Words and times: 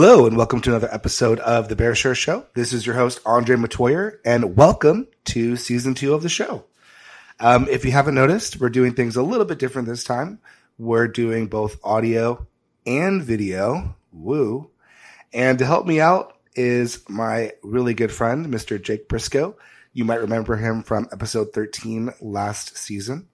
Hello 0.00 0.28
and 0.28 0.36
welcome 0.36 0.60
to 0.60 0.70
another 0.70 0.88
episode 0.94 1.40
of 1.40 1.68
the 1.68 1.74
Bear 1.74 1.92
Share 1.92 2.14
Show. 2.14 2.46
This 2.54 2.72
is 2.72 2.86
your 2.86 2.94
host, 2.94 3.18
Andre 3.26 3.56
Metoyer, 3.56 4.18
and 4.24 4.56
welcome 4.56 5.08
to 5.24 5.56
season 5.56 5.94
two 5.94 6.14
of 6.14 6.22
the 6.22 6.28
show. 6.28 6.66
Um, 7.40 7.66
if 7.68 7.84
you 7.84 7.90
haven't 7.90 8.14
noticed, 8.14 8.60
we're 8.60 8.68
doing 8.68 8.94
things 8.94 9.16
a 9.16 9.24
little 9.24 9.44
bit 9.44 9.58
different 9.58 9.88
this 9.88 10.04
time. 10.04 10.38
We're 10.78 11.08
doing 11.08 11.48
both 11.48 11.80
audio 11.82 12.46
and 12.86 13.24
video. 13.24 13.96
Woo. 14.12 14.70
And 15.32 15.58
to 15.58 15.66
help 15.66 15.84
me 15.84 16.00
out 16.00 16.36
is 16.54 17.02
my 17.08 17.54
really 17.64 17.92
good 17.92 18.12
friend, 18.12 18.46
Mr. 18.46 18.80
Jake 18.80 19.08
Briscoe. 19.08 19.56
You 19.92 20.04
might 20.04 20.20
remember 20.20 20.54
him 20.54 20.84
from 20.84 21.08
episode 21.10 21.52
13 21.52 22.14
last 22.20 22.76
season. 22.76 23.26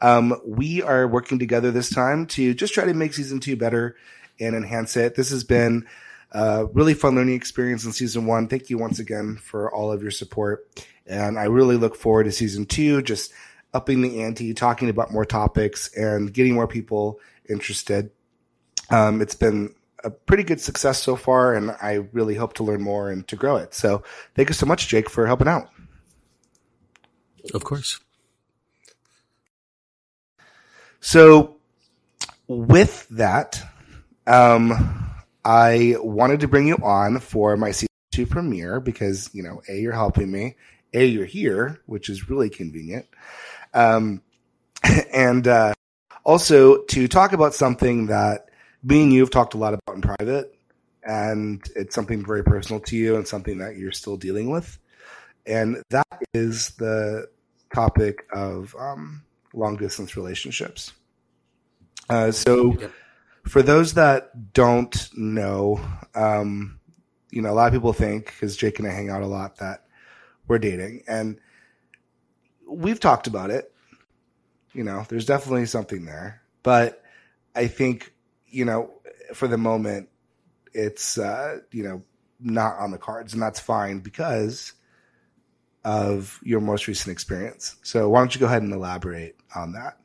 Um, 0.00 0.40
we 0.46 0.80
are 0.80 1.08
working 1.08 1.40
together 1.40 1.72
this 1.72 1.90
time 1.90 2.26
to 2.26 2.54
just 2.54 2.72
try 2.72 2.84
to 2.84 2.94
make 2.94 3.14
season 3.14 3.40
two 3.40 3.56
better 3.56 3.96
and 4.40 4.54
enhance 4.54 4.96
it. 4.96 5.16
This 5.16 5.30
has 5.30 5.42
been 5.42 5.86
a 6.34 6.66
really 6.66 6.94
fun 6.94 7.14
learning 7.14 7.36
experience 7.36 7.84
in 7.84 7.92
season 7.92 8.26
one. 8.26 8.48
Thank 8.48 8.68
you 8.68 8.76
once 8.76 8.98
again 8.98 9.36
for 9.36 9.72
all 9.72 9.92
of 9.92 10.02
your 10.02 10.10
support. 10.10 10.68
And 11.06 11.38
I 11.38 11.44
really 11.44 11.76
look 11.76 11.94
forward 11.94 12.24
to 12.24 12.32
season 12.32 12.66
two, 12.66 13.00
just 13.02 13.32
upping 13.72 14.02
the 14.02 14.22
ante, 14.22 14.52
talking 14.52 14.88
about 14.88 15.12
more 15.12 15.24
topics 15.24 15.94
and 15.96 16.32
getting 16.32 16.54
more 16.54 16.66
people 16.66 17.20
interested. 17.48 18.10
Um, 18.90 19.22
it's 19.22 19.34
been 19.34 19.74
a 20.02 20.10
pretty 20.10 20.42
good 20.42 20.60
success 20.60 21.02
so 21.02 21.16
far, 21.16 21.54
and 21.54 21.70
I 21.80 22.06
really 22.12 22.34
hope 22.34 22.54
to 22.54 22.64
learn 22.64 22.82
more 22.82 23.10
and 23.10 23.26
to 23.28 23.36
grow 23.36 23.56
it. 23.56 23.72
So 23.72 24.02
thank 24.34 24.48
you 24.48 24.54
so 24.54 24.66
much, 24.66 24.88
Jake, 24.88 25.08
for 25.08 25.26
helping 25.26 25.48
out. 25.48 25.70
Of 27.52 27.64
course. 27.64 28.00
So 31.00 31.56
with 32.48 33.06
that, 33.10 33.62
um, 34.26 35.03
I 35.44 35.96
wanted 35.98 36.40
to 36.40 36.48
bring 36.48 36.66
you 36.66 36.76
on 36.76 37.20
for 37.20 37.56
my 37.56 37.70
season 37.70 37.88
two 38.12 38.26
premiere 38.26 38.80
because, 38.80 39.28
you 39.34 39.42
know, 39.42 39.60
A, 39.68 39.78
you're 39.78 39.92
helping 39.92 40.30
me. 40.30 40.56
A, 40.94 41.04
you're 41.04 41.26
here, 41.26 41.80
which 41.86 42.08
is 42.08 42.30
really 42.30 42.48
convenient. 42.48 43.06
Um, 43.74 44.22
and, 45.12 45.46
uh, 45.46 45.74
also 46.24 46.82
to 46.84 47.06
talk 47.08 47.34
about 47.34 47.54
something 47.54 48.06
that 48.06 48.48
me 48.82 49.02
and 49.02 49.12
you 49.12 49.20
have 49.20 49.30
talked 49.30 49.52
a 49.54 49.58
lot 49.58 49.74
about 49.74 49.96
in 49.96 50.00
private 50.00 50.56
and 51.02 51.62
it's 51.76 51.94
something 51.94 52.24
very 52.24 52.42
personal 52.42 52.80
to 52.80 52.96
you 52.96 53.16
and 53.16 53.28
something 53.28 53.58
that 53.58 53.76
you're 53.76 53.92
still 53.92 54.16
dealing 54.16 54.48
with. 54.48 54.78
And 55.44 55.82
that 55.90 56.06
is 56.32 56.70
the 56.78 57.28
topic 57.74 58.26
of, 58.32 58.74
um, 58.78 59.24
long 59.52 59.76
distance 59.76 60.16
relationships. 60.16 60.92
Uh, 62.08 62.30
so, 62.30 62.72
yep 62.80 62.92
for 63.44 63.62
those 63.62 63.94
that 63.94 64.52
don't 64.52 65.08
know, 65.14 65.80
um, 66.14 66.80
you 67.30 67.42
know, 67.42 67.50
a 67.50 67.54
lot 67.54 67.66
of 67.66 67.72
people 67.72 67.92
think 67.92 68.26
because 68.26 68.56
Jake 68.56 68.78
and 68.78 68.88
I 68.88 68.92
hang 68.92 69.10
out 69.10 69.22
a 69.22 69.26
lot 69.26 69.56
that 69.56 69.84
we're 70.46 70.58
dating, 70.58 71.04
and 71.06 71.38
we've 72.68 73.00
talked 73.00 73.26
about 73.26 73.50
it. 73.50 73.72
You 74.72 74.84
know, 74.84 75.04
there's 75.08 75.26
definitely 75.26 75.66
something 75.66 76.04
there, 76.04 76.42
but 76.62 77.02
I 77.54 77.68
think 77.68 78.12
you 78.48 78.64
know, 78.64 78.90
for 79.34 79.48
the 79.48 79.58
moment, 79.58 80.08
it's 80.72 81.18
uh, 81.18 81.58
you 81.70 81.82
know 81.82 82.02
not 82.40 82.78
on 82.78 82.90
the 82.90 82.98
cards, 82.98 83.32
and 83.32 83.42
that's 83.42 83.60
fine 83.60 84.00
because 84.00 84.72
of 85.84 86.40
your 86.42 86.60
most 86.60 86.86
recent 86.86 87.12
experience. 87.12 87.76
So, 87.82 88.08
why 88.08 88.20
don't 88.20 88.34
you 88.34 88.40
go 88.40 88.46
ahead 88.46 88.62
and 88.62 88.72
elaborate 88.72 89.36
on 89.54 89.72
that? 89.72 89.98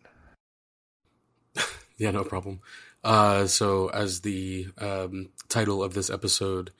yeah, 1.97 2.11
no 2.11 2.23
problem. 2.23 2.59
Uh, 3.03 3.47
so, 3.47 3.89
as 3.89 4.21
the 4.21 4.67
um, 4.77 5.29
title 5.47 5.81
of 5.83 5.93
this 5.93 6.09
episode 6.09 6.71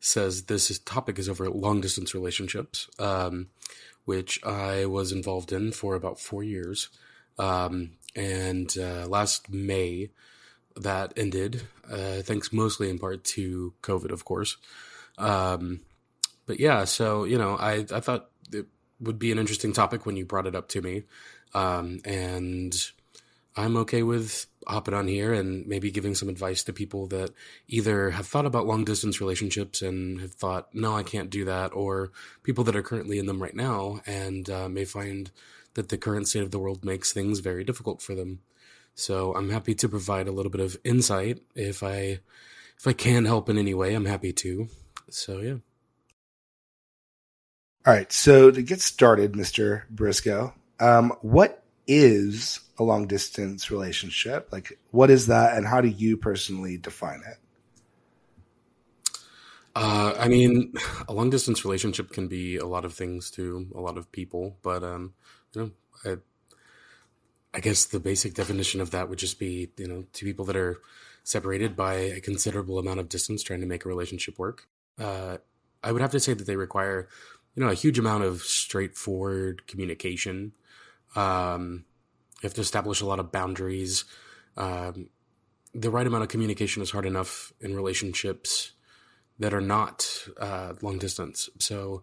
says, 0.00 0.44
this 0.44 0.70
is, 0.70 0.78
topic 0.80 1.18
is 1.18 1.28
over 1.28 1.48
long 1.48 1.80
distance 1.80 2.14
relationships, 2.14 2.88
um, 2.98 3.48
which 4.04 4.44
I 4.44 4.86
was 4.86 5.12
involved 5.12 5.52
in 5.52 5.72
for 5.72 5.94
about 5.94 6.18
four 6.18 6.42
years. 6.42 6.88
Um, 7.38 7.92
and 8.16 8.74
uh, 8.78 9.06
last 9.06 9.50
May, 9.50 10.10
that 10.76 11.12
ended, 11.16 11.62
uh, 11.90 12.22
thanks 12.22 12.52
mostly 12.52 12.90
in 12.90 12.98
part 12.98 13.24
to 13.24 13.74
COVID, 13.82 14.10
of 14.10 14.24
course. 14.24 14.56
Um, 15.16 15.80
but 16.46 16.58
yeah, 16.58 16.84
so, 16.84 17.24
you 17.24 17.38
know, 17.38 17.56
I, 17.56 17.84
I 17.92 18.00
thought 18.00 18.30
it 18.52 18.66
would 19.00 19.18
be 19.18 19.30
an 19.30 19.38
interesting 19.38 19.72
topic 19.72 20.06
when 20.06 20.16
you 20.16 20.24
brought 20.24 20.46
it 20.46 20.54
up 20.54 20.68
to 20.70 20.82
me. 20.82 21.04
Um, 21.54 22.00
and 22.04 22.74
I'm 23.58 23.76
okay 23.78 24.02
with 24.02 24.46
hopping 24.66 24.94
on 24.94 25.08
here 25.08 25.32
and 25.32 25.66
maybe 25.66 25.90
giving 25.90 26.14
some 26.14 26.28
advice 26.28 26.62
to 26.64 26.72
people 26.72 27.06
that 27.08 27.30
either 27.66 28.10
have 28.10 28.26
thought 28.26 28.46
about 28.46 28.66
long 28.66 28.84
distance 28.84 29.20
relationships 29.20 29.82
and 29.82 30.20
have 30.20 30.32
thought, 30.32 30.74
no, 30.74 30.94
I 30.94 31.02
can't 31.02 31.30
do 31.30 31.44
that, 31.46 31.74
or 31.74 32.12
people 32.42 32.64
that 32.64 32.76
are 32.76 32.82
currently 32.82 33.18
in 33.18 33.26
them 33.26 33.42
right 33.42 33.56
now 33.56 34.00
and 34.06 34.48
uh, 34.48 34.68
may 34.68 34.84
find 34.84 35.30
that 35.74 35.88
the 35.88 35.98
current 35.98 36.28
state 36.28 36.42
of 36.42 36.50
the 36.50 36.58
world 36.58 36.84
makes 36.84 37.12
things 37.12 37.40
very 37.40 37.64
difficult 37.64 38.02
for 38.02 38.14
them. 38.14 38.40
So 38.94 39.34
I'm 39.34 39.50
happy 39.50 39.74
to 39.76 39.88
provide 39.88 40.28
a 40.28 40.32
little 40.32 40.50
bit 40.50 40.60
of 40.60 40.76
insight 40.84 41.42
if 41.54 41.82
I 41.82 42.20
if 42.78 42.86
I 42.86 42.92
can 42.92 43.24
help 43.24 43.48
in 43.48 43.56
any 43.58 43.74
way. 43.74 43.94
I'm 43.94 44.04
happy 44.04 44.32
to. 44.32 44.68
So 45.08 45.40
yeah. 45.40 45.56
All 47.86 47.94
right. 47.94 48.12
So 48.12 48.50
to 48.50 48.62
get 48.62 48.80
started, 48.80 49.36
Mister 49.36 49.86
Briscoe, 49.88 50.52
um, 50.80 51.12
what 51.22 51.62
is 51.86 52.60
a 52.78 52.82
long 52.82 53.06
distance 53.06 53.70
relationship? 53.70 54.48
Like, 54.52 54.78
what 54.90 55.10
is 55.10 55.26
that, 55.26 55.56
and 55.56 55.66
how 55.66 55.80
do 55.80 55.88
you 55.88 56.16
personally 56.16 56.76
define 56.76 57.22
it? 57.26 57.38
Uh, 59.74 60.12
I 60.18 60.28
mean, 60.28 60.74
a 61.08 61.12
long 61.12 61.30
distance 61.30 61.64
relationship 61.64 62.10
can 62.10 62.26
be 62.28 62.56
a 62.56 62.66
lot 62.66 62.84
of 62.84 62.94
things 62.94 63.30
to 63.32 63.68
a 63.74 63.80
lot 63.80 63.96
of 63.96 64.10
people, 64.10 64.56
but 64.62 64.82
um, 64.82 65.14
you 65.54 65.60
know, 65.60 65.70
I, 66.04 66.16
I 67.54 67.60
guess 67.60 67.84
the 67.84 68.00
basic 68.00 68.34
definition 68.34 68.80
of 68.80 68.90
that 68.90 69.08
would 69.08 69.18
just 69.18 69.38
be 69.38 69.70
you 69.76 69.86
know 69.86 70.04
two 70.12 70.26
people 70.26 70.44
that 70.46 70.56
are 70.56 70.80
separated 71.22 71.76
by 71.76 71.94
a 71.94 72.20
considerable 72.20 72.78
amount 72.78 73.00
of 73.00 73.08
distance 73.08 73.42
trying 73.42 73.60
to 73.60 73.66
make 73.66 73.84
a 73.84 73.88
relationship 73.88 74.38
work. 74.38 74.66
Uh, 74.98 75.38
I 75.84 75.92
would 75.92 76.02
have 76.02 76.10
to 76.12 76.20
say 76.20 76.34
that 76.34 76.46
they 76.46 76.56
require 76.56 77.08
you 77.54 77.62
know 77.62 77.70
a 77.70 77.74
huge 77.74 77.98
amount 77.98 78.24
of 78.24 78.42
straightforward 78.42 79.66
communication. 79.66 80.54
Um, 81.14 81.84
you 82.40 82.46
have 82.46 82.54
to 82.54 82.60
establish 82.60 83.00
a 83.00 83.06
lot 83.06 83.20
of 83.20 83.32
boundaries. 83.32 84.04
Um, 84.56 85.10
the 85.74 85.90
right 85.90 86.06
amount 86.06 86.22
of 86.22 86.28
communication 86.28 86.82
is 86.82 86.90
hard 86.90 87.06
enough 87.06 87.52
in 87.60 87.74
relationships 87.74 88.72
that 89.38 89.54
are 89.54 89.60
not 89.60 90.26
uh, 90.38 90.74
long 90.82 90.98
distance. 90.98 91.48
So 91.58 92.02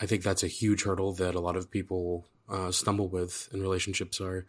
I 0.00 0.06
think 0.06 0.22
that's 0.22 0.42
a 0.42 0.48
huge 0.48 0.82
hurdle 0.84 1.12
that 1.14 1.34
a 1.34 1.40
lot 1.40 1.56
of 1.56 1.70
people 1.70 2.26
uh, 2.48 2.70
stumble 2.70 3.08
with 3.08 3.48
in 3.52 3.60
relationships. 3.60 4.20
Are 4.20 4.46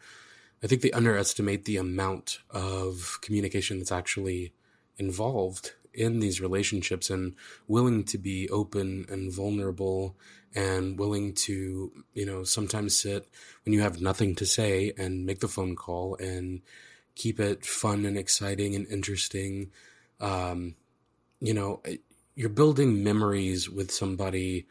I 0.64 0.68
think 0.68 0.82
they 0.82 0.92
underestimate 0.92 1.66
the 1.66 1.78
amount 1.78 2.40
of 2.50 3.20
communication 3.22 3.80
that's 3.80 3.92
actually 3.92 4.54
involved 4.98 5.74
in 5.94 6.20
these 6.20 6.42
relationships 6.42 7.10
and 7.10 7.36
willing 7.68 8.04
to 8.06 8.18
be 8.18 8.50
open 8.50 9.06
and 9.10 9.32
vulnerable 9.32 10.16
and 10.56 11.00
willing 11.00 11.34
to, 11.34 11.92
you 12.14 12.26
know, 12.26 12.44
sometimes 12.44 12.98
sit 12.98 13.28
when 13.66 13.74
you 13.74 13.82
have 13.82 14.02
nothing 14.02 14.36
to 14.36 14.46
say 14.46 14.94
and 14.98 15.26
make 15.26 15.40
the 15.40 15.48
phone 15.48 15.76
call 15.76 16.16
and 16.16 16.62
keep 17.16 17.40
it 17.40 17.66
fun 17.66 18.06
and 18.06 18.18
exciting 18.18 18.76
and 18.76 18.88
interesting. 18.88 19.72
Um, 20.20 20.76
you 21.40 21.54
know, 21.54 21.82
you're 22.36 22.50
building 22.50 23.04
memories 23.04 23.70
with 23.70 23.92
somebody 23.92 24.66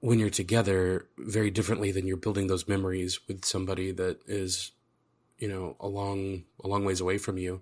when 0.00 0.18
you're 0.18 0.30
together 0.30 1.06
very 1.18 1.50
differently 1.50 1.92
than 1.92 2.06
you're 2.06 2.16
building 2.16 2.46
those 2.46 2.68
memories 2.68 3.20
with 3.28 3.44
somebody 3.44 3.92
that 3.92 4.18
is, 4.26 4.72
you 5.38 5.48
know, 5.48 5.76
a 5.78 5.86
long, 5.86 6.44
a 6.64 6.68
long 6.68 6.84
ways 6.84 7.00
away 7.00 7.18
from 7.18 7.36
you 7.36 7.60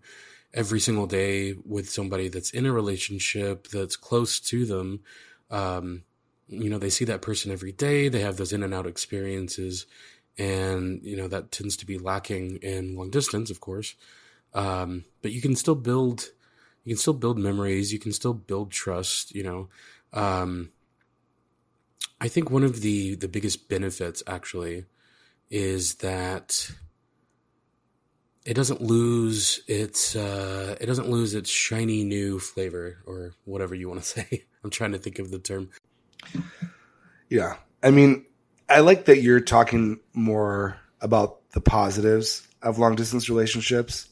every 0.55 0.81
single 0.81 1.06
day 1.06 1.55
with 1.65 1.91
somebody 1.91 2.29
that's 2.29 2.50
in 2.50 2.67
a 2.67 2.73
relationship 2.73 3.69
that's 3.69 3.97
close 3.97 4.41
to 4.41 4.65
them. 4.65 5.00
Um, 5.50 6.05
you 6.49 6.71
know, 6.71 6.79
they 6.79 6.91
see 6.91 7.05
that 7.06 7.23
person 7.23 7.53
every 7.53 7.73
day. 7.73 8.09
They 8.09 8.21
have 8.21 8.37
those 8.37 8.53
in 8.53 8.62
and 8.62 8.73
out 8.73 8.87
experiences, 8.87 9.87
and 10.39 11.00
you 11.03 11.17
know 11.17 11.29
that 11.29 11.53
tends 11.53 11.77
to 11.79 11.87
be 11.87 11.99
lacking 11.99 12.56
in 12.62 12.97
long 12.97 13.11
distance, 13.11 13.50
of 13.50 13.61
course. 13.61 13.95
Um, 14.55 15.05
but 15.21 15.33
you 15.33 15.43
can 15.43 15.55
still 15.56 15.75
build, 15.75 16.31
you 16.85 16.95
can 16.95 17.00
still 17.00 17.12
build 17.12 17.39
memories. 17.39 17.93
You 17.93 17.99
can 17.99 18.12
still 18.12 18.33
build 18.33 18.71
trust. 18.71 19.35
You 19.35 19.43
know, 19.43 19.69
um, 20.15 20.71
I 22.21 22.29
think 22.29 22.50
one 22.50 22.65
of 22.65 22.81
the 22.81 23.15
the 23.15 23.29
biggest 23.29 23.69
benefits 23.69 24.23
actually 24.27 24.87
is 25.50 25.97
that 25.97 26.71
it 28.49 28.55
doesn't 28.55 28.81
lose 28.81 29.61
its 29.67 30.17
uh, 30.17 30.75
it 30.81 30.87
doesn't 30.87 31.11
lose 31.11 31.35
its 31.35 31.50
shiny 31.50 32.03
new 32.03 32.39
flavor 32.39 32.97
or 33.05 33.35
whatever 33.45 33.75
you 33.75 33.91
want 33.91 34.03
to 34.03 34.06
say. 34.09 34.47
I'm 34.65 34.71
trying 34.71 34.93
to 34.93 34.99
think 34.99 35.19
of 35.19 35.31
the 35.31 35.39
term. 35.39 35.69
Yeah, 37.29 37.56
I 37.83 37.91
mean, 37.91 38.25
I 38.71 38.81
like 38.81 39.05
that 39.05 39.21
you're 39.21 39.41
talking 39.41 40.00
more 40.15 40.79
about 41.03 41.50
the 41.50 41.61
positives 41.61 42.49
of 42.62 42.79
long 42.79 42.97
distance 42.97 43.29
relationships. 43.29 44.09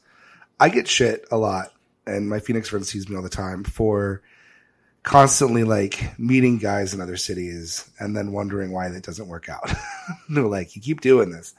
I 0.60 0.68
get 0.68 0.86
shit 0.86 1.26
a 1.30 1.38
lot 1.38 1.72
and 2.06 2.28
my 2.28 2.38
Phoenix 2.38 2.68
friends 2.68 2.92
tease 2.92 3.08
me 3.08 3.16
all 3.16 3.22
the 3.22 3.30
time 3.30 3.64
for 3.64 4.20
constantly 5.02 5.64
like 5.64 6.18
meeting 6.18 6.58
guys 6.58 6.92
in 6.92 7.00
other 7.00 7.16
cities 7.16 7.88
and 7.98 8.14
then 8.14 8.32
wondering 8.32 8.70
why 8.70 8.90
that 8.90 9.02
doesn't 9.02 9.28
work 9.28 9.48
out. 9.48 9.70
They're 10.28 10.44
like, 10.44 10.76
you 10.76 10.82
keep 10.82 11.00
doing 11.00 11.30
this. 11.30 11.54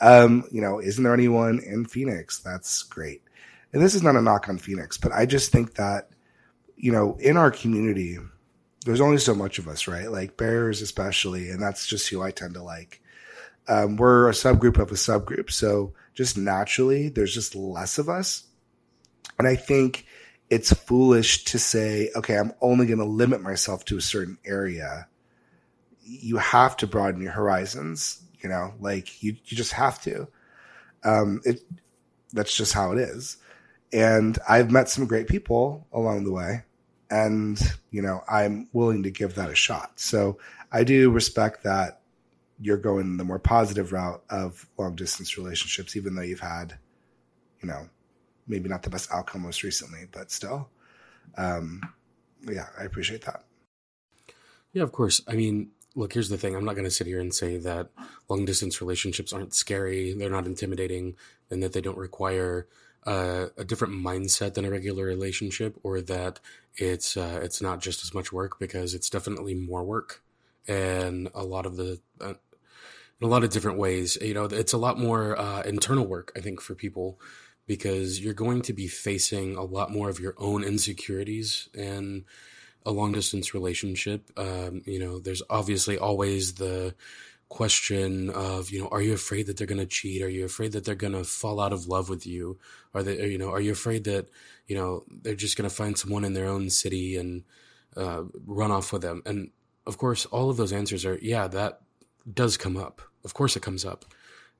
Um, 0.00 0.44
you 0.50 0.60
know, 0.60 0.80
isn't 0.80 1.02
there 1.02 1.14
anyone 1.14 1.60
in 1.60 1.84
Phoenix? 1.84 2.38
That's 2.38 2.82
great. 2.82 3.22
And 3.72 3.82
this 3.82 3.94
is 3.94 4.02
not 4.02 4.16
a 4.16 4.22
knock 4.22 4.48
on 4.48 4.58
Phoenix, 4.58 4.98
but 4.98 5.12
I 5.12 5.26
just 5.26 5.52
think 5.52 5.74
that, 5.74 6.08
you 6.76 6.90
know, 6.90 7.16
in 7.20 7.36
our 7.36 7.50
community, 7.50 8.18
there's 8.84 9.00
only 9.00 9.18
so 9.18 9.34
much 9.34 9.58
of 9.58 9.68
us, 9.68 9.86
right? 9.86 10.10
Like 10.10 10.36
bears, 10.36 10.82
especially, 10.82 11.50
and 11.50 11.62
that's 11.62 11.86
just 11.86 12.08
who 12.08 12.22
I 12.22 12.30
tend 12.30 12.54
to 12.54 12.62
like. 12.62 13.02
Um, 13.68 13.96
we're 13.96 14.28
a 14.28 14.32
subgroup 14.32 14.78
of 14.78 14.90
a 14.90 14.94
subgroup, 14.94 15.50
so 15.50 15.92
just 16.14 16.36
naturally, 16.36 17.08
there's 17.08 17.34
just 17.34 17.54
less 17.54 17.98
of 17.98 18.08
us, 18.08 18.44
and 19.38 19.46
I 19.46 19.54
think 19.54 20.06
it's 20.48 20.72
foolish 20.72 21.44
to 21.44 21.58
say, 21.58 22.10
okay, 22.16 22.36
I'm 22.36 22.52
only 22.60 22.86
going 22.86 22.98
to 22.98 23.04
limit 23.04 23.40
myself 23.40 23.84
to 23.86 23.96
a 23.96 24.02
certain 24.02 24.38
area. 24.44 25.06
You 26.02 26.38
have 26.38 26.76
to 26.78 26.88
broaden 26.88 27.22
your 27.22 27.30
horizons, 27.32 28.22
you 28.42 28.48
know, 28.48 28.74
like 28.80 29.22
you, 29.22 29.36
you 29.44 29.56
just 29.56 29.72
have 29.72 30.00
to. 30.02 30.28
Um, 31.04 31.40
it, 31.44 31.60
that's 32.32 32.56
just 32.56 32.72
how 32.72 32.92
it 32.92 32.98
is. 32.98 33.36
And 33.92 34.38
I've 34.48 34.70
met 34.70 34.88
some 34.88 35.06
great 35.06 35.26
people 35.26 35.86
along 35.92 36.24
the 36.24 36.32
way 36.32 36.62
and 37.10 37.60
you 37.90 38.00
know 38.00 38.22
i'm 38.28 38.68
willing 38.72 39.02
to 39.02 39.10
give 39.10 39.34
that 39.34 39.50
a 39.50 39.54
shot 39.54 39.98
so 39.98 40.38
i 40.72 40.84
do 40.84 41.10
respect 41.10 41.64
that 41.64 42.00
you're 42.60 42.76
going 42.76 43.16
the 43.16 43.24
more 43.24 43.38
positive 43.38 43.92
route 43.92 44.22
of 44.30 44.66
long 44.78 44.94
distance 44.94 45.36
relationships 45.36 45.96
even 45.96 46.14
though 46.14 46.22
you've 46.22 46.40
had 46.40 46.78
you 47.60 47.68
know 47.68 47.88
maybe 48.46 48.68
not 48.68 48.82
the 48.82 48.90
best 48.90 49.10
outcome 49.12 49.42
most 49.42 49.62
recently 49.62 50.06
but 50.12 50.30
still 50.30 50.68
um 51.36 51.80
yeah 52.48 52.66
i 52.78 52.84
appreciate 52.84 53.22
that 53.22 53.44
yeah 54.72 54.82
of 54.82 54.92
course 54.92 55.20
i 55.26 55.34
mean 55.34 55.70
look 55.94 56.12
here's 56.12 56.28
the 56.28 56.38
thing 56.38 56.54
i'm 56.54 56.64
not 56.64 56.74
going 56.74 56.84
to 56.84 56.90
sit 56.90 57.06
here 57.06 57.20
and 57.20 57.34
say 57.34 57.56
that 57.56 57.88
long 58.28 58.44
distance 58.44 58.80
relationships 58.80 59.32
aren't 59.32 59.54
scary 59.54 60.14
they're 60.14 60.30
not 60.30 60.46
intimidating 60.46 61.16
and 61.50 61.62
that 61.62 61.72
they 61.72 61.80
don't 61.80 61.98
require 61.98 62.66
uh, 63.06 63.46
a 63.56 63.64
different 63.64 63.94
mindset 63.94 64.54
than 64.54 64.64
a 64.64 64.70
regular 64.70 65.04
relationship, 65.04 65.78
or 65.82 66.00
that 66.02 66.40
it's 66.76 67.16
uh, 67.16 67.40
it's 67.42 67.62
not 67.62 67.80
just 67.80 68.02
as 68.02 68.14
much 68.14 68.32
work 68.32 68.58
because 68.58 68.94
it's 68.94 69.10
definitely 69.10 69.54
more 69.54 69.82
work, 69.84 70.22
and 70.68 71.28
a 71.34 71.42
lot 71.42 71.66
of 71.66 71.76
the 71.76 72.00
uh, 72.20 72.34
in 73.20 73.26
a 73.26 73.26
lot 73.26 73.44
of 73.44 73.50
different 73.50 73.78
ways. 73.78 74.18
You 74.20 74.34
know, 74.34 74.44
it's 74.44 74.72
a 74.72 74.78
lot 74.78 74.98
more 74.98 75.38
uh, 75.38 75.62
internal 75.62 76.06
work, 76.06 76.32
I 76.36 76.40
think, 76.40 76.60
for 76.60 76.74
people 76.74 77.18
because 77.66 78.20
you're 78.20 78.34
going 78.34 78.62
to 78.62 78.72
be 78.72 78.88
facing 78.88 79.56
a 79.56 79.62
lot 79.62 79.92
more 79.92 80.08
of 80.08 80.18
your 80.18 80.34
own 80.38 80.64
insecurities 80.64 81.68
and 81.72 82.24
a 82.86 82.90
long 82.90 83.12
distance 83.12 83.54
relationship. 83.54 84.30
Um, 84.38 84.82
you 84.86 84.98
know, 84.98 85.18
there's 85.18 85.42
obviously 85.50 85.98
always 85.98 86.54
the 86.54 86.94
question 87.48 88.30
of 88.30 88.70
you 88.70 88.80
know 88.80 88.88
are 88.92 89.02
you 89.02 89.12
afraid 89.12 89.46
that 89.46 89.56
they're 89.56 89.66
going 89.66 89.78
to 89.78 89.86
cheat? 89.86 90.22
Are 90.22 90.28
you 90.28 90.44
afraid 90.44 90.72
that 90.72 90.84
they're 90.84 90.94
going 90.94 91.12
to 91.12 91.24
fall 91.24 91.60
out 91.60 91.72
of 91.72 91.88
love 91.88 92.08
with 92.08 92.26
you? 92.26 92.58
Are 92.94 93.02
they 93.02 93.26
you 93.26 93.38
know 93.38 93.50
are 93.50 93.60
you 93.60 93.72
afraid 93.72 94.04
that 94.04 94.28
you 94.66 94.76
know 94.76 95.04
they're 95.10 95.34
just 95.34 95.56
going 95.56 95.68
to 95.68 95.74
find 95.74 95.98
someone 95.98 96.24
in 96.24 96.32
their 96.32 96.46
own 96.46 96.70
city 96.70 97.16
and 97.16 97.42
uh, 97.96 98.22
run 98.46 98.70
off 98.70 98.92
with 98.92 99.02
them? 99.02 99.22
And 99.26 99.50
of 99.86 99.98
course 99.98 100.26
all 100.26 100.48
of 100.48 100.56
those 100.56 100.72
answers 100.72 101.04
are 101.04 101.18
yeah 101.20 101.48
that 101.48 101.80
does 102.32 102.56
come 102.56 102.76
up. 102.76 103.02
Of 103.24 103.34
course 103.34 103.56
it 103.56 103.62
comes 103.62 103.84
up 103.84 104.04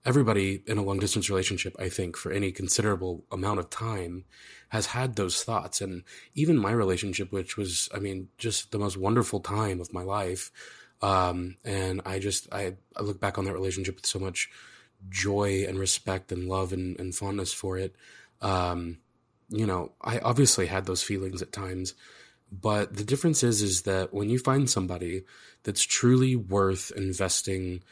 everybody 0.04 0.62
in 0.66 0.78
a 0.78 0.82
long 0.82 0.98
distance 0.98 1.28
relationship 1.28 1.74
i 1.78 1.88
think 1.88 2.16
for 2.16 2.32
any 2.32 2.50
considerable 2.50 3.24
amount 3.30 3.58
of 3.58 3.68
time 3.70 4.24
has 4.70 4.86
had 4.86 5.16
those 5.16 5.42
thoughts 5.42 5.80
and 5.80 6.02
even 6.34 6.56
my 6.56 6.70
relationship 6.70 7.30
which 7.32 7.56
was 7.56 7.88
i 7.94 7.98
mean 7.98 8.28
just 8.38 8.72
the 8.72 8.78
most 8.78 8.96
wonderful 8.96 9.40
time 9.40 9.80
of 9.80 9.92
my 9.92 10.02
life 10.02 10.50
um, 11.02 11.56
and 11.64 12.02
I 12.04 12.18
just 12.18 12.52
I, 12.52 12.74
I 12.96 13.02
look 13.02 13.20
back 13.20 13.38
on 13.38 13.44
that 13.44 13.54
relationship 13.54 13.96
with 13.96 14.06
so 14.06 14.18
much 14.18 14.50
joy 15.08 15.64
and 15.66 15.78
respect 15.78 16.30
and 16.30 16.48
love 16.48 16.72
and, 16.72 16.98
and 17.00 17.14
fondness 17.14 17.52
for 17.52 17.78
it. 17.78 17.96
Um, 18.42 18.98
you 19.48 19.66
know, 19.66 19.92
I 20.02 20.18
obviously 20.18 20.66
had 20.66 20.86
those 20.86 21.02
feelings 21.02 21.42
at 21.42 21.52
times, 21.52 21.94
but 22.52 22.96
the 22.96 23.04
difference 23.04 23.42
is 23.42 23.62
is 23.62 23.82
that 23.82 24.12
when 24.12 24.28
you 24.28 24.38
find 24.38 24.68
somebody 24.68 25.24
that's 25.62 25.82
truly 25.82 26.36
worth 26.36 26.92
investing 26.94 27.82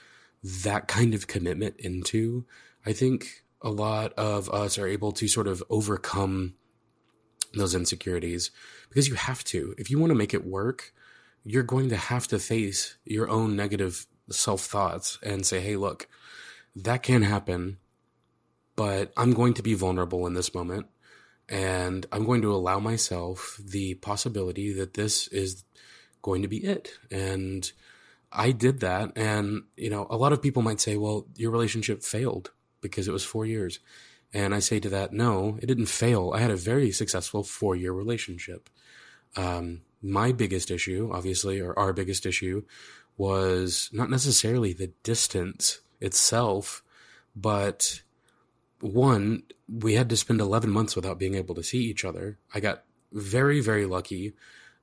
that 0.43 0.89
kind 0.89 1.15
of 1.15 1.27
commitment 1.27 1.77
into, 1.79 2.47
I 2.87 2.93
think 2.93 3.45
a 3.61 3.71
lot 3.71 4.13
of 4.15 4.49
us 4.51 4.79
are 4.79 4.87
able 4.87 5.13
to 5.13 5.29
sort 5.29 5.49
of 5.49 5.63
overcome 5.69 6.55
those 7.55 7.75
insecurities 7.75 8.51
because 8.89 9.09
you 9.09 9.15
have 9.15 9.43
to. 9.45 9.75
If 9.79 9.91
you 9.91 9.99
want 9.99 10.11
to 10.11 10.19
make 10.19 10.35
it 10.35 10.47
work, 10.47 10.93
you're 11.45 11.63
going 11.63 11.89
to 11.89 11.97
have 11.97 12.27
to 12.29 12.39
face 12.39 12.97
your 13.05 13.29
own 13.29 13.57
negative 13.57 14.07
self 14.31 14.63
thoughts 14.63 15.19
and 15.23 15.45
say, 15.45 15.61
hey, 15.61 15.77
look, 15.77 16.09
that 16.77 17.03
can 17.03 17.23
happen, 17.23 17.79
but 18.77 19.13
I'm 19.17 19.33
going 19.33 19.55
to 19.55 19.63
be 19.63 19.75
vulnerable 19.75 20.27
in 20.27 20.35
this 20.35 20.55
moment. 20.55 20.87
And 21.49 22.05
I'm 22.13 22.27
going 22.27 22.43
to 22.43 22.53
allow 22.53 22.79
myself 22.79 23.59
the 23.65 23.95
possibility 23.95 24.73
that 24.75 24.95
this 24.95 25.29
is 25.29 25.65
going 26.21 26.43
to 26.43 26.49
be 26.49 26.59
it. 26.59 26.91
And 27.11 27.71
I 28.33 28.53
did 28.53 28.81
that. 28.81 29.13
And, 29.17 29.63
you 29.77 29.91
know, 29.91 30.07
a 30.11 30.17
lot 30.17 30.33
of 30.33 30.43
people 30.43 30.63
might 30.63 30.81
say, 30.81 30.97
well, 30.97 31.27
your 31.37 31.51
relationship 31.51 32.03
failed 32.03 32.51
because 32.81 33.09
it 33.09 33.13
was 33.13 33.25
four 33.25 33.47
years. 33.47 33.81
And 34.33 34.55
I 34.55 34.59
say 34.59 34.79
to 34.81 34.89
that, 34.91 35.13
no, 35.13 35.59
it 35.63 35.67
didn't 35.67 35.87
fail. 35.87 36.33
I 36.35 36.41
had 36.41 36.51
a 36.51 36.57
very 36.57 36.91
successful 36.91 37.43
four 37.43 37.75
year 37.75 37.93
relationship. 37.93 38.69
Um, 39.37 39.83
my 40.03 40.33
biggest 40.33 40.71
issue, 40.71 41.11
obviously, 41.13 41.61
or 41.61 41.79
our 41.79 41.93
biggest 41.93 42.27
issue, 42.27 42.65
was 43.17 43.89
not 43.93 44.11
necessarily 44.11 44.73
the 44.73 44.93
distance 45.03 45.81
itself, 46.01 46.83
but 47.35 48.03
one, 48.81 49.43
we 49.69 49.95
had 49.95 50.09
to 50.11 50.17
spend 50.17 50.41
11 50.41 50.71
months 50.71 50.95
without 50.95 51.19
being 51.19 51.35
able 51.35 51.55
to 51.57 51.63
see 51.63 51.79
each 51.79 52.05
other. 52.05 52.39
I 52.55 52.61
got 52.61 52.85
very, 53.13 53.61
very 53.61 53.87
lucky 53.87 54.35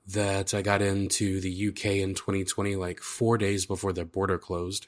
that 0.07 0.53
I 0.53 0.61
got 0.61 0.81
into 0.81 1.39
the 1.41 1.69
UK 1.69 1.85
in 1.97 2.13
2020, 2.13 2.75
like 2.75 3.01
four 3.01 3.37
days 3.37 3.65
before 3.65 3.93
the 3.93 4.05
border 4.05 4.37
closed. 4.37 4.87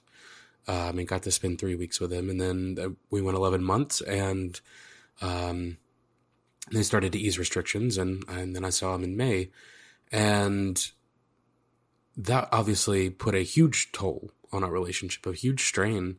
Um, 0.69 0.99
and 0.99 1.07
got 1.07 1.23
to 1.23 1.31
spend 1.31 1.59
three 1.59 1.75
weeks 1.75 2.01
with 2.01 2.11
him. 2.11 2.29
And 2.29 2.41
then 2.41 2.77
uh, 2.77 2.89
we 3.09 3.21
went 3.21 3.37
11 3.37 3.63
months 3.63 4.01
and, 4.01 4.59
um, 5.21 5.77
they 6.73 6.83
started 6.83 7.13
to 7.13 7.19
ease 7.19 7.39
restrictions. 7.39 7.97
And, 7.97 8.25
and 8.27 8.53
then 8.53 8.65
I 8.65 8.69
saw 8.69 8.93
him 8.93 9.05
in 9.05 9.15
May 9.15 9.49
and 10.11 10.91
that 12.15 12.49
obviously 12.51 13.09
put 13.09 13.35
a 13.35 13.43
huge 13.43 13.91
toll 13.91 14.31
on 14.51 14.63
our 14.63 14.71
relationship, 14.71 15.25
a 15.25 15.33
huge 15.33 15.63
strain. 15.63 16.17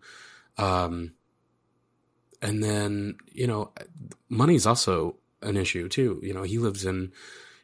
Um, 0.57 1.13
and 2.41 2.63
then, 2.63 3.17
you 3.33 3.47
know, 3.47 3.73
money 4.29 4.55
is 4.55 4.67
also 4.67 5.17
an 5.43 5.57
issue 5.57 5.89
too. 5.89 6.21
You 6.23 6.35
know, 6.35 6.43
he 6.43 6.59
lives 6.59 6.85
in, 6.85 7.13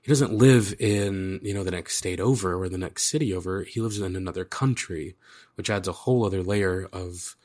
he 0.04 0.10
doesn't 0.10 0.34
live 0.34 0.74
in, 0.78 1.40
you 1.42 1.54
know, 1.54 1.64
the 1.64 1.70
next 1.70 1.96
state 1.96 2.20
over 2.20 2.60
or 2.60 2.68
the 2.68 2.76
next 2.76 3.04
city 3.04 3.32
over. 3.32 3.62
He 3.62 3.80
lives 3.80 3.98
in 3.98 4.14
another 4.14 4.44
country, 4.44 5.16
which 5.54 5.70
adds 5.70 5.88
a 5.88 5.92
whole 5.92 6.26
other 6.26 6.42
layer 6.42 6.86
of 6.92 7.36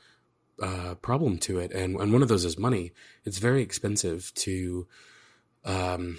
uh, 0.60 0.96
problem 0.96 1.38
to 1.38 1.58
it. 1.58 1.72
And, 1.72 1.96
and 1.96 2.12
one 2.12 2.20
of 2.20 2.28
those 2.28 2.44
is 2.44 2.58
money. 2.58 2.92
It's 3.24 3.38
very 3.38 3.62
expensive 3.62 4.30
to, 4.34 4.86
um, 5.64 6.18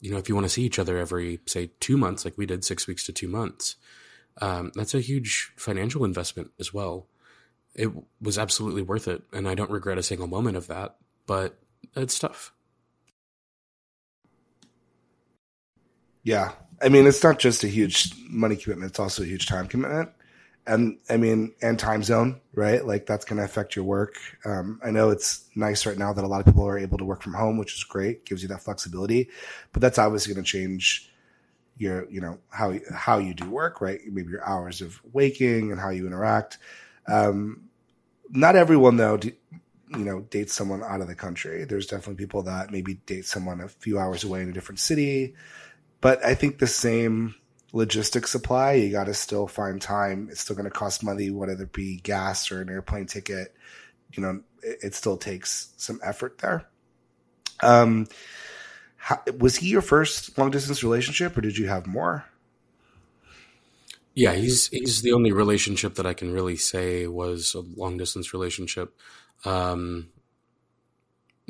you 0.00 0.10
know, 0.10 0.16
if 0.16 0.28
you 0.28 0.34
want 0.34 0.46
to 0.46 0.50
see 0.50 0.64
each 0.64 0.80
other 0.80 0.98
every, 0.98 1.38
say, 1.46 1.70
two 1.78 1.96
months, 1.96 2.24
like 2.24 2.36
we 2.36 2.44
did 2.44 2.64
six 2.64 2.88
weeks 2.88 3.06
to 3.06 3.12
two 3.12 3.28
months, 3.28 3.76
um, 4.40 4.72
that's 4.74 4.96
a 4.96 5.00
huge 5.00 5.52
financial 5.56 6.04
investment 6.04 6.50
as 6.58 6.74
well. 6.74 7.06
It 7.76 7.88
was 8.20 8.36
absolutely 8.36 8.82
worth 8.82 9.06
it. 9.06 9.22
And 9.32 9.48
I 9.48 9.54
don't 9.54 9.70
regret 9.70 9.96
a 9.96 10.02
single 10.02 10.26
moment 10.26 10.56
of 10.56 10.66
that, 10.66 10.96
but 11.28 11.56
it's 11.94 12.18
tough. 12.18 12.52
Yeah. 16.22 16.52
I 16.80 16.88
mean, 16.88 17.06
it's 17.06 17.22
not 17.22 17.38
just 17.38 17.64
a 17.64 17.68
huge 17.68 18.12
money 18.28 18.56
commitment, 18.56 18.90
it's 18.90 18.98
also 18.98 19.22
a 19.22 19.26
huge 19.26 19.46
time 19.46 19.68
commitment 19.68 20.10
and 20.66 20.98
I 21.10 21.16
mean, 21.16 21.54
and 21.60 21.78
time 21.78 22.02
zone, 22.02 22.40
right? 22.54 22.84
Like 22.84 23.06
that's 23.06 23.24
going 23.24 23.38
to 23.38 23.44
affect 23.44 23.74
your 23.74 23.84
work. 23.84 24.14
Um, 24.44 24.80
I 24.84 24.90
know 24.90 25.10
it's 25.10 25.44
nice 25.56 25.86
right 25.86 25.98
now 25.98 26.12
that 26.12 26.24
a 26.24 26.26
lot 26.26 26.40
of 26.40 26.46
people 26.46 26.66
are 26.66 26.78
able 26.78 26.98
to 26.98 27.04
work 27.04 27.22
from 27.22 27.34
home, 27.34 27.58
which 27.58 27.74
is 27.74 27.84
great, 27.84 28.24
gives 28.24 28.42
you 28.42 28.48
that 28.48 28.62
flexibility, 28.62 29.28
but 29.72 29.82
that's 29.82 29.98
obviously 29.98 30.34
going 30.34 30.44
to 30.44 30.50
change 30.50 31.10
your, 31.78 32.08
you 32.10 32.20
know, 32.20 32.38
how, 32.50 32.74
how 32.94 33.18
you 33.18 33.34
do 33.34 33.50
work, 33.50 33.80
right? 33.80 34.00
Maybe 34.06 34.30
your 34.30 34.46
hours 34.46 34.80
of 34.80 35.00
waking 35.12 35.72
and 35.72 35.80
how 35.80 35.90
you 35.90 36.06
interact. 36.06 36.58
Um, 37.08 37.64
not 38.30 38.54
everyone 38.54 38.96
though, 38.96 39.16
do, 39.16 39.32
you 39.90 40.04
know, 40.04 40.20
dates 40.20 40.54
someone 40.54 40.82
out 40.82 41.00
of 41.00 41.08
the 41.08 41.14
country. 41.16 41.64
There's 41.64 41.86
definitely 41.86 42.24
people 42.24 42.42
that 42.44 42.70
maybe 42.70 42.94
date 42.94 43.26
someone 43.26 43.60
a 43.60 43.68
few 43.68 43.98
hours 43.98 44.22
away 44.22 44.42
in 44.42 44.48
a 44.48 44.52
different 44.52 44.78
city, 44.78 45.34
but 46.02 46.22
I 46.22 46.34
think 46.34 46.58
the 46.58 46.66
same, 46.66 47.36
logistics 47.72 48.30
supply. 48.30 48.72
You 48.74 48.92
got 48.92 49.04
to 49.04 49.14
still 49.14 49.46
find 49.46 49.80
time. 49.80 50.28
It's 50.30 50.40
still 50.40 50.56
going 50.56 50.64
to 50.64 50.70
cost 50.70 51.02
money, 51.02 51.30
whether 51.30 51.52
it 51.52 51.72
be 51.72 51.96
gas 51.96 52.52
or 52.52 52.60
an 52.60 52.68
airplane 52.68 53.06
ticket. 53.06 53.54
You 54.12 54.22
know, 54.22 54.40
it, 54.62 54.78
it 54.82 54.94
still 54.94 55.16
takes 55.16 55.72
some 55.78 56.00
effort 56.04 56.38
there. 56.38 56.66
Um, 57.62 58.08
how, 58.96 59.22
was 59.38 59.56
he 59.56 59.68
your 59.68 59.80
first 59.80 60.36
long 60.36 60.50
distance 60.50 60.82
relationship, 60.82 61.36
or 61.36 61.40
did 61.40 61.56
you 61.56 61.68
have 61.68 61.86
more? 61.86 62.26
Yeah, 64.14 64.34
he's 64.34 64.68
he's 64.68 65.00
the 65.00 65.12
only 65.12 65.32
relationship 65.32 65.94
that 65.94 66.06
I 66.06 66.12
can 66.12 66.32
really 66.32 66.56
say 66.56 67.06
was 67.06 67.54
a 67.54 67.60
long 67.60 67.96
distance 67.96 68.34
relationship. 68.34 68.94
Um, 69.44 70.11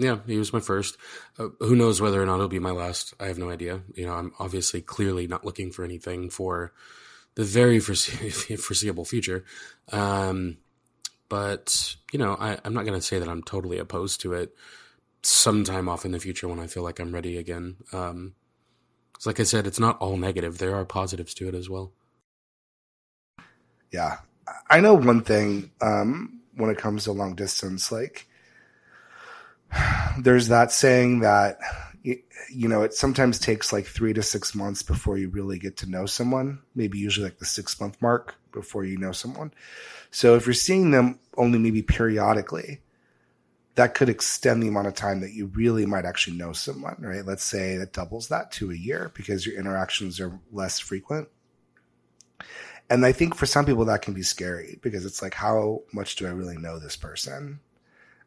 yeah, 0.03 0.19
he 0.27 0.39
was 0.39 0.53
my 0.53 0.61
first. 0.61 0.97
Uh, 1.39 1.49
who 1.61 1.77
knows 1.77 2.01
whether 2.01 2.23
or 2.23 2.27
not 2.27 2.37
it'll 2.37 2.49
be 2.49 2.59
my 2.59 2.71
last? 2.71 3.15
I 3.21 3.27
have 3.27 3.39
no 3.39 3.51
idea. 3.51 3.81
You 3.95 4.07
know, 4.07 4.15
I'm 4.15 4.33
obviously 4.39 4.81
clearly 4.81 5.27
not 5.27 5.45
looking 5.45 5.71
for 5.71 5.85
anything 5.85 6.31
for 6.31 6.73
the 7.35 7.45
very 7.45 7.79
forese- 7.79 8.57
foreseeable 8.61 9.05
future. 9.05 9.45
Um, 9.91 10.59
but 11.29 11.97
you 12.13 12.19
know, 12.19 12.37
I, 12.39 12.59
I'm 12.65 12.75
not 12.75 12.85
going 12.85 12.99
to 12.99 13.07
say 13.07 13.19
that 13.19 13.29
I'm 13.29 13.43
totally 13.43 13.79
opposed 13.79 14.21
to 14.23 14.35
it. 14.35 14.55
Sometime 15.23 15.89
off 15.89 16.05
in 16.05 16.11
the 16.11 16.19
future 16.19 16.49
when 16.49 16.59
I 16.59 16.67
feel 16.67 16.83
like 16.83 16.99
I'm 16.99 17.15
ready 17.15 17.39
again. 17.39 17.77
Um, 17.93 18.35
like 19.25 19.41
I 19.41 19.45
said, 19.45 19.67
it's 19.67 19.79
not 19.79 19.99
all 19.99 20.17
negative. 20.17 20.59
There 20.59 20.75
are 20.75 20.85
positives 20.85 21.35
to 21.35 21.49
it 21.49 21.55
as 21.55 21.71
well. 21.71 21.93
Yeah, 23.93 24.19
I 24.69 24.81
know 24.81 24.95
one 24.95 25.23
thing 25.23 25.71
um, 25.81 26.41
when 26.57 26.71
it 26.71 26.79
comes 26.79 27.05
to 27.05 27.13
long 27.13 27.35
distance. 27.35 27.93
Like, 27.93 28.27
there's 30.19 30.49
that 30.49 30.73
saying 30.73 31.21
that 31.21 31.59
you 32.51 32.69
know 32.69 32.83
it 32.83 32.93
sometimes 32.93 33.39
takes 33.39 33.73
like 33.73 33.87
three 33.87 34.13
to 34.13 34.23
six 34.23 34.55
months 34.55 34.83
before 34.83 35.17
you 35.17 35.29
really 35.29 35.59
get 35.59 35.77
to 35.79 35.91
know 35.91 36.07
someone. 36.07 36.61
Maybe 36.75 36.99
usually 36.99 37.25
like 37.25 37.39
the 37.39 37.45
six 37.45 37.81
month 37.81 38.01
mark 38.01 38.35
before 38.53 38.85
you 38.85 38.99
know 38.99 39.13
someone. 39.13 39.53
So 40.11 40.35
if 40.35 40.47
you're 40.47 40.55
seeing 40.55 40.91
them 40.91 41.19
only 41.37 41.59
maybe 41.59 41.83
periodically, 41.83 42.81
that 43.75 43.95
could 43.95 44.09
extend 44.09 44.63
the 44.63 44.69
amount 44.69 44.89
of 44.89 44.95
time 44.95 45.21
that 45.21 45.33
you 45.33 45.47
really 45.47 45.87
might 45.87 46.05
actually 46.05 46.37
know 46.37 46.53
someone, 46.53 46.97
right? 46.99 47.25
Let's 47.25 47.45
say 47.45 47.79
that 47.79 47.95
doubles 47.95 48.29
that 48.29 48.53
to 48.53 48.71
a 48.71 48.75
year 48.75 49.11
because 49.15 49.47
your 49.47 49.59
interactions 49.59 50.21
are 50.21 50.39
less 50.51 50.79
frequent. 50.79 51.29
And 52.91 53.07
I 53.07 53.13
think 53.13 53.35
for 53.35 53.47
some 53.47 53.65
people 53.65 53.87
that 53.87 54.03
can 54.03 54.13
be 54.13 54.23
scary 54.23 54.79
because 54.83 55.07
it's 55.07 55.23
like, 55.23 55.33
how 55.33 55.83
much 55.95 56.17
do 56.17 56.27
I 56.27 56.31
really 56.31 56.59
know 56.59 56.79
this 56.79 56.97
person? 56.97 57.61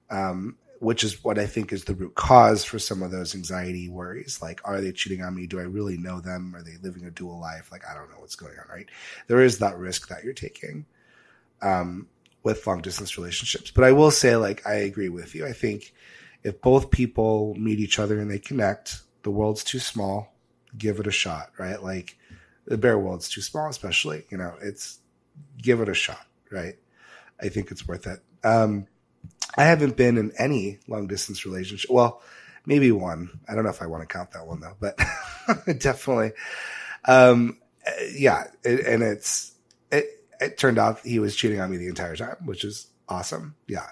Um, 0.10 0.58
which 0.80 1.04
is 1.04 1.24
what 1.24 1.40
I 1.40 1.46
think 1.46 1.72
is 1.72 1.86
the 1.86 1.96
root 1.96 2.16
cause 2.16 2.64
for 2.64 2.80
some 2.80 3.02
of 3.02 3.12
those 3.12 3.36
anxiety 3.36 3.90
worries. 3.90 4.42
Like, 4.42 4.62
are 4.66 4.82
they 4.82 4.92
cheating 4.92 5.24
on 5.24 5.36
me? 5.36 5.48
Do 5.48 5.60
I 5.60 5.64
really 5.64 5.98
know 5.98 6.20
them? 6.20 6.56
Are 6.56 6.62
they 6.62 6.78
living 6.82 7.06
a 7.06 7.12
dual 7.12 7.40
life? 7.40 7.72
Like, 7.72 7.84
I 7.90 7.94
don't 7.94 8.10
know 8.10 8.20
what's 8.20 8.36
going 8.36 8.58
on, 8.58 8.66
right? 8.70 8.88
There 9.28 9.42
is 9.42 9.60
that 9.60 9.78
risk 9.78 10.10
that 10.10 10.24
you're 10.24 10.34
taking 10.34 10.86
um, 11.62 12.08
with 12.44 12.66
long 12.68 12.82
distance 12.82 13.18
relationships. 13.18 13.72
But 13.72 13.84
I 13.86 13.92
will 13.92 14.12
say, 14.12 14.36
like, 14.36 14.66
I 14.68 14.76
agree 14.76 15.10
with 15.10 15.34
you. 15.36 15.46
I 15.46 15.54
think 15.54 15.94
if 16.44 16.62
both 16.62 16.92
people 16.92 17.56
meet 17.56 17.80
each 17.80 18.00
other 18.00 18.20
and 18.20 18.30
they 18.30 18.40
connect, 18.40 19.02
the 19.24 19.32
world's 19.32 19.64
too 19.64 19.80
small. 19.80 20.34
Give 20.78 21.00
it 21.00 21.08
a 21.08 21.12
shot, 21.12 21.52
right? 21.58 21.82
Like, 21.82 22.18
the 22.66 22.78
bear 22.78 23.00
world's 23.00 23.30
too 23.30 23.42
small, 23.42 23.70
especially. 23.70 24.26
You 24.30 24.38
know, 24.38 24.56
it's 24.62 25.00
give 25.58 25.82
it 25.82 25.90
a 25.90 25.94
shot, 25.94 26.26
right? 26.52 26.76
I 27.42 27.50
think 27.50 27.72
it's 27.72 27.88
worth 27.88 28.08
it. 28.08 28.20
Um, 28.44 28.88
I 29.58 29.64
haven't 29.64 29.96
been 29.98 30.18
in 30.18 30.32
any 30.38 30.80
long 30.88 31.08
distance 31.08 31.46
relationship. 31.46 31.90
Well, 31.90 32.22
maybe 32.66 32.92
one. 32.92 33.40
I 33.48 33.56
don't 33.56 33.64
know 33.64 33.70
if 33.70 33.82
I 33.82 33.88
want 33.88 34.08
to 34.08 34.14
count 34.14 34.32
that 34.32 34.46
one 34.46 34.60
though, 34.60 34.76
but 34.80 34.98
definitely. 35.80 36.34
Um, 37.06 37.60
yeah, 38.12 38.46
it, 38.64 38.86
and 38.86 39.04
it's 39.04 39.54
it. 39.92 40.06
It 40.40 40.58
turned 40.58 40.78
out 40.78 41.00
he 41.00 41.20
was 41.20 41.36
cheating 41.36 41.62
on 41.62 41.72
me 41.72 41.78
the 41.78 41.88
entire 41.88 42.16
time, 42.16 42.36
which 42.46 42.66
is 42.66 42.88
awesome. 43.08 43.56
Yeah. 43.68 43.88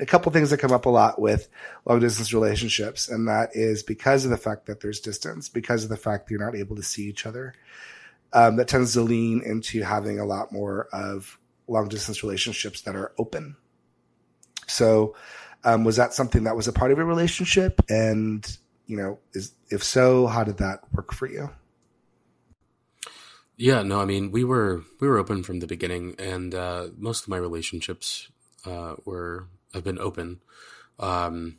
A 0.00 0.06
couple 0.06 0.32
things 0.32 0.50
that 0.50 0.58
come 0.58 0.72
up 0.72 0.86
a 0.86 0.90
lot 0.90 1.20
with 1.20 1.48
long 1.84 2.00
distance 2.00 2.32
relationships, 2.32 3.08
and 3.08 3.28
that 3.28 3.50
is 3.54 3.84
because 3.84 4.24
of 4.24 4.32
the 4.32 4.36
fact 4.36 4.66
that 4.66 4.80
there's 4.80 4.98
distance, 4.98 5.48
because 5.48 5.84
of 5.84 5.90
the 5.90 5.96
fact 5.96 6.26
that 6.26 6.32
you're 6.32 6.44
not 6.44 6.56
able 6.56 6.74
to 6.76 6.82
see 6.82 7.04
each 7.04 7.26
other. 7.26 7.54
Um, 8.34 8.56
that 8.56 8.66
tends 8.66 8.94
to 8.94 9.02
lean 9.02 9.42
into 9.44 9.82
having 9.82 10.18
a 10.18 10.24
lot 10.24 10.52
more 10.52 10.88
of 10.90 11.38
long 11.68 11.88
distance 11.88 12.22
relationships 12.22 12.80
that 12.80 12.96
are 12.96 13.12
open 13.18 13.56
so, 14.72 15.14
um, 15.64 15.84
was 15.84 15.96
that 15.96 16.14
something 16.14 16.44
that 16.44 16.56
was 16.56 16.66
a 16.66 16.72
part 16.72 16.90
of 16.90 16.98
your 16.98 17.06
relationship? 17.06 17.80
And, 17.88 18.44
you 18.86 18.96
know, 18.96 19.18
is, 19.34 19.52
if 19.70 19.84
so, 19.84 20.26
how 20.26 20.44
did 20.44 20.58
that 20.58 20.80
work 20.92 21.12
for 21.12 21.26
you? 21.26 21.50
Yeah, 23.56 23.82
no, 23.82 24.00
I 24.00 24.06
mean, 24.06 24.32
we 24.32 24.44
were, 24.44 24.82
we 24.98 25.06
were 25.06 25.18
open 25.18 25.42
from 25.42 25.60
the 25.60 25.66
beginning 25.66 26.16
and, 26.18 26.54
uh, 26.54 26.88
most 26.96 27.24
of 27.24 27.28
my 27.28 27.36
relationships, 27.36 28.28
uh, 28.64 28.94
were, 29.04 29.46
have 29.74 29.84
been 29.84 29.98
open. 29.98 30.40
Um, 30.98 31.58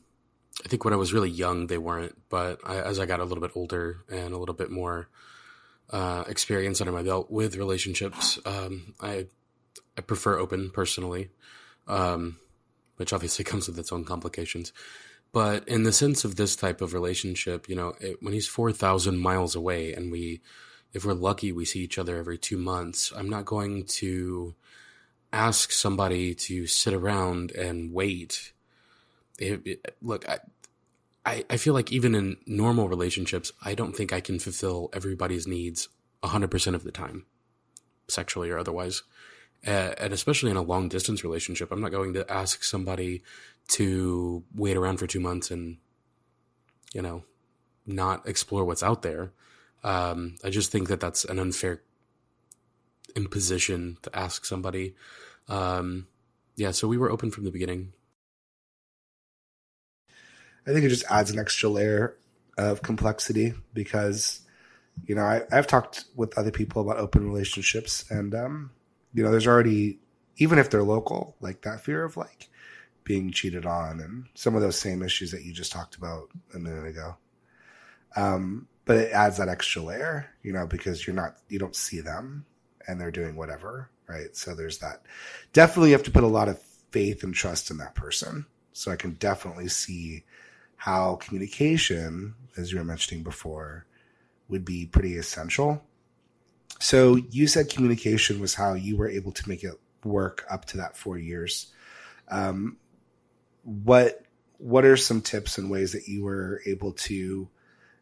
I 0.66 0.68
think 0.68 0.84
when 0.84 0.94
I 0.94 0.98
was 0.98 1.14
really 1.14 1.30
young, 1.30 1.68
they 1.68 1.78
weren't, 1.78 2.18
but 2.30 2.60
I, 2.66 2.82
as 2.82 3.00
I 3.00 3.06
got 3.06 3.20
a 3.20 3.26
little 3.26 3.42
bit 3.42 3.56
older 3.56 4.00
and 4.12 4.34
a 4.34 4.38
little 4.38 4.56
bit 4.56 4.72
more, 4.72 5.08
uh, 5.92 6.24
experience 6.28 6.82
under 6.82 6.92
my 6.92 7.04
belt 7.04 7.30
with 7.30 7.56
relationships, 7.56 8.40
um, 8.46 8.96
I, 9.00 9.28
I 9.98 10.02
prefer 10.02 10.40
open 10.40 10.72
personally. 10.72 11.30
Um, 11.88 12.38
which 12.98 13.14
obviously 13.14 13.46
comes 13.52 13.68
with 13.68 13.80
its 13.80 13.92
own 13.92 14.06
complications. 14.06 14.72
But 15.32 15.68
in 15.68 15.84
the 15.84 15.92
sense 15.92 16.24
of 16.24 16.36
this 16.36 16.56
type 16.56 16.80
of 16.80 16.94
relationship, 16.94 17.68
you 17.68 17.76
know, 17.76 17.94
it, 18.00 18.22
when 18.22 18.34
he's 18.34 18.48
4,000 18.48 19.18
miles 19.18 19.56
away 19.56 19.92
and 19.92 20.12
we, 20.12 20.42
if 20.94 21.04
we're 21.04 21.14
lucky, 21.14 21.52
we 21.52 21.66
see 21.66 21.80
each 21.80 21.98
other 21.98 22.18
every 22.18 22.38
two 22.38 22.58
months, 22.58 23.12
I'm 23.16 23.30
not 23.30 23.46
going 23.46 23.86
to 23.86 24.54
ask 25.32 25.72
somebody 25.72 26.36
to 26.36 26.68
sit 26.68 26.94
around 26.94 27.52
and 27.52 27.92
wait. 27.92 28.54
It, 29.40 29.62
it, 29.66 29.96
look, 30.04 30.30
I, 30.30 30.40
I, 31.26 31.44
I 31.50 31.58
feel 31.58 31.74
like 31.74 31.92
even 31.92 32.14
in 32.14 32.38
normal 32.46 32.88
relationships, 32.88 33.52
I 33.64 33.74
don't 33.74 33.96
think 33.96 34.14
I 34.14 34.22
can 34.22 34.38
fulfill 34.38 34.92
everybody's 34.94 35.48
needs 35.48 35.90
100% 36.22 36.76
of 36.76 36.84
the 36.84 36.92
time, 36.92 37.26
sexually 38.08 38.52
or 38.52 38.60
otherwise 38.60 39.02
and 39.64 40.14
especially 40.14 40.52
in 40.52 40.58
a 40.58 40.62
long 40.62 40.90
distance 40.90 41.24
relationship, 41.24 41.72
I'm 41.72 41.82
not 41.82 41.92
going 41.92 42.14
to 42.14 42.32
ask 42.32 42.64
somebody 42.64 43.24
to 43.70 44.44
wait 44.54 44.76
around 44.76 44.98
for 44.98 45.08
two 45.08 45.20
months 45.20 45.52
and, 45.52 45.78
you 46.94 47.02
know, 47.02 47.24
not 47.86 48.28
explore 48.28 48.66
what's 48.66 48.84
out 48.84 49.02
there. 49.02 49.32
Um, 49.84 50.36
I 50.44 50.50
just 50.50 50.72
think 50.72 50.88
that 50.90 51.00
that's 51.00 51.26
an 51.26 51.40
unfair 51.40 51.82
imposition 53.16 53.98
to 54.02 54.16
ask 54.18 54.46
somebody. 54.46 54.96
Um, 55.48 56.08
yeah, 56.56 56.72
so 56.72 56.88
we 56.88 56.98
were 56.98 57.12
open 57.12 57.32
from 57.32 57.44
the 57.44 57.52
beginning. 57.52 57.94
I 60.66 60.72
think 60.72 60.86
it 60.86 60.90
just 60.90 61.06
adds 61.10 61.32
an 61.32 61.40
extra 61.40 61.70
layer 61.70 62.16
of 62.58 62.82
complexity 62.82 63.54
because, 63.74 64.42
you 65.06 65.16
know, 65.16 65.24
I, 65.24 65.42
have 65.52 65.68
talked 65.68 66.06
with 66.16 66.38
other 66.38 66.52
people 66.52 66.82
about 66.82 66.98
open 66.98 67.26
relationships 67.28 68.06
and, 68.10 68.34
um, 68.34 68.72
you 69.14 69.24
know, 69.24 69.32
there's 69.32 69.48
already, 69.48 70.00
even 70.38 70.60
if 70.60 70.70
they're 70.70 70.84
local, 70.84 71.36
like 71.40 71.62
that 71.62 71.82
fear 71.82 72.04
of 72.04 72.18
like 72.18 72.50
being 73.04 73.32
cheated 73.32 73.66
on 73.66 74.00
and 74.00 74.26
some 74.34 74.56
of 74.56 74.62
those 74.62 74.78
same 74.78 75.04
issues 75.04 75.32
that 75.32 75.44
you 75.44 75.54
just 75.54 75.72
talked 75.72 75.96
about 75.96 76.30
a 76.54 76.60
minute 76.60 76.88
ago. 76.88 77.16
Um, 78.16 78.68
but 78.86 78.98
it 78.98 79.12
adds 79.12 79.38
that 79.38 79.50
extra 79.50 79.82
layer, 79.82 80.28
you 80.42 80.54
know, 80.54 80.68
because 80.68 81.06
you're 81.06 81.16
not, 81.16 81.38
you 81.50 81.60
don't 81.60 81.76
see 81.76 82.02
them 82.02 82.46
and 82.88 83.00
they're 83.00 83.12
doing 83.12 83.36
whatever, 83.36 83.90
right? 84.08 84.36
So 84.36 84.56
there's 84.56 84.80
that. 84.80 85.04
Definitely 85.54 85.90
you 85.90 85.96
have 85.96 86.04
to 86.04 86.12
put 86.12 86.24
a 86.24 86.28
lot 86.28 86.50
of 86.50 86.62
faith 86.92 87.24
and 87.24 87.34
trust 87.34 87.72
in 87.72 87.78
that 87.78 87.96
person. 87.96 88.46
So 88.74 88.92
I 88.92 88.96
can 88.96 89.12
definitely 89.12 89.68
see 89.68 90.24
how 90.76 91.16
communication, 91.16 92.36
as 92.58 92.72
you 92.72 92.80
were 92.80 92.84
mentioning 92.84 93.24
before, 93.24 93.86
would 94.50 94.66
be 94.66 94.86
pretty 94.86 95.18
essential 95.18 95.82
so 96.84 97.16
you 97.16 97.48
said 97.48 97.70
communication 97.70 98.42
was 98.42 98.54
how 98.54 98.74
you 98.74 98.98
were 98.98 99.08
able 99.08 99.32
to 99.32 99.48
make 99.48 99.64
it 99.64 99.80
work 100.04 100.46
up 100.52 100.66
to 100.66 100.78
that 100.78 100.98
four 100.98 101.18
years. 101.18 101.72
Um, 102.28 102.76
what 103.64 104.26
what 104.58 104.84
are 104.84 104.98
some 104.98 105.22
tips 105.22 105.58
and 105.58 105.72
ways 105.72 105.94
that 105.94 106.10
you 106.10 106.26
were 106.26 106.62
able 106.66 106.92
to 106.92 107.48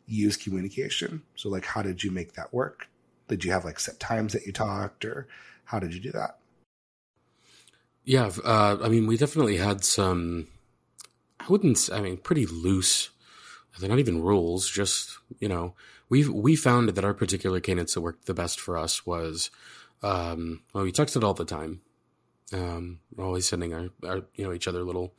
use 0.07 0.35
communication? 0.35 1.21
So 1.35 1.47
like, 1.47 1.63
how 1.63 1.83
did 1.83 2.03
you 2.03 2.09
make 2.09 2.33
that 2.33 2.51
work? 2.55 2.89
Did 3.27 3.45
you 3.45 3.51
have 3.51 3.65
like 3.65 3.79
set 3.79 4.00
times 4.00 4.33
that 4.33 4.47
you 4.47 4.51
talked, 4.51 5.05
or 5.05 5.27
how 5.65 5.77
did 5.77 5.93
you 5.93 6.00
do 6.00 6.11
that? 6.13 6.39
Yeah, 8.03 8.31
uh, 8.43 8.77
I 8.81 8.89
mean, 8.89 9.05
we 9.05 9.15
definitely 9.15 9.57
had 9.57 9.85
some. 9.85 10.47
I 11.39 11.45
wouldn't. 11.50 11.88
I 11.93 12.01
mean, 12.01 12.17
pretty 12.17 12.47
loose. 12.47 13.11
They're 13.79 13.89
not 13.89 14.00
even 14.00 14.23
rules. 14.23 14.67
Just 14.67 15.19
you 15.39 15.47
know, 15.47 15.75
we 16.12 16.27
we 16.27 16.56
found 16.58 16.89
that 16.89 17.06
our 17.06 17.13
particular 17.13 17.62
cadence 17.62 17.94
that 17.94 18.01
worked 18.01 18.25
the 18.25 18.34
best 18.34 18.60
for 18.60 18.77
us 18.77 19.06
was 19.06 19.50
um, 20.03 20.62
well 20.74 20.84
we 20.84 20.91
texted 20.91 21.24
all 21.24 21.34
the 21.34 21.46
time. 21.46 21.82
Um, 22.53 23.00
always 23.18 23.48
sending 23.48 23.74
our, 23.74 23.88
our, 24.06 24.22
you 24.36 24.44
know 24.44 24.51
each 24.51 24.68
other 24.68 24.84
little 24.84 25.13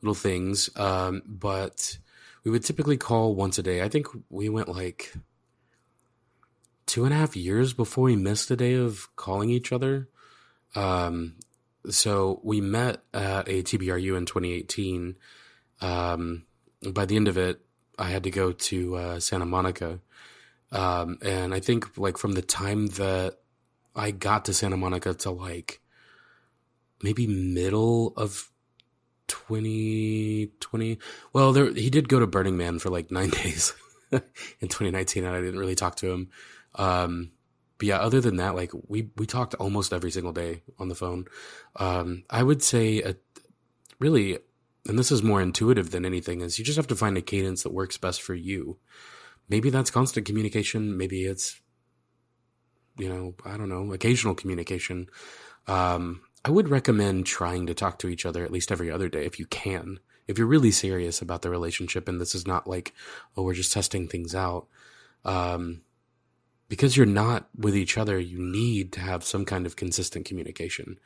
little 0.00 0.14
things. 0.14 0.70
Um, 0.76 1.22
but 1.26 1.98
we 2.44 2.52
would 2.52 2.64
typically 2.64 2.96
call 2.96 3.34
once 3.34 3.58
a 3.58 3.62
day. 3.62 3.82
I 3.82 3.88
think 3.88 4.06
we 4.30 4.48
went 4.48 4.68
like 4.68 5.12
two 6.86 7.04
and 7.04 7.12
a 7.12 7.16
half 7.16 7.34
years 7.34 7.72
before 7.72 8.04
we 8.04 8.14
missed 8.14 8.48
a 8.52 8.56
day 8.56 8.74
of 8.74 9.08
calling 9.16 9.50
each 9.50 9.72
other. 9.72 10.08
Um, 10.76 11.34
so 11.90 12.40
we 12.44 12.60
met 12.60 13.02
at 13.12 13.48
a 13.48 13.64
TBRU 13.64 14.16
in 14.16 14.26
2018 14.26 15.16
um, 15.80 16.44
by 16.92 17.04
the 17.04 17.16
end 17.16 17.26
of 17.26 17.36
it 17.36 17.60
I 17.98 18.08
had 18.10 18.24
to 18.24 18.30
go 18.30 18.52
to 18.52 18.96
uh, 18.96 19.20
Santa 19.20 19.46
Monica, 19.46 20.00
um, 20.76 21.18
and 21.22 21.54
I 21.54 21.60
think 21.60 21.96
like 21.96 22.18
from 22.18 22.32
the 22.32 22.42
time 22.42 22.88
that 22.88 23.38
I 23.94 24.10
got 24.10 24.44
to 24.44 24.52
Santa 24.52 24.76
Monica 24.76 25.14
to 25.14 25.30
like 25.30 25.80
maybe 27.02 27.26
middle 27.26 28.12
of 28.16 28.50
2020. 29.28 30.98
Well, 31.32 31.52
there 31.52 31.72
he 31.72 31.88
did 31.88 32.10
go 32.10 32.20
to 32.20 32.26
Burning 32.26 32.58
Man 32.58 32.78
for 32.78 32.90
like 32.90 33.10
nine 33.10 33.30
days 33.42 33.72
in 34.12 34.20
2019, 34.68 35.24
and 35.24 35.34
I 35.34 35.40
didn't 35.40 35.58
really 35.58 35.74
talk 35.74 35.96
to 35.96 36.10
him. 36.10 36.28
Um, 36.74 37.30
but 37.78 37.88
yeah, 37.88 37.98
other 37.98 38.20
than 38.20 38.36
that, 38.36 38.54
like 38.54 38.72
we 38.86 39.08
we 39.16 39.24
talked 39.24 39.54
almost 39.54 39.94
every 39.94 40.10
single 40.10 40.32
day 40.32 40.62
on 40.78 40.88
the 40.88 40.94
phone. 40.94 41.24
Um, 41.76 42.24
I 42.28 42.42
would 42.42 42.62
say 42.62 43.00
a, 43.00 43.16
really, 43.98 44.38
and 44.86 44.98
this 44.98 45.10
is 45.10 45.22
more 45.22 45.40
intuitive 45.40 45.90
than 45.90 46.04
anything, 46.04 46.42
is 46.42 46.58
you 46.58 46.66
just 46.66 46.76
have 46.76 46.86
to 46.88 46.96
find 46.96 47.16
a 47.16 47.22
cadence 47.22 47.62
that 47.62 47.72
works 47.72 47.96
best 47.96 48.20
for 48.20 48.34
you. 48.34 48.78
Maybe 49.48 49.70
that's 49.70 49.90
constant 49.90 50.26
communication. 50.26 50.96
Maybe 50.96 51.24
it's 51.24 51.60
you 52.98 53.08
know 53.08 53.34
I 53.44 53.56
don't 53.56 53.68
know 53.68 53.92
occasional 53.92 54.34
communication. 54.34 55.08
Um, 55.66 56.22
I 56.44 56.50
would 56.50 56.68
recommend 56.68 57.26
trying 57.26 57.66
to 57.66 57.74
talk 57.74 57.98
to 57.98 58.08
each 58.08 58.24
other 58.24 58.44
at 58.44 58.52
least 58.52 58.70
every 58.70 58.90
other 58.90 59.08
day 59.08 59.24
if 59.24 59.38
you 59.38 59.46
can. 59.46 59.98
If 60.28 60.38
you're 60.38 60.46
really 60.46 60.70
serious 60.70 61.20
about 61.20 61.42
the 61.42 61.50
relationship 61.50 62.08
and 62.08 62.20
this 62.20 62.34
is 62.34 62.46
not 62.46 62.66
like, 62.66 62.92
oh, 63.36 63.42
we're 63.42 63.54
just 63.54 63.72
testing 63.72 64.08
things 64.08 64.34
out. 64.34 64.66
Um, 65.24 65.82
because 66.68 66.96
you're 66.96 67.06
not 67.06 67.48
with 67.56 67.76
each 67.76 67.96
other, 67.96 68.18
you 68.18 68.38
need 68.38 68.92
to 68.92 69.00
have 69.00 69.24
some 69.24 69.44
kind 69.44 69.66
of 69.66 69.76
consistent 69.76 70.24
communication. 70.24 70.98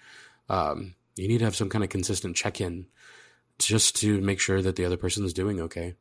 Um, 0.49 0.95
you 1.17 1.29
need 1.29 1.39
to 1.39 1.45
have 1.45 1.57
some 1.57 1.69
kind 1.69 1.85
of 1.85 1.91
consistent 1.91 2.37
check 2.37 2.61
in 2.61 2.87
just 3.59 3.97
to 3.97 4.21
make 4.21 4.41
sure 4.41 4.63
that 4.63 4.77
the 4.77 4.85
other 4.85 4.97
person 4.97 5.25
is 5.25 5.35
doing 5.35 5.61
okay. 5.61 5.95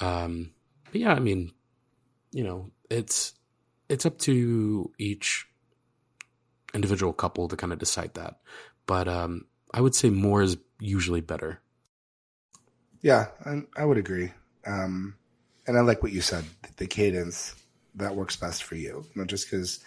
Um, 0.00 0.52
but 0.90 1.00
yeah, 1.00 1.12
I 1.12 1.18
mean, 1.18 1.52
you 2.32 2.44
know, 2.44 2.70
it's 2.90 3.34
it's 3.88 4.06
up 4.06 4.18
to 4.20 4.90
each 4.98 5.46
individual 6.74 7.12
couple 7.12 7.48
to 7.48 7.56
kind 7.56 7.72
of 7.72 7.78
decide 7.78 8.14
that 8.14 8.40
but 8.86 9.08
um, 9.08 9.46
I 9.72 9.80
would 9.80 9.94
say 9.94 10.10
more 10.10 10.42
is 10.42 10.56
usually 10.80 11.20
better. 11.20 11.60
Yeah, 13.00 13.28
I, 13.44 13.62
I 13.76 13.84
would 13.84 13.98
agree. 13.98 14.32
Um, 14.66 15.16
and 15.66 15.76
I 15.76 15.80
like 15.80 16.02
what 16.02 16.12
you 16.12 16.20
said, 16.20 16.44
the 16.76 16.86
cadence 16.86 17.54
that 17.94 18.14
works 18.14 18.36
best 18.36 18.64
for 18.64 18.74
you. 18.74 19.04
Not 19.14 19.26
just 19.26 19.50
because 19.50 19.80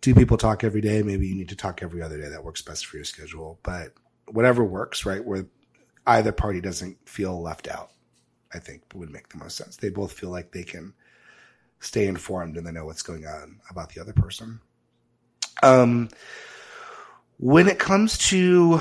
two 0.00 0.14
people 0.14 0.36
talk 0.36 0.64
every 0.64 0.80
day, 0.80 1.02
maybe 1.02 1.26
you 1.26 1.34
need 1.34 1.48
to 1.50 1.56
talk 1.56 1.82
every 1.82 2.02
other 2.02 2.20
day. 2.20 2.28
That 2.28 2.44
works 2.44 2.62
best 2.62 2.86
for 2.86 2.96
your 2.96 3.04
schedule. 3.04 3.58
But 3.62 3.92
whatever 4.26 4.64
works, 4.64 5.04
right? 5.04 5.24
Where 5.24 5.46
either 6.06 6.32
party 6.32 6.60
doesn't 6.60 6.96
feel 7.08 7.40
left 7.40 7.68
out, 7.68 7.90
I 8.52 8.58
think 8.58 8.82
would 8.94 9.10
make 9.10 9.28
the 9.28 9.38
most 9.38 9.56
sense. 9.56 9.76
They 9.76 9.90
both 9.90 10.12
feel 10.12 10.30
like 10.30 10.52
they 10.52 10.64
can 10.64 10.94
stay 11.80 12.06
informed 12.06 12.56
and 12.56 12.66
they 12.66 12.72
know 12.72 12.84
what's 12.84 13.02
going 13.02 13.26
on 13.26 13.60
about 13.70 13.90
the 13.90 14.00
other 14.00 14.12
person. 14.12 14.60
Um, 15.62 16.08
when 17.38 17.68
it 17.68 17.78
comes 17.78 18.18
to 18.28 18.80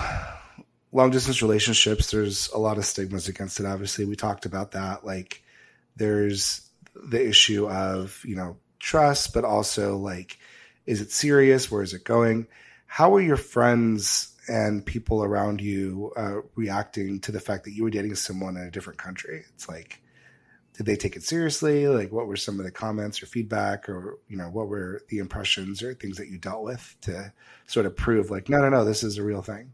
long 0.91 1.11
distance 1.11 1.41
relationships, 1.41 2.11
there's 2.11 2.49
a 2.49 2.57
lot 2.57 2.77
of 2.77 2.85
stigmas 2.85 3.27
against 3.27 3.59
it. 3.59 3.65
Obviously, 3.65 4.05
we 4.05 4.15
talked 4.15 4.45
about 4.45 4.71
that. 4.71 5.05
Like, 5.05 5.43
there's 5.95 6.69
the 6.93 7.25
issue 7.25 7.69
of, 7.69 8.21
you 8.25 8.35
know, 8.35 8.57
trust, 8.79 9.33
but 9.33 9.45
also 9.45 9.97
like, 9.97 10.39
is 10.85 11.01
it 11.01 11.11
serious? 11.11 11.71
Where 11.71 11.83
is 11.83 11.93
it 11.93 12.03
going? 12.03 12.47
How 12.85 13.15
are 13.15 13.21
your 13.21 13.37
friends 13.37 14.35
and 14.47 14.85
people 14.85 15.23
around 15.23 15.61
you 15.61 16.11
uh, 16.17 16.41
reacting 16.55 17.19
to 17.21 17.31
the 17.31 17.39
fact 17.39 17.63
that 17.65 17.71
you 17.71 17.83
were 17.83 17.91
dating 17.91 18.15
someone 18.15 18.57
in 18.57 18.63
a 18.63 18.71
different 18.71 18.99
country? 18.99 19.45
It's 19.53 19.69
like, 19.69 20.01
did 20.79 20.85
they 20.85 20.95
take 20.95 21.17
it 21.17 21.23
seriously? 21.23 21.89
Like, 21.89 22.09
what 22.13 22.25
were 22.25 22.37
some 22.37 22.57
of 22.57 22.63
the 22.63 22.71
comments 22.71 23.21
or 23.21 23.25
feedback, 23.25 23.89
or 23.89 24.17
you 24.29 24.37
know, 24.37 24.45
what 24.45 24.69
were 24.69 25.01
the 25.09 25.17
impressions 25.17 25.83
or 25.83 25.93
things 25.93 26.15
that 26.15 26.29
you 26.29 26.37
dealt 26.37 26.63
with 26.63 26.95
to 27.01 27.33
sort 27.67 27.85
of 27.85 27.97
prove, 27.97 28.31
like, 28.31 28.47
no, 28.47 28.59
no, 28.59 28.69
no, 28.69 28.85
this 28.85 29.03
is 29.03 29.17
a 29.17 29.23
real 29.23 29.41
thing? 29.41 29.73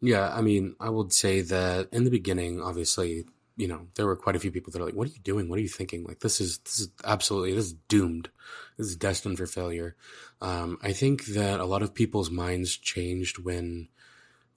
Yeah, 0.00 0.32
I 0.32 0.42
mean, 0.42 0.76
I 0.78 0.90
would 0.90 1.12
say 1.12 1.40
that 1.40 1.88
in 1.90 2.04
the 2.04 2.10
beginning, 2.10 2.62
obviously, 2.62 3.24
you 3.56 3.66
know, 3.66 3.88
there 3.96 4.06
were 4.06 4.14
quite 4.14 4.36
a 4.36 4.38
few 4.38 4.52
people 4.52 4.70
that 4.70 4.80
are 4.80 4.84
like, 4.84 4.94
"What 4.94 5.08
are 5.08 5.12
you 5.12 5.20
doing? 5.24 5.48
What 5.48 5.58
are 5.58 5.62
you 5.62 5.68
thinking? 5.68 6.04
Like, 6.04 6.20
this 6.20 6.40
is 6.40 6.58
this 6.58 6.78
is 6.78 6.88
absolutely 7.02 7.52
this 7.52 7.66
is 7.66 7.74
doomed. 7.88 8.30
This 8.78 8.86
is 8.86 8.96
destined 8.96 9.38
for 9.38 9.46
failure." 9.46 9.96
Um, 10.40 10.78
I 10.82 10.92
think 10.92 11.24
that 11.26 11.58
a 11.58 11.64
lot 11.64 11.82
of 11.82 11.94
people's 11.94 12.30
minds 12.30 12.76
changed 12.76 13.38
when 13.38 13.88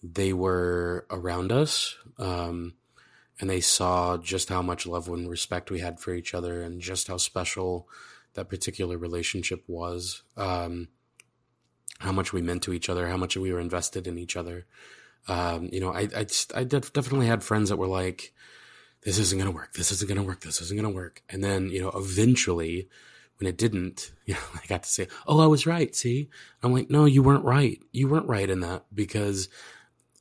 they 0.03 0.31
were 0.31 1.07
around 1.09 1.51
us. 1.51 1.97
Um, 2.19 2.75
and 3.39 3.49
they 3.49 3.61
saw 3.61 4.17
just 4.17 4.49
how 4.49 4.61
much 4.61 4.87
love 4.87 5.07
and 5.07 5.29
respect 5.29 5.71
we 5.71 5.79
had 5.79 5.99
for 5.99 6.13
each 6.13 6.33
other 6.33 6.61
and 6.61 6.81
just 6.81 7.07
how 7.07 7.17
special 7.17 7.87
that 8.33 8.49
particular 8.49 8.97
relationship 8.97 9.63
was 9.67 10.23
um, 10.37 10.87
how 11.99 12.11
much 12.11 12.33
we 12.33 12.41
meant 12.41 12.63
to 12.63 12.73
each 12.73 12.89
other 12.89 13.07
how 13.07 13.17
much 13.17 13.37
we 13.37 13.51
were 13.51 13.59
invested 13.59 14.07
in 14.07 14.17
each 14.17 14.35
other. 14.35 14.65
Um, 15.29 15.69
you 15.73 15.81
know 15.81 15.91
i, 15.91 16.07
I, 16.15 16.25
I 16.55 16.63
definitely 16.63 17.27
had 17.27 17.43
friends 17.43 17.69
that 17.69 17.77
were 17.77 17.87
like 17.87 18.33
this 19.03 19.19
isn't 19.19 19.37
going 19.37 19.49
to 19.49 19.55
work. 19.55 19.73
This 19.73 19.91
isn't 19.91 20.07
going 20.07 20.19
to 20.19 20.27
work. 20.27 20.41
This 20.41 20.61
isn't 20.61 20.77
going 20.77 20.89
to 20.89 20.95
work. 20.95 21.21
And 21.29 21.43
then 21.43 21.69
you 21.69 21.81
know 21.81 21.91
eventually 21.95 22.89
when 23.37 23.47
it 23.47 23.57
didn't 23.57 24.11
you 24.25 24.33
know 24.33 24.39
i 24.55 24.65
got 24.67 24.83
to 24.83 24.89
say 24.89 25.07
oh 25.27 25.39
i 25.39 25.45
was 25.45 25.65
right. 25.65 25.95
See? 25.95 26.29
I'm 26.63 26.73
like 26.73 26.89
no 26.89 27.05
you 27.05 27.23
weren't 27.23 27.45
right. 27.45 27.79
You 27.91 28.07
weren't 28.07 28.27
right 28.27 28.49
in 28.49 28.61
that 28.61 28.85
because 28.93 29.49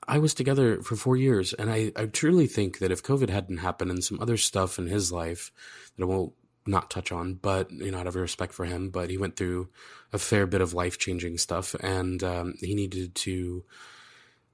I 0.08 0.18
was 0.18 0.34
together 0.34 0.80
for 0.82 0.96
four 0.96 1.16
years, 1.16 1.52
and 1.52 1.70
I, 1.70 1.92
I 1.96 2.06
truly 2.06 2.46
think 2.46 2.78
that 2.78 2.92
if 2.92 3.02
COVID 3.02 3.28
hadn't 3.28 3.58
happened 3.58 3.90
and 3.90 4.04
some 4.04 4.20
other 4.20 4.36
stuff 4.36 4.78
in 4.78 4.86
his 4.86 5.10
life 5.10 5.52
that 5.96 6.04
I 6.04 6.08
not 6.08 6.30
not 6.66 6.90
touch 6.90 7.12
on, 7.12 7.34
but 7.34 7.70
you 7.70 7.90
know, 7.90 7.98
out 7.98 8.06
of 8.06 8.16
respect 8.16 8.52
for 8.52 8.64
him, 8.64 8.90
but 8.90 9.10
he 9.10 9.16
went 9.16 9.36
through 9.36 9.68
a 10.12 10.18
fair 10.18 10.46
bit 10.46 10.60
of 10.60 10.74
life 10.74 10.98
changing 10.98 11.38
stuff, 11.38 11.74
and 11.80 12.22
um, 12.22 12.54
he 12.60 12.74
needed 12.74 13.14
to 13.14 13.64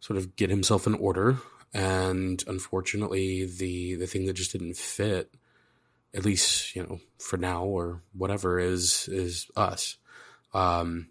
sort 0.00 0.18
of 0.18 0.36
get 0.36 0.50
himself 0.50 0.86
in 0.86 0.94
order. 0.94 1.38
And 1.74 2.42
unfortunately, 2.46 3.46
the 3.46 3.94
the 3.94 4.06
thing 4.06 4.26
that 4.26 4.34
just 4.34 4.52
didn't 4.52 4.76
fit, 4.76 5.34
at 6.14 6.24
least 6.24 6.76
you 6.76 6.82
know 6.82 7.00
for 7.18 7.36
now 7.36 7.64
or 7.64 8.02
whatever, 8.12 8.58
is 8.58 9.08
is 9.08 9.50
us. 9.56 9.96
Um, 10.52 11.08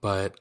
but 0.00 0.40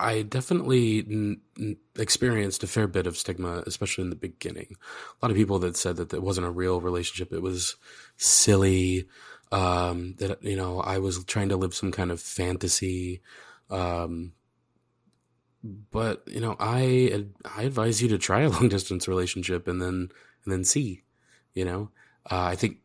I 0.00 0.22
definitely 0.22 1.00
n- 1.00 1.40
n- 1.58 1.76
experienced 1.96 2.62
a 2.62 2.66
fair 2.66 2.86
bit 2.86 3.06
of 3.06 3.16
stigma, 3.16 3.62
especially 3.66 4.04
in 4.04 4.10
the 4.10 4.16
beginning. 4.16 4.76
A 5.20 5.24
lot 5.24 5.30
of 5.30 5.36
people 5.36 5.58
that 5.60 5.76
said 5.76 5.96
that 5.96 6.12
it 6.14 6.22
wasn't 6.22 6.46
a 6.46 6.50
real 6.50 6.80
relationship; 6.80 7.32
it 7.32 7.42
was 7.42 7.76
silly. 8.16 9.06
Um, 9.52 10.14
that 10.18 10.42
you 10.42 10.56
know, 10.56 10.80
I 10.80 10.98
was 10.98 11.24
trying 11.24 11.50
to 11.50 11.56
live 11.56 11.74
some 11.74 11.92
kind 11.92 12.10
of 12.10 12.20
fantasy. 12.20 13.20
Um, 13.68 14.32
but 15.62 16.22
you 16.26 16.40
know, 16.40 16.56
I 16.58 17.26
I 17.44 17.62
advise 17.62 18.00
you 18.02 18.08
to 18.08 18.18
try 18.18 18.40
a 18.40 18.48
long 18.50 18.68
distance 18.68 19.06
relationship 19.06 19.68
and 19.68 19.80
then 19.80 20.10
and 20.44 20.52
then 20.52 20.64
see. 20.64 21.02
You 21.54 21.64
know, 21.64 21.90
uh, 22.30 22.42
I 22.42 22.56
think 22.56 22.78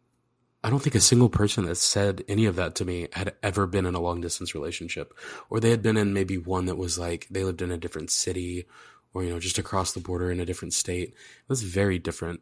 I 0.65 0.71
don't 0.71 0.80
think 0.80 0.95
a 0.95 0.99
single 0.99 1.30
person 1.30 1.65
that 1.65 1.75
said 1.75 2.23
any 2.28 2.47
of 2.47 2.56
that 2.56 2.73
to 2.75 2.86
me 2.86 3.08
had 3.13 3.36
ever 3.43 3.67
been 3.67 3.86
in 3.86 3.93
a 3.93 3.99
long 3.99 4.19
distance 4.19 4.56
relationship, 4.56 5.13
or 5.47 5.60
they 5.60 5.69
had 5.69 5.84
been 5.84 5.95
in 5.95 6.12
maybe 6.12 6.39
one 6.39 6.65
that 6.65 6.75
was 6.75 6.97
like 6.97 7.28
they 7.30 7.43
lived 7.43 7.62
in 7.62 7.69
a 7.69 7.78
different 7.78 8.10
city, 8.10 8.65
or 9.13 9.23
you 9.23 9.30
know 9.30 9.39
just 9.39 9.60
across 9.60 9.91
the 9.91 9.99
border 9.99 10.32
in 10.32 10.39
a 10.39 10.45
different 10.45 10.73
state. 10.73 11.10
It 11.10 11.49
was 11.49 11.62
very 11.62 11.99
different. 11.99 12.41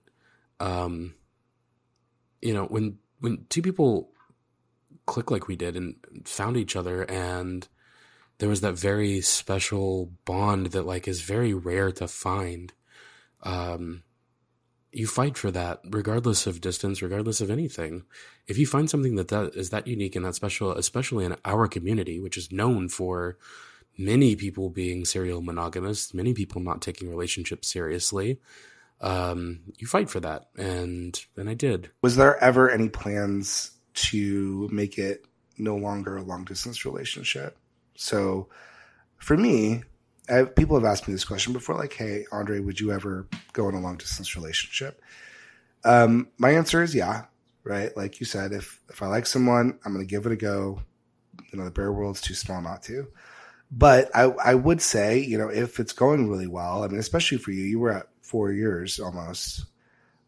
Um, 0.62 1.16
you 2.42 2.54
know 2.54 2.64
when 2.64 2.98
when 3.20 3.46
two 3.50 3.62
people 3.62 4.12
click 5.06 5.30
like 5.30 5.50
we 5.50 5.58
did 5.58 5.76
and 5.76 5.96
found 6.24 6.56
each 6.56 6.78
other 6.78 7.04
and 7.12 7.68
there 8.38 8.48
was 8.48 8.62
that 8.62 8.74
very 8.74 9.20
special 9.20 10.12
bond 10.24 10.68
that 10.68 10.86
like 10.86 11.10
is 11.10 11.20
very 11.20 11.54
rare 11.54 11.92
to 11.92 12.08
find 12.08 12.72
um 13.42 14.04
you 14.94 15.08
fight 15.08 15.38
for 15.38 15.52
that 15.52 15.82
regardless 15.90 16.48
of 16.48 16.62
distance 16.62 17.02
regardless 17.02 17.42
of 17.42 17.50
anything. 17.50 18.04
If 18.48 18.58
you 18.58 18.68
find 18.68 18.90
something 18.90 19.16
that 19.16 19.30
that 19.30 19.56
is 19.56 19.70
that 19.72 19.88
unique 19.88 20.16
and 20.16 20.26
that 20.26 20.36
special 20.36 20.72
especially 20.72 21.26
in 21.26 21.36
our 21.46 21.68
community 21.68 22.20
which 22.20 22.38
is 22.38 22.52
known 22.52 22.90
for 22.90 23.38
many 23.98 24.36
people 24.36 24.70
being 24.70 25.06
serial 25.06 25.42
monogamous 25.42 26.14
many 26.14 26.34
people 26.34 26.60
not 26.60 26.82
taking 26.82 27.10
relationships 27.10 27.72
seriously 27.72 28.40
um, 29.04 29.60
you 29.78 29.86
fight 29.86 30.10
for 30.10 30.22
that. 30.22 30.48
And 30.58 31.20
and 31.38 31.50
i 31.50 31.54
did. 31.54 31.92
Was 32.02 32.16
there 32.16 32.42
ever 32.42 32.72
any 32.72 32.90
plans 32.90 33.72
to 33.96 34.68
make 34.72 34.98
it 34.98 35.26
no 35.58 35.76
longer 35.76 36.18
a 36.18 36.24
long 36.24 36.46
distance 36.46 36.86
relationship? 36.86 37.58
So 37.96 38.48
for 39.18 39.38
me 39.38 39.84
I, 40.30 40.44
people 40.44 40.78
have 40.78 40.86
asked 40.86 41.08
me 41.08 41.14
this 41.14 41.26
question 41.26 41.54
before, 41.54 41.76
like, 41.76 41.94
"Hey, 41.94 42.26
Andre, 42.32 42.60
would 42.60 42.80
you 42.80 42.92
ever 42.92 43.28
go 43.52 43.68
in 43.70 43.76
a 43.76 43.82
long 43.82 43.98
distance 43.98 44.36
relationship?" 44.36 45.02
Um, 45.84 46.30
my 46.38 46.52
answer 46.52 46.82
is 46.82 46.96
yeah. 46.96 47.26
Right, 47.66 47.96
like 47.96 48.20
you 48.20 48.26
said, 48.26 48.52
if 48.52 48.82
if 48.90 49.02
I 49.02 49.08
like 49.08 49.26
someone, 49.26 49.80
I'm 49.86 49.94
going 49.94 50.06
to 50.06 50.10
give 50.10 50.26
it 50.26 50.34
a 50.34 50.38
go. 50.38 50.82
You 51.52 51.58
know, 51.58 51.66
the 51.66 51.72
bear 51.72 51.94
world's 51.94 52.20
too 52.20 52.34
small 52.34 52.62
not 52.62 52.84
to. 52.84 53.08
But 53.72 54.10
I 54.14 54.24
I 54.24 54.56
would 54.56 54.82
say, 54.82 55.20
you 55.20 55.38
know, 55.38 55.48
if 55.50 55.80
it's 55.80 55.94
going 55.94 56.30
really 56.30 56.48
well, 56.48 56.84
I 56.84 56.88
mean, 56.88 57.00
especially 57.00 57.38
for 57.38 57.52
you, 57.52 57.64
you 57.64 57.80
were 57.80 57.92
at 57.92 58.08
four 58.22 58.52
years 58.52 59.00
almost. 59.00 59.66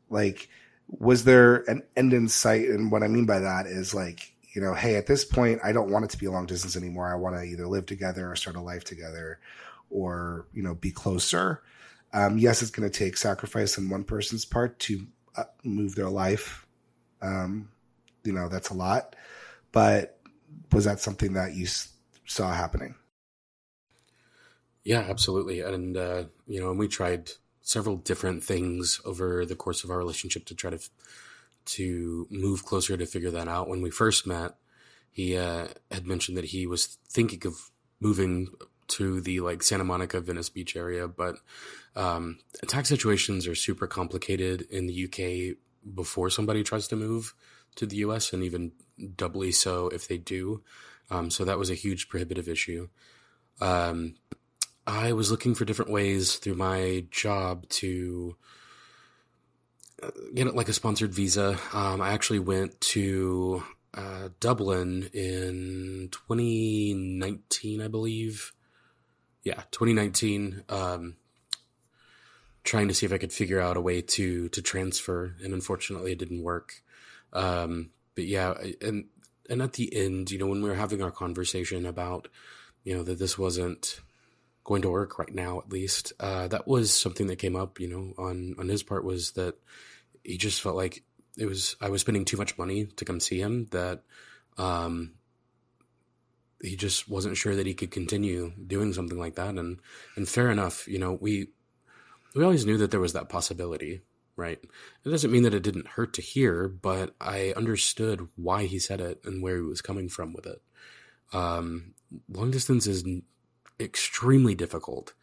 Like, 0.09 0.47
was 0.87 1.25
there 1.25 1.69
an 1.69 1.83
end 1.97 2.13
in 2.13 2.27
sight? 2.29 2.69
And 2.69 2.91
what 2.91 3.03
I 3.03 3.07
mean 3.07 3.25
by 3.25 3.39
that 3.39 3.65
is 3.65 3.93
like, 3.93 4.33
you 4.53 4.61
know, 4.61 4.73
hey, 4.73 4.95
at 4.95 5.07
this 5.07 5.25
point, 5.25 5.59
I 5.63 5.73
don't 5.73 5.91
want 5.91 6.05
it 6.05 6.11
to 6.11 6.17
be 6.17 6.27
a 6.27 6.31
long 6.31 6.45
distance 6.45 6.77
anymore. 6.77 7.11
I 7.11 7.15
want 7.15 7.35
to 7.35 7.43
either 7.43 7.67
live 7.67 7.85
together 7.85 8.31
or 8.31 8.35
start 8.35 8.55
a 8.55 8.61
life 8.61 8.83
together 8.85 9.39
or, 9.89 10.47
you 10.53 10.63
know, 10.63 10.75
be 10.75 10.91
closer. 10.91 11.61
Um, 12.13 12.37
yes, 12.37 12.61
it's 12.61 12.71
going 12.71 12.89
to 12.89 12.97
take 12.97 13.17
sacrifice 13.17 13.77
on 13.77 13.89
one 13.89 14.03
person's 14.03 14.45
part 14.45 14.79
to 14.79 15.05
uh, 15.35 15.43
move 15.63 15.95
their 15.95 16.09
life. 16.09 16.65
Um, 17.21 17.69
you 18.23 18.31
know, 18.31 18.47
that's 18.47 18.69
a 18.69 18.73
lot. 18.73 19.15
But 19.71 20.19
was 20.71 20.85
that 20.85 20.99
something 20.99 21.33
that 21.33 21.53
you 21.53 21.65
s- 21.65 21.89
saw 22.25 22.51
happening? 22.53 22.95
Yeah, 24.83 24.99
absolutely. 24.99 25.61
And, 25.61 25.97
uh, 25.97 26.23
you 26.47 26.61
know, 26.61 26.69
and 26.69 26.79
we 26.79 26.87
tried 26.87 27.31
several 27.61 27.97
different 27.97 28.43
things 28.43 29.01
over 29.03 29.45
the 29.45 29.55
course 29.55 29.83
of 29.83 29.89
our 29.89 29.97
relationship 29.97 30.45
to 30.45 30.55
try 30.55 30.69
to 30.69 30.79
to 31.65 32.27
move 32.29 32.63
closer 32.63 32.95
to 32.95 33.05
figure 33.07 33.31
that 33.31 33.47
out. 33.47 33.67
When 33.67 33.81
we 33.81 33.89
first 33.89 34.27
met, 34.27 34.53
he 35.11 35.35
uh, 35.35 35.69
had 35.89 36.05
mentioned 36.05 36.37
that 36.37 36.45
he 36.45 36.67
was 36.67 36.99
thinking 37.09 37.41
of 37.47 37.71
moving 37.99 38.49
to 38.87 39.21
the 39.21 39.39
like 39.39 39.63
Santa 39.63 39.83
Monica, 39.83 40.19
Venice 40.19 40.49
Beach 40.49 40.75
area, 40.75 41.07
but 41.07 41.35
um, 41.95 42.39
tax 42.67 42.89
situations 42.89 43.47
are 43.47 43.55
super 43.55 43.87
complicated 43.87 44.61
in 44.69 44.87
the 44.87 45.05
UK 45.05 45.57
before 45.93 46.29
somebody 46.29 46.63
tries 46.63 46.87
to 46.89 46.95
move 46.95 47.33
to 47.75 47.85
the 47.85 47.97
US, 47.97 48.33
and 48.33 48.43
even 48.43 48.71
doubly 49.15 49.51
so 49.51 49.89
if 49.89 50.07
they 50.07 50.17
do. 50.17 50.63
Um, 51.09 51.29
so 51.29 51.45
that 51.45 51.59
was 51.59 51.69
a 51.69 51.75
huge 51.75 52.09
prohibitive 52.09 52.47
issue. 52.47 52.89
Um, 53.61 54.15
I 54.87 55.13
was 55.13 55.31
looking 55.31 55.55
for 55.55 55.65
different 55.65 55.91
ways 55.91 56.35
through 56.35 56.55
my 56.55 57.05
job 57.11 57.67
to 57.69 58.35
uh, 60.01 60.11
get 60.33 60.53
like 60.55 60.69
a 60.69 60.73
sponsored 60.73 61.13
visa. 61.13 61.57
Um, 61.73 62.01
I 62.01 62.09
actually 62.09 62.39
went 62.39 62.79
to 62.81 63.63
uh, 63.93 64.29
Dublin 64.39 65.09
in 65.13 66.09
2019, 66.11 67.81
I 67.81 67.87
believe. 67.87 68.51
Yeah, 69.45 69.61
2019. 69.71 70.63
Um, 70.67 71.15
trying 72.63 72.87
to 72.87 72.95
see 72.95 73.05
if 73.05 73.13
I 73.13 73.19
could 73.19 73.31
figure 73.31 73.61
out 73.61 73.77
a 73.77 73.81
way 73.81 74.01
to 74.01 74.49
to 74.49 74.61
transfer, 74.61 75.35
and 75.41 75.53
unfortunately, 75.53 76.11
it 76.11 76.19
didn't 76.19 76.43
work. 76.43 76.81
Um, 77.31 77.91
but 78.15 78.25
yeah, 78.25 78.55
and 78.81 79.05
and 79.49 79.61
at 79.61 79.73
the 79.73 79.95
end, 79.95 80.31
you 80.31 80.39
know, 80.39 80.47
when 80.47 80.61
we 80.61 80.69
were 80.69 80.75
having 80.75 81.01
our 81.03 81.11
conversation 81.11 81.85
about, 81.85 82.27
you 82.83 82.97
know, 82.97 83.03
that 83.03 83.19
this 83.19 83.37
wasn't 83.37 84.01
going 84.65 84.81
to 84.81 84.89
work 84.89 85.19
right 85.19 85.33
now 85.33 85.59
at 85.59 85.71
least 85.71 86.11
uh, 86.19 86.47
that 86.47 86.67
was 86.67 86.91
something 86.91 87.27
that 87.27 87.37
came 87.37 87.55
up 87.55 87.79
you 87.79 87.87
know 87.87 88.13
on 88.17 88.55
on 88.57 88.67
his 88.67 88.83
part 88.83 89.05
was 89.05 89.31
that 89.33 89.55
he 90.23 90.37
just 90.37 90.59
felt 90.59 90.75
like 90.75 91.03
it 91.37 91.45
was 91.45 91.75
i 91.81 91.87
was 91.87 92.01
spending 92.01 92.25
too 92.25 92.35
much 92.35 92.57
money 92.57 92.85
to 92.85 93.05
come 93.05 93.19
see 93.19 93.39
him 93.39 93.67
that 93.69 94.01
um 94.57 95.13
he 96.65 96.75
just 96.75 97.07
wasn't 97.09 97.37
sure 97.37 97.55
that 97.55 97.67
he 97.67 97.73
could 97.73 97.91
continue 97.91 98.51
doing 98.67 98.93
something 98.93 99.19
like 99.19 99.35
that. 99.35 99.55
And 99.55 99.79
and 100.15 100.27
fair 100.27 100.49
enough 100.51 100.87
you 100.87 100.99
know 100.99 101.13
we 101.13 101.47
we 102.35 102.43
always 102.43 102.65
knew 102.65 102.77
that 102.77 102.91
there 102.91 102.99
was 102.99 103.13
that 103.13 103.29
possibility 103.29 104.01
right? 104.37 104.59
It 105.05 105.09
doesn't 105.09 105.31
mean 105.31 105.43
that 105.43 105.53
it 105.53 105.63
didn't 105.63 105.87
hurt 105.87 106.13
to 106.15 106.21
hear 106.21 106.67
but 106.67 107.15
i 107.21 107.53
understood 107.55 108.27
why 108.35 108.65
he 108.65 108.79
said 108.79 108.99
it 108.99 109.21
and 109.23 109.41
where 109.41 109.55
he 109.55 109.61
was 109.61 109.81
coming 109.81 110.09
from 110.09 110.33
with 110.33 110.45
it. 110.45 110.61
Um 111.31 111.93
long 112.29 112.51
distance 112.51 112.87
is 112.87 113.05
extremely 113.79 114.55
difficult, 114.55 115.13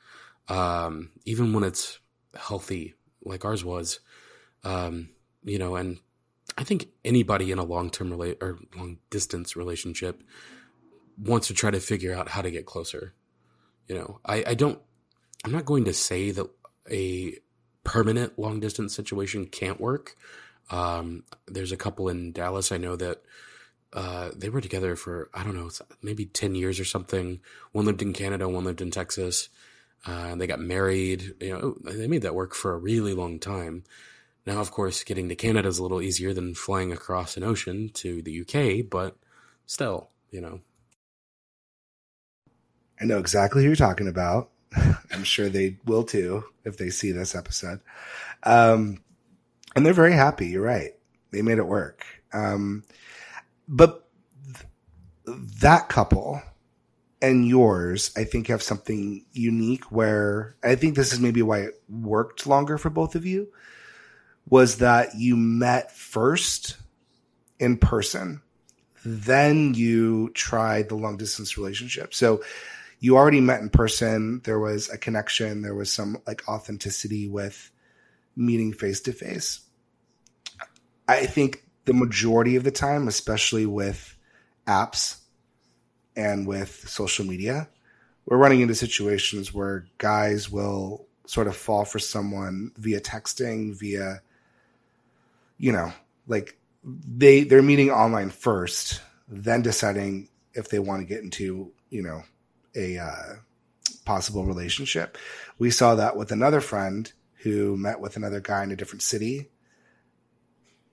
um, 0.49 1.11
even 1.25 1.53
when 1.53 1.65
it's 1.65 1.99
healthy, 2.35 2.95
like 3.25 3.45
ours 3.45 3.65
was. 3.65 4.01
Um, 4.65 5.11
you 5.45 5.59
know, 5.59 5.77
and 5.77 5.99
I 6.57 6.65
think 6.65 6.89
anybody 7.05 7.51
in 7.51 7.59
a 7.59 7.65
long 7.65 7.91
term 7.91 8.11
rela- 8.11 8.41
or 8.43 8.59
long 8.77 8.99
distance 9.11 9.57
relationship 9.57 10.23
wants 11.23 11.47
to 11.49 11.55
try 11.55 11.71
to 11.71 11.81
figure 11.81 12.15
out 12.15 12.29
how 12.29 12.43
to 12.43 12.51
get 12.51 12.67
closer. 12.67 13.15
You 13.89 13.97
know, 13.97 14.21
I, 14.25 14.45
I 14.49 14.55
don't. 14.55 14.79
I'm 15.45 15.53
not 15.53 15.65
going 15.65 15.85
to 15.87 15.93
say 15.93 16.31
that 16.31 16.49
a 16.91 17.37
permanent 17.85 18.39
long 18.39 18.61
distance 18.61 18.95
situation 18.95 19.47
can't 19.47 19.81
work. 19.81 20.17
Um, 20.71 21.25
there's 21.47 21.73
a 21.73 21.77
couple 21.77 22.09
in 22.09 22.33
Dallas 22.33 22.71
I 22.71 22.79
know 22.79 22.97
that 22.97 23.23
uh, 23.93 24.31
they 24.35 24.49
were 24.49 24.61
together 24.61 24.97
for 24.97 25.31
I 25.35 25.43
don't 25.43 25.57
know, 25.57 25.71
maybe 26.03 26.27
ten 26.27 26.55
years 26.55 26.81
or 26.81 26.85
something. 26.85 27.41
One 27.73 27.87
lived 27.87 28.03
in 28.03 28.13
Canada, 28.13 28.49
one 28.49 28.65
lived 28.65 28.81
in 28.81 28.91
Texas. 28.91 29.49
Uh, 30.05 30.35
they 30.35 30.47
got 30.47 30.61
married. 30.61 31.35
You 31.41 31.53
know, 31.53 31.77
they 31.85 32.09
made 32.09 32.23
that 32.23 32.35
work 32.35 32.55
for 32.55 32.73
a 32.73 32.79
really 32.79 33.15
long 33.15 33.39
time. 33.39 33.85
Now, 34.45 34.61
of 34.61 34.73
course, 34.73 35.05
getting 35.05 35.29
to 35.29 35.37
Canada 35.37 35.69
is 35.69 35.79
a 35.79 35.83
little 35.83 36.03
easier 36.03 36.35
than 36.35 36.55
flying 36.55 36.93
across 36.93 37.37
an 37.37 37.45
ocean 37.45 37.91
to 37.95 38.23
the 38.23 38.41
UK, 38.41 38.89
but 38.89 39.17
still, 39.67 40.11
you 40.31 40.41
know. 40.41 40.61
I 43.03 43.05
know 43.05 43.19
exactly 43.19 43.63
who 43.63 43.69
you're 43.69 43.77
talking 43.77 44.07
about. 44.07 44.51
I'm 45.11 45.25
sure 45.25 45.49
they 45.49 45.79
will 45.85 46.05
too 46.05 46.45
if 46.65 46.77
they 46.77 46.89
see 46.89 47.11
this 47.11 47.35
episode. 47.35 47.81
Um, 48.45 49.03
and 49.75 49.85
they're 49.85 49.93
very 49.93 50.13
happy. 50.13 50.47
You're 50.47 50.63
right. 50.63 50.93
They 51.33 51.43
made 51.43 51.59
it 51.59 51.67
work. 51.67 52.05
Um, 52.33 52.85
but 53.67 54.09
th- 54.55 55.37
that 55.61 55.89
couple 55.89 56.43
and 57.21 57.47
yours, 57.47 58.13
I 58.17 58.23
think, 58.23 58.47
have 58.47 58.63
something 58.63 59.25
unique 59.33 59.91
where 59.91 60.55
I 60.63 60.77
think 60.77 60.95
this 60.95 61.13
is 61.13 61.19
maybe 61.19 61.43
why 61.43 61.63
it 61.63 61.83
worked 61.89 62.47
longer 62.47 62.79
for 62.79 62.91
both 62.91 63.17
of 63.17 63.27
you 63.27 63.49
was 64.49 64.79
that 64.79 65.17
you 65.17 65.37
met 65.37 65.91
first 65.93 66.77
in 67.59 67.79
person, 67.79 68.43
then 69.05 69.75
you 69.75 70.31
tried 70.31 70.89
the 70.89 70.95
long 70.95 71.17
distance 71.17 71.57
relationship. 71.57 72.15
So 72.15 72.43
you 73.03 73.17
already 73.17 73.41
met 73.41 73.61
in 73.61 73.69
person. 73.69 74.41
There 74.45 74.61
was 74.61 74.89
a 74.89 74.97
connection. 74.97 75.63
There 75.63 75.75
was 75.75 75.91
some 75.91 76.19
like 76.25 76.49
authenticity 76.49 77.27
with 77.27 77.73
meeting 78.37 78.73
face 78.73 79.01
to 79.03 79.13
face. 79.13 79.61
I 81.09 81.27
think 81.27 81.65
the 81.85 81.95
majority 81.95 82.55
of 82.55 82.63
the 82.63 82.71
time, 82.71 83.09
especially 83.09 83.67
with 83.67 84.17
apps 84.69 85.17
and 86.15 86.47
with 86.47 86.89
social 86.89 87.27
media, 87.27 87.69
we're 88.25 88.37
running 88.37 88.61
into 88.61 88.77
situations 88.77 89.53
where 89.53 89.89
guys 89.99 90.49
will 90.49 91.09
sort 91.27 91.49
of 91.49 91.57
fall 91.57 91.85
for 91.85 91.99
someone 91.99 92.71
via 92.77 93.01
texting, 93.01 93.77
via, 93.77 94.23
you 95.59 95.73
know, 95.73 95.93
like 96.29 96.57
they 96.85 97.43
they're 97.43 97.63
meeting 97.63 97.91
online 97.91 98.31
first, 98.31 99.01
then 99.27 99.61
deciding 99.61 100.29
if 100.55 100.69
they 100.69 100.79
want 100.79 101.01
to 101.01 101.05
get 101.05 101.25
into, 101.25 101.73
you 101.91 102.03
know, 102.03 102.23
a 102.75 102.99
uh, 102.99 103.35
possible 104.05 104.45
relationship. 104.45 105.19
We 105.59 105.71
saw 105.71 105.95
that 105.95 106.17
with 106.17 106.33
another 106.33 106.61
friend 106.61 107.11
who 107.37 107.77
met 107.77 108.01
with 108.01 108.17
another 108.17 108.41
guy 108.41 108.63
in 108.63 108.71
a 108.71 108.77
different 108.77 109.03
city 109.03 109.51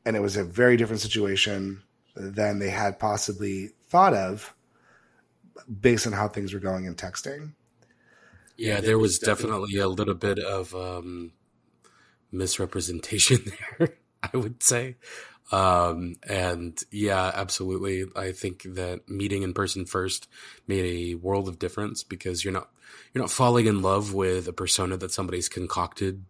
and 0.06 0.16
it 0.16 0.22
was 0.22 0.38
a 0.38 0.44
very 0.44 0.78
different 0.78 1.02
situation 1.02 1.84
than 2.16 2.60
they 2.60 2.70
had 2.70 3.00
possibly 3.00 3.70
thought 3.90 4.14
of 4.14 4.56
based 5.80 6.08
on 6.08 6.14
how 6.14 6.28
things 6.28 6.54
were 6.54 6.60
going 6.60 6.86
in 6.86 6.96
texting. 6.96 7.54
Yeah, 8.58 8.82
there 8.82 8.98
was 8.98 9.20
definitely 9.20 9.78
a 9.78 9.88
little 9.88 10.16
bit 10.16 10.40
of 10.40 10.74
um, 10.74 11.32
misrepresentation 12.32 13.52
there, 13.78 13.98
I 14.22 14.36
would 14.36 14.64
say. 14.64 14.96
Um, 15.52 16.18
and 16.28 16.80
yeah, 16.92 17.32
absolutely. 17.34 18.06
I 18.16 18.32
think 18.32 18.64
that 18.64 19.10
meeting 19.10 19.44
in 19.44 19.54
person 19.54 19.86
first 19.86 20.28
made 20.68 20.86
a 20.86 21.16
world 21.16 21.48
of 21.48 21.60
difference 21.60 22.04
because 22.04 22.44
you're 22.44 22.54
not 22.54 22.70
you're 23.14 23.24
not 23.24 23.32
falling 23.32 23.66
in 23.66 23.82
love 23.82 24.14
with 24.14 24.48
a 24.48 24.54
persona 24.54 24.98
that 24.98 25.12
somebody's 25.12 25.50
concocted 25.50 26.26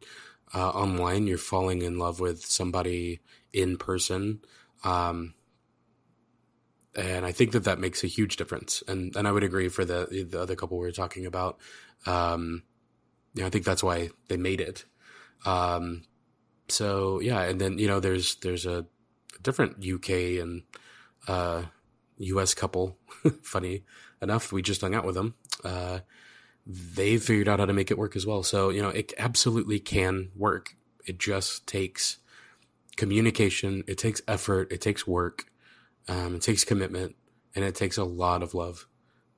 uh, 0.53 0.69
online. 0.69 1.27
You're 1.27 1.37
falling 1.37 1.81
in 1.81 1.97
love 1.97 2.19
with 2.19 2.45
somebody 2.45 3.19
in 3.51 3.77
person. 3.77 4.39
Um, 4.83 5.33
and 6.95 7.25
I 7.25 7.31
think 7.31 7.51
that 7.51 7.65
that 7.65 7.79
makes 7.79 8.03
a 8.03 8.07
huge 8.07 8.37
difference. 8.37 8.83
And 8.87 9.15
and 9.15 9.27
I 9.27 9.31
would 9.31 9.43
agree 9.43 9.69
for 9.69 9.85
the 9.85 10.27
the 10.29 10.41
other 10.41 10.55
couple 10.55 10.77
we 10.77 10.85
were 10.85 10.91
talking 10.91 11.25
about. 11.25 11.59
Um, 12.05 12.63
you 13.33 13.41
know, 13.41 13.47
I 13.47 13.49
think 13.49 13.65
that's 13.65 13.83
why 13.83 14.09
they 14.27 14.37
made 14.37 14.61
it. 14.61 14.85
Um, 15.45 16.03
so 16.67 17.19
yeah, 17.19 17.41
and 17.41 17.59
then 17.59 17.77
you 17.77 17.87
know, 17.87 17.99
there's 17.99 18.35
there's 18.35 18.65
a 18.65 18.85
different 19.41 19.83
UK 19.85 20.41
and 20.41 20.63
uh, 21.27 21.63
US 22.17 22.53
couple. 22.53 22.97
Funny 23.41 23.83
enough, 24.21 24.51
we 24.51 24.61
just 24.61 24.81
hung 24.81 24.95
out 24.95 25.05
with 25.05 25.15
them. 25.15 25.35
Uh, 25.63 25.99
they 26.65 27.17
figured 27.17 27.47
out 27.47 27.59
how 27.59 27.65
to 27.65 27.73
make 27.73 27.91
it 27.91 27.97
work 27.97 28.15
as 28.15 28.25
well. 28.25 28.43
So 28.43 28.69
you 28.69 28.81
know, 28.81 28.89
it 28.89 29.13
absolutely 29.17 29.79
can 29.79 30.29
work. 30.35 30.75
It 31.05 31.17
just 31.17 31.65
takes 31.67 32.17
communication. 32.95 33.83
It 33.87 33.97
takes 33.97 34.21
effort. 34.27 34.71
It 34.71 34.81
takes 34.81 35.07
work. 35.07 35.45
Um, 36.07 36.35
it 36.35 36.41
takes 36.41 36.63
commitment, 36.63 37.15
and 37.55 37.63
it 37.65 37.75
takes 37.75 37.97
a 37.97 38.03
lot 38.03 38.43
of 38.43 38.53
love 38.53 38.87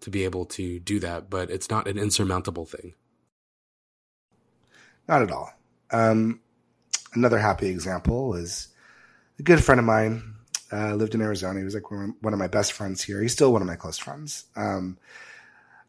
to 0.02 0.10
be 0.10 0.24
able 0.24 0.46
to 0.46 0.80
do 0.80 1.00
that. 1.00 1.30
But 1.30 1.50
it's 1.50 1.70
not 1.70 1.88
an 1.88 1.98
insurmountable 1.98 2.66
thing. 2.66 2.94
Not 5.08 5.22
at 5.22 5.32
all. 5.32 5.52
Um, 5.92 6.40
another 7.14 7.38
happy 7.38 7.68
example 7.68 8.36
is 8.36 8.70
a 9.42 9.44
good 9.44 9.64
friend 9.64 9.80
of 9.80 9.86
mine 9.86 10.36
uh, 10.72 10.94
lived 10.94 11.16
in 11.16 11.22
Arizona. 11.22 11.58
He 11.58 11.66
was 11.66 11.74
like 11.74 11.90
one 11.90 12.32
of 12.32 12.38
my 12.38 12.48
best 12.48 12.74
friends 12.74 13.02
here. 13.02 13.20
He's 13.20 13.34
still 13.34 13.52
one 13.52 13.64
of 13.64 13.68
my 13.68 13.76
close 13.76 13.98
friends. 13.98 14.46
Um, 14.56 15.00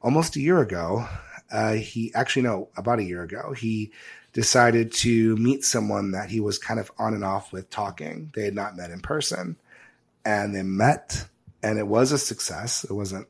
almost 0.01 0.37
a 0.37 0.41
year 0.41 0.63
ago, 0.63 1.07
uh, 1.53 1.75
he 1.75 2.15
actually 2.15 2.43
no, 2.43 2.71
about 2.79 2.99
a 2.99 3.05
year 3.05 3.23
ago, 3.23 3.53
he 3.53 3.93
decided 4.33 4.91
to 4.91 5.37
meet 5.37 5.65
someone 5.65 6.13
that 6.13 6.31
he 6.31 6.41
was 6.41 6.57
kind 6.57 6.81
of 6.81 6.91
on 6.99 7.13
and 7.13 7.23
off 7.25 7.53
with 7.53 7.69
talking. 7.69 8.33
They 8.35 8.45
had 8.45 8.55
not 8.55 8.75
met 8.75 8.91
in 8.91 9.01
person, 9.01 9.57
and 10.25 10.55
they 10.55 10.63
met, 10.63 11.27
and 11.63 11.79
it 11.79 11.87
was 11.87 12.11
a 12.11 12.19
success. 12.19 12.85
It 12.85 12.95
wasn't 12.95 13.29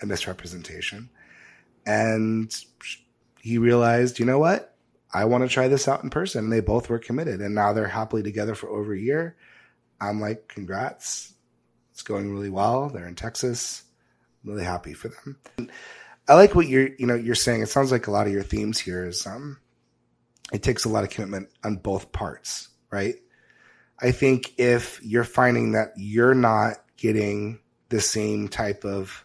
a 0.00 0.06
misrepresentation, 0.06 1.10
and 1.84 2.54
he 3.40 3.58
realized, 3.58 4.20
you 4.20 4.26
know 4.26 4.38
what? 4.38 4.76
I 5.12 5.24
want 5.24 5.42
to 5.42 5.48
try 5.48 5.66
this 5.66 5.88
out 5.88 6.04
in 6.04 6.10
person. 6.10 6.44
And 6.44 6.52
they 6.52 6.60
both 6.60 6.88
were 6.88 7.00
committed, 7.00 7.40
and 7.40 7.52
now 7.52 7.72
they're 7.72 7.88
happily 7.88 8.22
together 8.22 8.54
for 8.54 8.68
over 8.68 8.94
a 8.94 8.98
year. 8.98 9.34
I'm 10.00 10.20
like, 10.20 10.48
congrats. 10.48 11.32
It's 11.92 12.02
going 12.02 12.32
really 12.32 12.50
well. 12.50 12.88
They're 12.88 13.08
in 13.08 13.14
Texas. 13.14 13.82
I'm 14.44 14.50
really 14.50 14.64
happy 14.64 14.92
for 14.92 15.08
them. 15.08 15.70
I 16.28 16.34
like 16.34 16.54
what 16.54 16.68
you're, 16.68 16.90
you 16.98 17.06
know, 17.06 17.14
you're 17.14 17.34
saying. 17.34 17.62
It 17.62 17.68
sounds 17.68 17.92
like 17.92 18.06
a 18.06 18.10
lot 18.10 18.26
of 18.26 18.32
your 18.32 18.42
themes 18.42 18.78
here 18.78 19.06
is, 19.06 19.26
um, 19.26 19.58
it 20.52 20.62
takes 20.62 20.84
a 20.84 20.88
lot 20.88 21.04
of 21.04 21.10
commitment 21.10 21.48
on 21.64 21.76
both 21.76 22.12
parts, 22.12 22.68
right? 22.90 23.16
I 23.98 24.10
think 24.12 24.52
if 24.58 25.02
you're 25.02 25.24
finding 25.24 25.72
that 25.72 25.92
you're 25.96 26.34
not 26.34 26.76
getting 26.96 27.60
the 27.88 28.00
same 28.00 28.48
type 28.48 28.84
of 28.84 29.24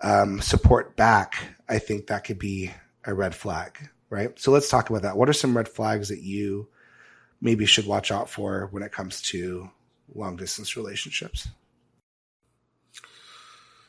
um, 0.00 0.40
support 0.40 0.96
back, 0.96 1.34
I 1.68 1.78
think 1.78 2.06
that 2.06 2.24
could 2.24 2.38
be 2.38 2.72
a 3.04 3.12
red 3.12 3.34
flag, 3.34 3.90
right? 4.10 4.38
So 4.38 4.50
let's 4.50 4.70
talk 4.70 4.88
about 4.88 5.02
that. 5.02 5.16
What 5.16 5.28
are 5.28 5.34
some 5.34 5.56
red 5.56 5.68
flags 5.68 6.08
that 6.08 6.22
you 6.22 6.68
maybe 7.40 7.66
should 7.66 7.86
watch 7.86 8.10
out 8.10 8.28
for 8.28 8.68
when 8.70 8.82
it 8.82 8.92
comes 8.92 9.22
to 9.22 9.70
long 10.14 10.36
distance 10.36 10.76
relationships? 10.76 11.48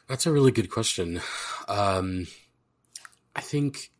That's 0.08 0.26
a 0.26 0.32
really 0.32 0.52
good 0.52 0.72
question. 0.72 1.22
Um, 1.68 2.28
I 3.36 3.42
think 3.42 3.92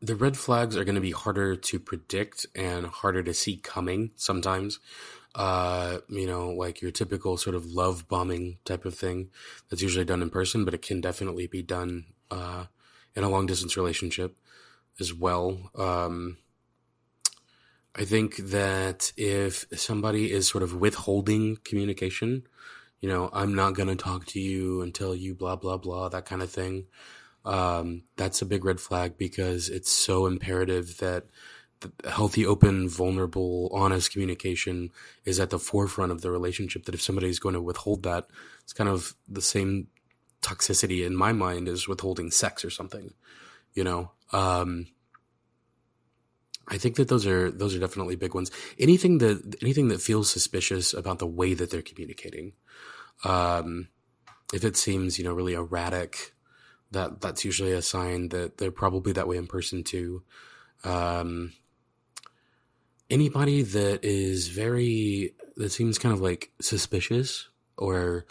the 0.00 0.14
red 0.14 0.36
flags 0.36 0.76
are 0.76 0.84
going 0.84 0.96
to 0.96 1.00
be 1.00 1.12
harder 1.12 1.56
to 1.56 1.78
predict 1.78 2.44
and 2.54 2.86
harder 2.86 3.22
to 3.22 3.32
see 3.32 3.56
coming 3.56 4.10
sometimes. 4.16 4.78
Uh, 5.34 5.98
you 6.08 6.26
know, 6.26 6.50
like 6.50 6.82
your 6.82 6.90
typical 6.90 7.38
sort 7.38 7.56
of 7.56 7.64
love 7.64 8.06
bombing 8.08 8.58
type 8.66 8.84
of 8.84 8.94
thing 8.94 9.30
that's 9.70 9.80
usually 9.80 10.04
done 10.04 10.20
in 10.20 10.28
person, 10.28 10.64
but 10.66 10.74
it 10.74 10.82
can 10.82 11.00
definitely 11.00 11.46
be 11.46 11.62
done 11.62 12.04
uh, 12.30 12.66
in 13.14 13.24
a 13.24 13.30
long 13.30 13.46
distance 13.46 13.76
relationship 13.76 14.36
as 15.00 15.14
well. 15.14 15.70
Um, 15.74 16.36
I 17.94 18.04
think 18.04 18.36
that 18.36 19.12
if 19.16 19.66
somebody 19.74 20.32
is 20.32 20.48
sort 20.48 20.62
of 20.62 20.74
withholding 20.74 21.58
communication, 21.64 22.44
you 23.00 23.08
know, 23.08 23.28
I'm 23.32 23.54
not 23.54 23.74
going 23.74 23.88
to 23.88 23.96
talk 23.96 24.26
to 24.26 24.40
you 24.40 24.80
until 24.80 25.14
you 25.14 25.34
blah, 25.34 25.56
blah, 25.56 25.76
blah, 25.76 26.08
that 26.08 26.24
kind 26.24 26.42
of 26.42 26.50
thing. 26.50 26.86
Um, 27.44 28.04
that's 28.16 28.40
a 28.40 28.46
big 28.46 28.64
red 28.64 28.80
flag 28.80 29.18
because 29.18 29.68
it's 29.68 29.90
so 29.90 30.26
imperative 30.26 30.98
that 30.98 31.24
healthy, 32.08 32.46
open, 32.46 32.88
vulnerable, 32.88 33.68
honest 33.72 34.12
communication 34.12 34.90
is 35.24 35.40
at 35.40 35.50
the 35.50 35.58
forefront 35.58 36.12
of 36.12 36.22
the 36.22 36.30
relationship. 36.30 36.84
That 36.84 36.94
if 36.94 37.02
somebody 37.02 37.28
is 37.28 37.40
going 37.40 37.54
to 37.54 37.60
withhold 37.60 38.04
that, 38.04 38.28
it's 38.62 38.72
kind 38.72 38.88
of 38.88 39.14
the 39.28 39.42
same 39.42 39.88
toxicity 40.40 41.04
in 41.04 41.14
my 41.14 41.32
mind 41.32 41.68
as 41.68 41.88
withholding 41.88 42.30
sex 42.30 42.64
or 42.64 42.70
something, 42.70 43.12
you 43.74 43.84
know? 43.84 44.12
Um, 44.32 44.86
I 46.72 46.78
think 46.78 46.96
that 46.96 47.08
those 47.08 47.26
are 47.26 47.50
those 47.50 47.76
are 47.76 47.78
definitely 47.78 48.16
big 48.16 48.34
ones. 48.34 48.50
Anything 48.78 49.18
that 49.18 49.56
anything 49.60 49.88
that 49.88 50.00
feels 50.00 50.30
suspicious 50.30 50.94
about 50.94 51.18
the 51.18 51.26
way 51.26 51.52
that 51.52 51.70
they're 51.70 51.82
communicating, 51.82 52.54
um, 53.24 53.88
if 54.54 54.64
it 54.64 54.78
seems 54.78 55.18
you 55.18 55.24
know 55.24 55.34
really 55.34 55.52
erratic, 55.52 56.32
that 56.90 57.20
that's 57.20 57.44
usually 57.44 57.72
a 57.72 57.82
sign 57.82 58.30
that 58.30 58.56
they're 58.56 58.70
probably 58.70 59.12
that 59.12 59.28
way 59.28 59.36
in 59.36 59.46
person 59.46 59.84
too. 59.84 60.22
Um, 60.82 61.52
anybody 63.10 63.60
that 63.60 64.02
is 64.02 64.48
very 64.48 65.34
that 65.56 65.70
seems 65.70 65.98
kind 65.98 66.14
of 66.14 66.22
like 66.22 66.52
suspicious 66.58 67.48
or 67.76 68.24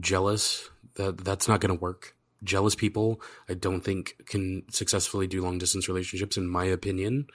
jealous 0.00 0.70
that 0.94 1.18
that's 1.18 1.46
not 1.46 1.60
going 1.60 1.76
to 1.76 1.80
work 1.80 2.16
jealous 2.42 2.74
people 2.74 3.20
i 3.48 3.54
don't 3.54 3.82
think 3.82 4.16
can 4.26 4.62
successfully 4.70 5.26
do 5.26 5.42
long 5.42 5.58
distance 5.58 5.86
relationships 5.86 6.36
in 6.36 6.48
my 6.48 6.64
opinion 6.64 7.26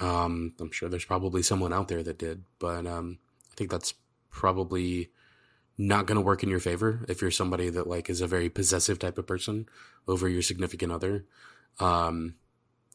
um, 0.00 0.54
I'm 0.60 0.72
sure 0.72 0.88
there's 0.88 1.04
probably 1.04 1.42
someone 1.42 1.72
out 1.72 1.88
there 1.88 2.02
that 2.02 2.18
did, 2.18 2.44
but 2.58 2.86
um, 2.86 3.18
I 3.50 3.54
think 3.56 3.70
that's 3.70 3.94
probably 4.30 5.10
not 5.78 6.06
going 6.06 6.16
to 6.16 6.22
work 6.22 6.42
in 6.42 6.50
your 6.50 6.60
favor 6.60 7.04
if 7.08 7.22
you're 7.22 7.30
somebody 7.30 7.68
that 7.70 7.86
like 7.86 8.10
is 8.10 8.20
a 8.20 8.26
very 8.26 8.48
possessive 8.48 8.98
type 8.98 9.18
of 9.18 9.26
person 9.26 9.66
over 10.06 10.28
your 10.28 10.42
significant 10.42 10.92
other. 10.92 11.24
Um, 11.80 12.34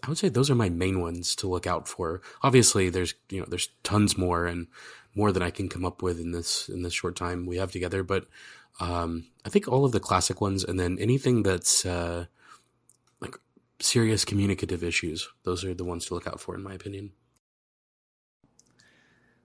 I 0.04 0.10
would 0.10 0.18
say 0.18 0.30
those 0.30 0.50
are 0.50 0.56
my 0.56 0.70
main 0.70 1.02
ones 1.02 1.36
to 1.38 1.48
look 1.48 1.66
out 1.66 1.88
for. 1.88 2.22
Obviously, 2.44 2.90
there's 2.90 3.16
you 3.30 3.40
know 3.40 3.48
there's 3.48 3.70
tons 3.84 4.18
more 4.18 4.46
and 4.46 4.68
more 5.16 5.32
than 5.32 5.42
I 5.42 5.50
can 5.50 5.70
come 5.70 5.86
up 5.86 6.02
with 6.04 6.20
in 6.20 6.32
this 6.32 6.70
in 6.70 6.84
this 6.84 6.94
short 6.94 7.16
time 7.16 7.46
we 7.46 7.58
have 7.58 7.72
together. 7.72 8.04
But 8.04 8.28
um, 8.80 9.28
I 9.44 9.50
think 9.50 9.68
all 9.68 9.86
of 9.86 9.92
the 9.92 10.00
classic 10.00 10.40
ones, 10.40 10.64
and 10.64 10.80
then 10.80 10.98
anything 11.00 11.44
that's 11.44 11.86
uh, 11.86 12.26
serious 13.80 14.26
communicative 14.26 14.84
issues. 14.84 15.30
Those 15.44 15.64
are 15.64 15.74
the 15.74 15.84
ones 15.84 16.06
to 16.06 16.14
look 16.14 16.28
out 16.28 16.40
for, 16.40 16.56
in 16.56 16.64
my 16.64 16.74
opinion. 16.74 17.12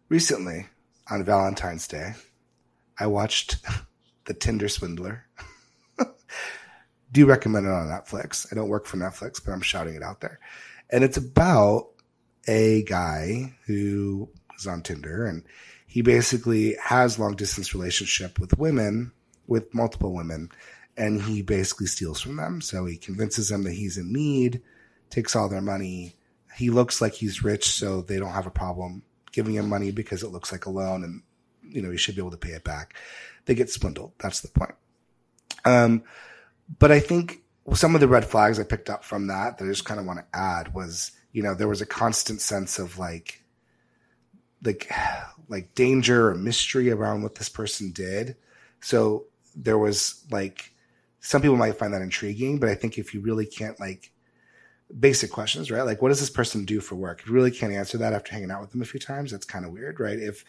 Recently, 0.08 0.66
on 1.10 1.24
Valentine's 1.24 1.86
Day, 1.86 2.12
I 2.98 3.06
watched 3.06 3.56
The 4.24 4.34
Tinder 4.34 4.68
Swindler. 4.68 5.26
Do 7.12 7.26
recommend 7.26 7.66
it 7.66 7.72
on 7.72 7.88
Netflix. 7.88 8.46
I 8.50 8.54
don't 8.54 8.68
work 8.68 8.86
for 8.86 8.96
Netflix, 8.96 9.44
but 9.44 9.52
I'm 9.52 9.60
shouting 9.60 9.94
it 9.94 10.02
out 10.02 10.20
there. 10.20 10.38
And 10.90 11.02
it's 11.04 11.16
about 11.16 11.88
a 12.46 12.84
guy 12.84 13.54
who 13.66 14.30
is 14.56 14.66
on 14.66 14.82
Tinder 14.82 15.26
and 15.26 15.44
he 15.86 16.00
basically 16.00 16.74
has 16.82 17.18
long 17.18 17.36
distance 17.36 17.74
relationship 17.74 18.38
with 18.38 18.58
women, 18.58 19.12
with 19.46 19.74
multiple 19.74 20.14
women 20.14 20.50
and 20.96 21.22
he 21.22 21.42
basically 21.42 21.86
steals 21.86 22.20
from 22.20 22.36
them. 22.36 22.60
So 22.60 22.84
he 22.84 22.96
convinces 22.96 23.48
them 23.48 23.62
that 23.64 23.72
he's 23.72 23.96
in 23.96 24.12
need, 24.12 24.62
takes 25.10 25.34
all 25.34 25.48
their 25.48 25.62
money. 25.62 26.16
He 26.56 26.70
looks 26.70 27.00
like 27.00 27.14
he's 27.14 27.42
rich, 27.42 27.70
so 27.70 28.02
they 28.02 28.18
don't 28.18 28.32
have 28.32 28.46
a 28.46 28.50
problem 28.50 29.02
giving 29.32 29.54
him 29.54 29.68
money 29.68 29.90
because 29.90 30.22
it 30.22 30.28
looks 30.28 30.52
like 30.52 30.66
a 30.66 30.70
loan 30.70 31.02
and, 31.02 31.22
you 31.62 31.80
know, 31.80 31.90
he 31.90 31.96
should 31.96 32.14
be 32.14 32.20
able 32.20 32.30
to 32.30 32.36
pay 32.36 32.50
it 32.50 32.64
back. 32.64 32.94
They 33.46 33.54
get 33.54 33.70
swindled. 33.70 34.12
That's 34.18 34.40
the 34.40 34.48
point. 34.48 34.74
Um, 35.64 36.02
but 36.78 36.92
I 36.92 37.00
think 37.00 37.42
some 37.72 37.94
of 37.94 38.00
the 38.00 38.08
red 38.08 38.24
flags 38.24 38.60
I 38.60 38.64
picked 38.64 38.90
up 38.90 39.04
from 39.04 39.28
that 39.28 39.58
that 39.58 39.64
I 39.64 39.68
just 39.68 39.84
kind 39.84 39.98
of 39.98 40.06
want 40.06 40.18
to 40.18 40.38
add 40.38 40.74
was, 40.74 41.12
you 41.32 41.42
know, 41.42 41.54
there 41.54 41.68
was 41.68 41.80
a 41.80 41.86
constant 41.86 42.40
sense 42.40 42.78
of 42.78 42.98
like, 42.98 43.42
like, 44.62 44.90
like 45.48 45.74
danger 45.74 46.28
or 46.28 46.34
mystery 46.34 46.90
around 46.90 47.22
what 47.22 47.36
this 47.36 47.48
person 47.48 47.90
did. 47.90 48.36
So 48.80 49.26
there 49.54 49.78
was 49.78 50.24
like 50.30 50.71
some 51.22 51.40
people 51.40 51.56
might 51.56 51.78
find 51.78 51.94
that 51.94 52.02
intriguing, 52.02 52.58
but 52.58 52.68
I 52.68 52.74
think 52.74 52.98
if 52.98 53.14
you 53.14 53.20
really 53.20 53.46
can't 53.46 53.78
like 53.80 54.12
basic 54.98 55.30
questions, 55.30 55.70
right? 55.70 55.82
Like, 55.82 56.02
what 56.02 56.08
does 56.08 56.20
this 56.20 56.28
person 56.28 56.64
do 56.64 56.80
for 56.80 56.96
work? 56.96 57.20
If 57.20 57.28
you 57.28 57.32
really 57.32 57.52
can't 57.52 57.72
answer 57.72 57.96
that 57.98 58.12
after 58.12 58.32
hanging 58.32 58.50
out 58.50 58.60
with 58.60 58.72
them 58.72 58.82
a 58.82 58.86
few 58.86 59.00
times, 59.00 59.30
that's 59.30 59.46
kind 59.46 59.64
of 59.64 59.70
weird, 59.70 60.00
right? 60.00 60.18
If 60.18 60.44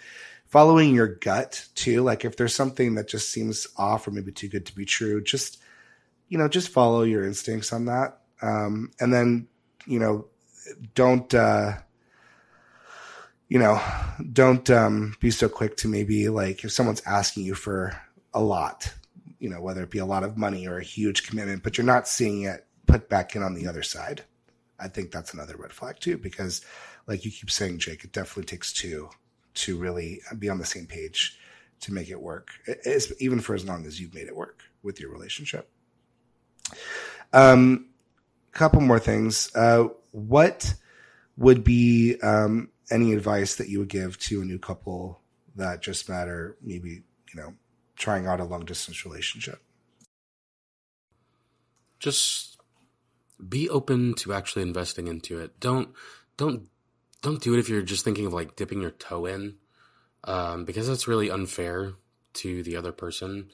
following 0.47 0.93
your 0.93 1.07
gut 1.07 1.67
too, 1.75 2.01
like 2.01 2.25
if 2.25 2.35
there's 2.35 2.55
something 2.55 2.95
that 2.95 3.07
just 3.07 3.31
seems 3.31 3.67
off 3.77 4.07
or 4.07 4.11
maybe 4.11 4.31
too 4.31 4.49
good 4.49 4.65
to 4.65 4.75
be 4.75 4.83
true, 4.83 5.21
just, 5.23 5.61
you 6.27 6.39
know, 6.39 6.47
just 6.47 6.69
follow 6.69 7.03
your 7.03 7.23
instincts 7.23 7.71
on 7.71 7.85
that. 7.85 8.21
Um, 8.41 8.91
and 8.99 9.13
then, 9.13 9.47
you 9.85 9.99
know, 9.99 10.25
don't, 10.95 11.31
uh, 11.33 11.73
you 13.47 13.59
know, 13.59 13.79
don't 14.31 14.67
um, 14.71 15.15
be 15.19 15.29
so 15.29 15.47
quick 15.47 15.77
to 15.77 15.87
maybe 15.87 16.29
like 16.29 16.63
if 16.63 16.71
someone's 16.71 17.03
asking 17.05 17.43
you 17.43 17.53
for 17.53 17.95
a 18.33 18.41
lot, 18.41 18.91
you 19.43 19.49
know, 19.49 19.59
whether 19.59 19.83
it 19.83 19.89
be 19.89 19.99
a 19.99 20.05
lot 20.05 20.23
of 20.23 20.37
money 20.37 20.65
or 20.65 20.77
a 20.77 20.83
huge 20.83 21.27
commitment, 21.27 21.63
but 21.63 21.77
you're 21.77 21.85
not 21.85 22.07
seeing 22.07 22.43
it 22.43 22.65
put 22.85 23.09
back 23.09 23.35
in 23.35 23.43
on 23.43 23.53
the 23.53 23.67
other 23.67 23.83
side. 23.83 24.23
I 24.79 24.87
think 24.87 25.11
that's 25.11 25.33
another 25.33 25.57
red 25.57 25.73
flag 25.73 25.99
too, 25.99 26.17
because 26.17 26.61
like 27.07 27.25
you 27.25 27.31
keep 27.31 27.51
saying, 27.51 27.79
Jake, 27.79 28.05
it 28.05 28.13
definitely 28.13 28.45
takes 28.45 28.71
two 28.71 29.09
to 29.55 29.77
really 29.77 30.21
be 30.39 30.47
on 30.47 30.59
the 30.59 30.65
same 30.65 30.85
page 30.85 31.37
to 31.81 31.93
make 31.93 32.09
it 32.09 32.21
work. 32.21 32.51
It's, 32.65 33.11
even 33.19 33.41
for 33.41 33.53
as 33.53 33.65
long 33.65 33.85
as 33.85 33.99
you've 33.99 34.13
made 34.13 34.27
it 34.27 34.35
work 34.35 34.63
with 34.81 35.01
your 35.01 35.11
relationship. 35.11 35.69
Um, 37.33 37.89
couple 38.53 38.79
more 38.79 38.99
things. 38.99 39.53
Uh, 39.53 39.89
what 40.11 40.73
would 41.35 41.65
be 41.65 42.17
um, 42.21 42.69
any 42.89 43.11
advice 43.11 43.55
that 43.55 43.67
you 43.67 43.79
would 43.79 43.89
give 43.89 44.17
to 44.19 44.41
a 44.41 44.45
new 44.45 44.57
couple 44.57 45.19
that 45.57 45.81
just 45.81 46.07
matter 46.07 46.55
maybe 46.61 47.03
you 47.33 47.41
know 47.41 47.53
trying 48.03 48.27
out 48.27 48.39
a 48.41 48.45
long 48.45 48.65
distance 48.65 49.05
relationship? 49.05 49.59
Just 51.99 52.57
be 53.49 53.69
open 53.69 54.13
to 54.15 54.33
actually 54.33 54.63
investing 54.63 55.07
into 55.07 55.39
it. 55.39 55.59
Don't 55.59 55.89
don't 56.37 56.67
don't 57.21 57.41
do 57.41 57.53
it 57.55 57.59
if 57.59 57.69
you're 57.69 57.81
just 57.83 58.05
thinking 58.05 58.25
of 58.27 58.33
like 58.33 58.55
dipping 58.57 58.81
your 58.81 58.91
toe 58.91 59.25
in. 59.25 59.55
um, 60.25 60.65
because 60.65 60.87
that's 60.87 61.07
really 61.07 61.29
unfair 61.31 61.93
to 62.35 62.63
the 62.63 62.77
other 62.77 62.91
person. 62.91 63.49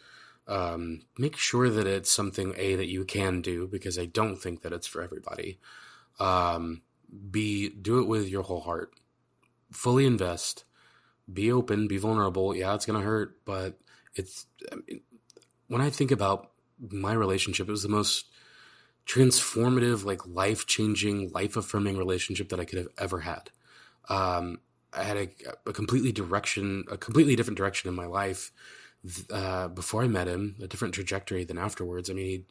Um, 0.48 1.04
make 1.18 1.38
sure 1.38 1.70
that 1.70 1.88
it's 1.88 2.12
something 2.12 2.56
a 2.58 2.76
that 2.76 2.88
you 2.88 3.06
can 3.06 3.42
do 3.42 3.68
because 3.68 4.00
I 4.00 4.06
don't 4.06 4.38
think 4.38 4.62
that 4.64 4.74
it's 4.74 4.88
for 4.88 5.02
everybody. 5.04 5.60
Um, 6.20 6.84
b 7.32 7.70
do 7.70 8.00
it 8.00 8.08
with 8.08 8.30
your 8.30 8.44
whole 8.44 8.62
heart, 8.62 8.92
fully 9.72 10.06
invest, 10.06 10.66
be 11.32 11.52
open, 11.52 11.88
be 11.88 11.98
vulnerable. 11.98 12.56
Yeah, 12.56 12.76
it's 12.76 12.86
gonna 12.88 13.02
hurt, 13.02 13.40
but 13.46 13.80
it's 14.16 14.46
I 14.72 14.76
mean, 14.76 15.02
when 15.68 15.82
I 15.82 15.90
think 15.90 16.12
about 16.12 16.52
my 16.80 17.14
relationship, 17.14 17.68
it 17.68 17.72
was 17.72 17.84
the 17.84 17.90
most 17.90 18.26
transformative, 19.06 20.06
like 20.06 20.28
life 20.28 20.68
changing, 20.68 21.32
life 21.32 21.56
affirming 21.56 21.98
relationship 21.98 22.50
that 22.50 22.60
I 22.60 22.66
could 22.66 22.78
have 22.78 22.90
ever 22.98 23.20
had. 23.22 23.50
Um, 24.08 24.60
I 24.94 25.04
had 25.04 25.18
a, 25.18 25.30
a, 25.68 25.74
completely 25.74 26.12
direction, 26.12 26.86
a 26.92 26.98
completely 26.98 27.36
different 27.36 27.58
direction 27.58 27.90
in 27.90 27.96
my 27.96 28.06
life 28.06 28.52
uh, 29.32 29.68
before 29.68 30.04
I 30.04 30.08
met 30.08 30.28
him, 30.28 30.56
a 30.62 30.68
different 30.68 30.94
trajectory 30.94 31.44
than 31.44 31.58
afterwards. 31.58 32.10
I 32.10 32.14
mean, 32.14 32.46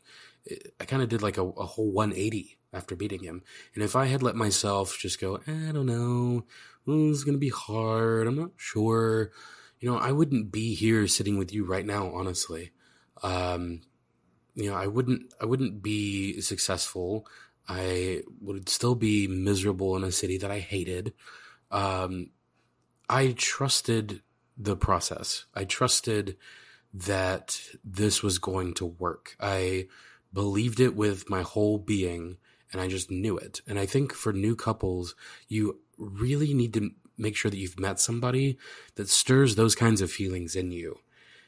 I 0.81 0.85
kind 0.85 1.03
of 1.03 1.09
did 1.09 1.23
like 1.23 1.37
a, 1.37 1.43
a, 1.43 1.67
whole 1.67 1.91
180 1.91 2.59
after 2.73 2.97
meeting 2.97 3.23
him. 3.23 3.43
And 3.75 3.83
if 3.83 3.97
I 3.97 4.07
had 4.07 4.23
let 4.23 4.37
myself 4.37 4.97
just 4.99 5.21
go, 5.21 5.41
I 5.47 5.73
don't 5.73 5.87
know, 5.87 6.45
oh, 6.87 7.11
it's 7.11 7.25
going 7.25 7.35
to 7.35 7.41
be 7.41 7.51
hard, 7.51 8.27
I'm 8.27 8.39
not 8.39 8.53
sure, 8.57 9.31
you 9.81 9.91
know, 9.91 9.99
I 9.99 10.13
wouldn't 10.13 10.51
be 10.51 10.75
here 10.75 11.07
sitting 11.07 11.39
with 11.39 11.53
you 11.53 11.65
right 11.65 11.87
now, 11.87 12.13
honestly. 12.13 12.73
Um, 13.23 13.83
you 14.55 14.71
know, 14.71 14.77
I 14.77 14.87
wouldn't, 14.87 15.33
I 15.41 15.45
wouldn't 15.45 15.83
be 15.83 16.41
successful. 16.41 17.27
I 17.69 18.23
would 18.41 18.69
still 18.69 18.95
be 18.95 19.29
miserable 19.29 19.97
in 19.97 20.05
a 20.05 20.13
city 20.13 20.39
that 20.39 20.51
I 20.51 20.59
hated. 20.59 21.13
Um, 21.71 22.31
I 23.09 23.35
trusted 23.37 24.23
the 24.57 24.77
process. 24.77 25.45
I 25.55 25.65
trusted 25.65 26.37
that 26.93 27.61
this 27.85 28.23
was 28.23 28.39
going 28.39 28.75
to 28.75 28.87
work. 28.87 29.37
I 29.39 29.87
believed 30.33 30.81
it 30.81 30.97
with 30.97 31.31
my 31.31 31.43
whole 31.43 31.79
being 31.79 32.39
and 32.73 32.81
I 32.81 32.89
just 32.89 33.11
knew 33.11 33.39
it. 33.39 33.61
And 33.67 33.79
I 33.79 33.87
think 33.87 34.13
for 34.13 34.33
new 34.33 34.55
couples, 34.55 35.15
you 35.49 35.81
really 35.97 36.53
need 36.55 36.75
to 36.75 36.91
make 37.19 37.37
sure 37.37 37.51
that 37.51 37.59
you've 37.59 37.81
met 37.81 38.01
somebody 38.01 38.59
that 38.95 39.09
stirs 39.09 39.55
those 39.55 39.75
kinds 39.75 40.01
of 40.01 40.11
feelings 40.11 40.57
in 40.57 40.71
you. 40.71 40.99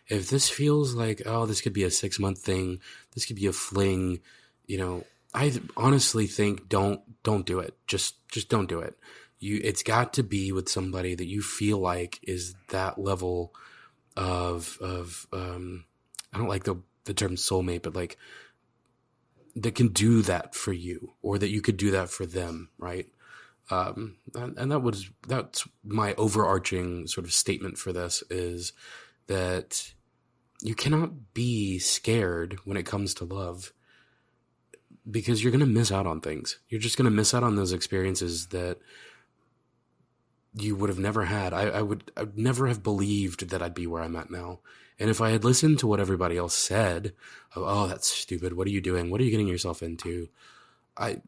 If 0.08 0.28
this 0.28 0.48
feels 0.50 0.94
like, 0.94 1.22
oh, 1.24 1.46
this 1.46 1.60
could 1.60 1.72
be 1.72 1.84
a 1.84 1.90
six 1.90 2.18
month 2.18 2.40
thing, 2.40 2.80
this 3.14 3.24
could 3.24 3.36
be 3.36 3.46
a 3.46 3.52
fling, 3.52 4.20
you 4.66 4.78
know, 4.78 5.04
I 5.32 5.52
honestly 5.76 6.26
think 6.26 6.68
don't 6.68 7.00
don't 7.22 7.46
do 7.46 7.60
it. 7.60 7.76
Just 7.86 8.28
just 8.28 8.48
don't 8.48 8.68
do 8.68 8.80
it 8.80 8.98
you 9.40 9.58
it's 9.64 9.82
got 9.82 10.12
to 10.12 10.22
be 10.22 10.52
with 10.52 10.68
somebody 10.68 11.14
that 11.14 11.26
you 11.26 11.42
feel 11.42 11.78
like 11.78 12.20
is 12.22 12.54
that 12.68 12.98
level 12.98 13.52
of 14.16 14.78
of 14.80 15.26
um 15.32 15.84
I 16.32 16.38
don't 16.38 16.48
like 16.48 16.64
the 16.64 16.76
the 17.04 17.14
term 17.14 17.34
soulmate, 17.34 17.82
but 17.82 17.94
like 17.94 18.18
that 19.56 19.74
can 19.74 19.88
do 19.88 20.22
that 20.22 20.54
for 20.54 20.72
you 20.72 21.14
or 21.22 21.38
that 21.38 21.48
you 21.48 21.60
could 21.60 21.76
do 21.76 21.90
that 21.90 22.10
for 22.10 22.24
them, 22.24 22.68
right? 22.78 23.08
Um, 23.70 24.16
and, 24.34 24.58
and 24.58 24.72
that 24.72 24.80
was 24.80 25.10
that's 25.28 25.66
my 25.84 26.14
overarching 26.14 27.06
sort 27.06 27.24
of 27.24 27.32
statement 27.32 27.78
for 27.78 27.92
this 27.92 28.22
is 28.28 28.72
that 29.28 29.92
you 30.60 30.74
cannot 30.74 31.34
be 31.34 31.78
scared 31.78 32.58
when 32.64 32.76
it 32.76 32.84
comes 32.84 33.14
to 33.14 33.24
love 33.24 33.72
because 35.10 35.42
you're 35.42 35.52
going 35.52 35.60
to 35.60 35.66
miss 35.66 35.90
out 35.90 36.06
on 36.06 36.20
things. 36.20 36.58
You're 36.68 36.80
just 36.80 36.96
going 36.96 37.10
to 37.10 37.16
miss 37.16 37.32
out 37.32 37.44
on 37.44 37.56
those 37.56 37.72
experiences 37.72 38.48
that 38.48 38.78
you 40.54 40.74
would 40.74 40.90
have 40.90 40.98
never 40.98 41.24
had. 41.24 41.52
I, 41.52 41.68
I 41.68 41.82
would 41.82 42.10
I 42.16 42.22
would 42.22 42.38
never 42.38 42.66
have 42.66 42.82
believed 42.82 43.50
that 43.50 43.62
I'd 43.62 43.74
be 43.74 43.86
where 43.86 44.02
I'm 44.02 44.16
at 44.16 44.30
now. 44.30 44.60
And 44.98 45.08
if 45.08 45.20
I 45.20 45.30
had 45.30 45.44
listened 45.44 45.78
to 45.78 45.86
what 45.86 46.00
everybody 46.00 46.36
else 46.36 46.54
said, 46.54 47.14
oh, 47.56 47.64
oh, 47.66 47.86
that's 47.86 48.08
stupid. 48.08 48.52
What 48.52 48.66
are 48.66 48.70
you 48.70 48.82
doing? 48.82 49.10
What 49.10 49.20
are 49.20 49.24
you 49.24 49.30
getting 49.30 49.48
yourself 49.48 49.82
into? 49.82 50.28
I 50.96 51.22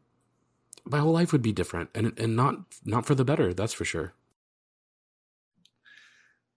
my 0.85 0.99
whole 0.99 1.13
life 1.13 1.31
would 1.31 1.41
be 1.41 1.51
different 1.51 1.89
and 1.95 2.17
and 2.17 2.35
not 2.35 2.55
not 2.85 3.05
for 3.05 3.15
the 3.15 3.25
better, 3.25 3.53
that's 3.53 3.73
for 3.73 3.85
sure. 3.85 4.13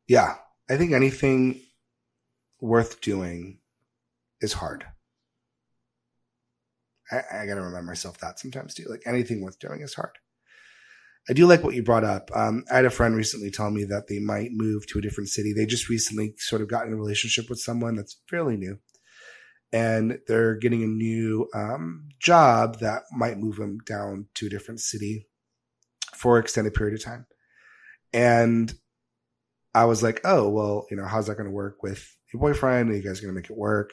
Yeah. 0.09 0.37
I 0.69 0.77
think 0.77 0.93
anything 0.93 1.61
worth 2.61 3.01
doing 3.01 3.59
is 4.41 4.55
hard. 4.55 4.85
I, 7.11 7.23
I 7.33 7.47
gotta 7.47 7.63
remind 7.63 7.87
myself 7.87 8.19
that 8.19 8.39
sometimes 8.41 8.75
too. 8.75 8.87
Like 8.89 9.03
anything 9.07 9.43
worth 9.43 9.59
doing 9.59 9.81
is 9.81 9.95
hard. 9.95 10.19
I 11.29 11.33
do 11.33 11.47
like 11.47 11.65
what 11.65 11.75
you 11.75 11.83
brought 11.83 12.05
up. 12.05 12.31
Um, 12.35 12.65
I 12.71 12.77
had 12.77 12.85
a 12.85 12.91
friend 12.91 13.17
recently 13.17 13.51
tell 13.51 13.71
me 13.71 13.85
that 13.85 14.07
they 14.09 14.21
might 14.21 14.51
move 14.53 14.87
to 14.89 14.99
a 14.99 15.03
different 15.03 15.29
city. 15.29 15.53
They 15.53 15.67
just 15.67 15.89
recently 15.89 16.35
sort 16.39 16.63
of 16.63 16.69
got 16.69 16.87
in 16.87 16.93
a 16.93 16.97
relationship 16.97 17.51
with 17.51 17.59
someone 17.59 17.97
that's 17.97 18.21
fairly 18.31 18.57
new, 18.57 18.79
and 19.73 20.19
they're 20.27 20.57
getting 20.57 20.83
a 20.83 20.89
new 20.89 21.49
um, 21.55 22.09
job 22.21 22.79
that 22.81 23.03
might 23.13 23.39
move 23.39 23.57
them 23.57 23.79
down 23.87 24.27
to 24.35 24.47
a 24.47 24.51
different 24.51 24.81
city 24.81 25.27
for 26.15 26.37
an 26.37 26.45
extended 26.45 26.75
period 26.75 26.95
of 26.95 27.05
time. 27.05 27.27
And 28.13 28.73
I 29.75 29.85
was 29.85 30.03
like, 30.03 30.21
"Oh, 30.25 30.49
well, 30.49 30.87
you 30.91 30.97
know, 30.97 31.07
how's 31.07 31.27
that 31.27 31.37
going 31.37 31.49
to 31.49 31.55
work 31.55 31.83
with 31.83 32.17
your 32.33 32.41
boyfriend? 32.41 32.91
Are 32.91 32.97
you 32.97 33.03
guys 33.03 33.21
going 33.21 33.35
to 33.35 33.39
make 33.39 33.51
it 33.51 33.57
work?" 33.57 33.93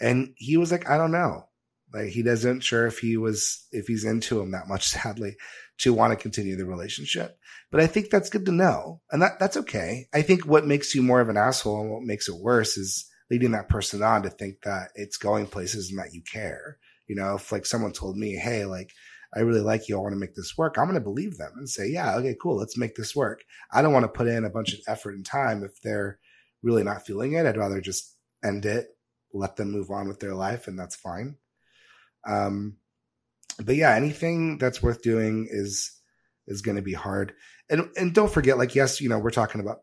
And 0.00 0.34
he 0.36 0.56
was 0.56 0.70
like, 0.72 0.88
"I 0.90 0.96
don't 0.96 1.12
know." 1.12 1.46
Like 1.92 2.08
he 2.08 2.22
doesn't 2.22 2.60
sure 2.60 2.86
if 2.86 2.98
he 2.98 3.16
was 3.16 3.66
if 3.70 3.86
he's 3.86 4.04
into 4.04 4.40
him 4.40 4.50
that 4.52 4.68
much, 4.68 4.88
sadly 4.88 5.36
to 5.78 5.92
want 5.92 6.12
to 6.12 6.22
continue 6.22 6.56
the 6.56 6.66
relationship. 6.66 7.36
But 7.70 7.80
I 7.80 7.86
think 7.86 8.10
that's 8.10 8.30
good 8.30 8.46
to 8.46 8.52
know. 8.52 9.00
And 9.10 9.22
that, 9.22 9.40
that's 9.40 9.56
okay. 9.56 10.06
I 10.14 10.22
think 10.22 10.46
what 10.46 10.66
makes 10.66 10.94
you 10.94 11.02
more 11.02 11.20
of 11.20 11.28
an 11.28 11.36
asshole 11.36 11.80
and 11.80 11.90
what 11.90 12.02
makes 12.02 12.28
it 12.28 12.40
worse 12.40 12.76
is 12.76 13.08
leading 13.32 13.52
that 13.52 13.68
person 13.70 14.02
on 14.02 14.22
to 14.22 14.30
think 14.30 14.60
that 14.62 14.90
it's 14.94 15.16
going 15.16 15.46
places 15.46 15.90
and 15.90 15.98
that 15.98 16.12
you 16.12 16.22
care. 16.22 16.76
You 17.08 17.16
know, 17.16 17.36
if 17.36 17.50
like 17.50 17.66
someone 17.66 17.92
told 17.92 18.16
me, 18.16 18.36
Hey, 18.36 18.66
like, 18.66 18.92
I 19.34 19.40
really 19.40 19.62
like 19.62 19.88
you. 19.88 19.96
I 19.96 20.00
want 20.00 20.12
to 20.12 20.18
make 20.18 20.34
this 20.34 20.58
work. 20.58 20.76
I'm 20.76 20.84
going 20.84 20.94
to 20.94 21.00
believe 21.00 21.38
them 21.38 21.52
and 21.56 21.68
say, 21.68 21.88
yeah, 21.88 22.16
okay, 22.16 22.36
cool. 22.40 22.58
Let's 22.58 22.76
make 22.76 22.96
this 22.96 23.16
work. 23.16 23.42
I 23.72 23.80
don't 23.80 23.94
want 23.94 24.04
to 24.04 24.08
put 24.08 24.28
in 24.28 24.44
a 24.44 24.50
bunch 24.50 24.74
of 24.74 24.80
effort 24.86 25.14
and 25.14 25.24
time 25.24 25.64
if 25.64 25.80
they're 25.80 26.18
really 26.62 26.84
not 26.84 27.06
feeling 27.06 27.32
it. 27.32 27.46
I'd 27.46 27.56
rather 27.56 27.80
just 27.80 28.14
end 28.44 28.66
it, 28.66 28.88
let 29.32 29.56
them 29.56 29.70
move 29.70 29.90
on 29.90 30.06
with 30.06 30.20
their 30.20 30.34
life, 30.34 30.68
and 30.68 30.78
that's 30.78 30.96
fine. 30.96 31.36
Um, 32.28 32.76
but 33.58 33.76
yeah, 33.76 33.94
anything 33.94 34.58
that's 34.58 34.82
worth 34.82 35.02
doing 35.02 35.48
is 35.50 35.98
is 36.46 36.60
going 36.60 36.76
to 36.76 36.82
be 36.82 36.92
hard. 36.92 37.32
And 37.70 37.88
and 37.96 38.14
don't 38.14 38.32
forget, 38.32 38.58
like 38.58 38.74
yes, 38.74 39.00
you 39.00 39.08
know, 39.08 39.18
we're 39.18 39.30
talking 39.30 39.60
about 39.62 39.78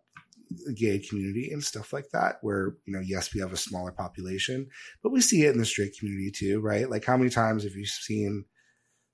the 0.50 0.74
gay 0.74 1.00
community 1.00 1.50
and 1.52 1.64
stuff 1.64 1.94
like 1.94 2.10
that, 2.12 2.38
where 2.42 2.76
you 2.86 2.94
know, 2.94 3.00
yes, 3.00 3.34
we 3.34 3.42
have 3.42 3.54
a 3.54 3.58
smaller 3.58 3.92
population, 3.92 4.68
but 5.04 5.12
we 5.12 5.22
see 5.22 5.44
it 5.46 5.52
in 5.52 5.60
the 5.60 5.66
straight 5.66 5.96
community 5.98 6.32
too, 6.32 6.60
right? 6.60 6.90
Like 6.90 7.06
how 7.06 7.18
many 7.18 7.30
times 7.30 7.64
have 7.64 7.76
you 7.76 7.86
seen, 7.86 8.46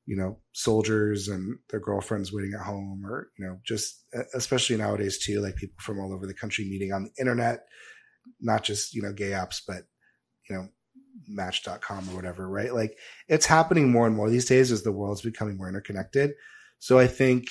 you 0.06 0.16
know, 0.16 0.40
soldiers 0.54 1.28
and 1.28 1.58
their 1.70 1.80
girlfriends 1.80 2.32
waiting 2.32 2.54
at 2.54 2.66
home, 2.66 3.06
or 3.06 3.30
you 3.38 3.46
know, 3.46 3.60
just 3.66 4.06
especially 4.34 4.78
nowadays 4.78 5.18
too, 5.18 5.42
like 5.42 5.56
people 5.56 5.76
from 5.80 6.00
all 6.00 6.14
over 6.14 6.26
the 6.26 6.34
country 6.34 6.66
meeting 6.66 6.94
on 6.94 7.04
the 7.04 7.12
internet, 7.20 7.66
not 8.40 8.64
just 8.64 8.94
you 8.94 9.02
know 9.02 9.14
gay 9.14 9.32
apps, 9.32 9.62
but 9.68 9.84
you 10.50 10.56
know 10.56 10.68
match.com 11.28 12.10
or 12.10 12.16
whatever, 12.16 12.48
right? 12.50 12.74
Like 12.74 12.98
it's 13.28 13.46
happening 13.46 13.92
more 13.92 14.08
and 14.08 14.16
more 14.16 14.30
these 14.30 14.46
days 14.46 14.72
as 14.72 14.84
the 14.84 14.92
world's 14.92 15.22
becoming 15.22 15.58
more 15.58 15.70
interconnected. 15.70 16.32
So 16.80 17.00
I 17.00 17.08
think, 17.08 17.48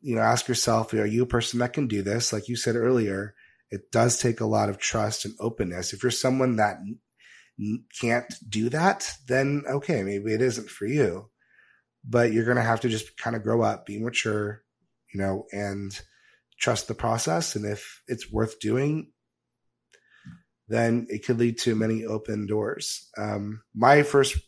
you 0.00 0.16
know, 0.16 0.22
ask 0.22 0.48
yourself, 0.48 0.92
are 0.92 1.06
you 1.06 1.22
a 1.22 1.26
person 1.26 1.60
that 1.60 1.72
can 1.72 1.86
do 1.86 2.02
this? 2.02 2.32
Like 2.32 2.48
you 2.48 2.56
said 2.56 2.76
earlier, 2.76 3.34
it 3.70 3.92
does 3.92 4.18
take 4.18 4.40
a 4.40 4.46
lot 4.46 4.68
of 4.68 4.78
trust 4.78 5.24
and 5.24 5.34
openness. 5.38 5.92
If 5.92 6.02
you're 6.02 6.10
someone 6.10 6.56
that 6.56 6.78
can't 8.00 8.32
do 8.48 8.68
that, 8.70 9.12
then 9.28 9.64
okay, 9.68 10.02
maybe 10.02 10.32
it 10.32 10.42
isn't 10.42 10.70
for 10.70 10.86
you. 10.86 11.30
But 12.02 12.32
you're 12.32 12.46
going 12.46 12.56
to 12.56 12.62
have 12.62 12.80
to 12.80 12.88
just 12.88 13.16
kind 13.18 13.36
of 13.36 13.42
grow 13.42 13.62
up, 13.62 13.84
be 13.84 14.02
mature, 14.02 14.62
you 15.12 15.20
know, 15.20 15.44
and 15.52 15.92
trust 16.58 16.88
the 16.88 16.94
process. 16.94 17.56
And 17.56 17.66
if 17.66 18.02
it's 18.06 18.32
worth 18.32 18.58
doing, 18.58 19.12
then 20.68 21.06
it 21.10 21.26
could 21.26 21.38
lead 21.38 21.58
to 21.58 21.74
many 21.74 22.06
open 22.06 22.46
doors. 22.46 23.08
Um, 23.18 23.62
my 23.74 24.02
first 24.02 24.38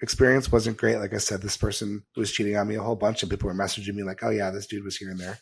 experience 0.00 0.50
wasn't 0.50 0.76
great. 0.76 0.98
Like 0.98 1.14
I 1.14 1.18
said, 1.18 1.42
this 1.42 1.56
person 1.56 2.04
was 2.16 2.32
cheating 2.32 2.56
on 2.56 2.68
me 2.68 2.76
a 2.76 2.82
whole 2.82 2.96
bunch 2.96 3.22
of 3.22 3.28
people 3.28 3.48
were 3.48 3.54
messaging 3.54 3.94
me 3.94 4.02
like, 4.02 4.22
Oh 4.22 4.30
yeah, 4.30 4.50
this 4.50 4.66
dude 4.66 4.84
was 4.84 4.96
here 4.96 5.10
and 5.10 5.20
there. 5.20 5.38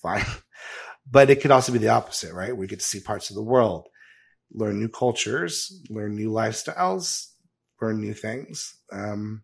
Fine. 0.00 0.24
but 1.10 1.30
it 1.30 1.40
could 1.40 1.50
also 1.50 1.72
be 1.72 1.78
the 1.78 1.88
opposite, 1.88 2.32
right? 2.34 2.56
We 2.56 2.66
get 2.66 2.80
to 2.80 2.84
see 2.84 3.00
parts 3.00 3.30
of 3.30 3.36
the 3.36 3.42
world, 3.42 3.88
learn 4.52 4.78
new 4.78 4.88
cultures, 4.88 5.82
learn 5.88 6.14
new 6.14 6.30
lifestyles, 6.30 7.28
learn 7.80 8.00
new 8.00 8.14
things. 8.14 8.76
Um, 8.92 9.42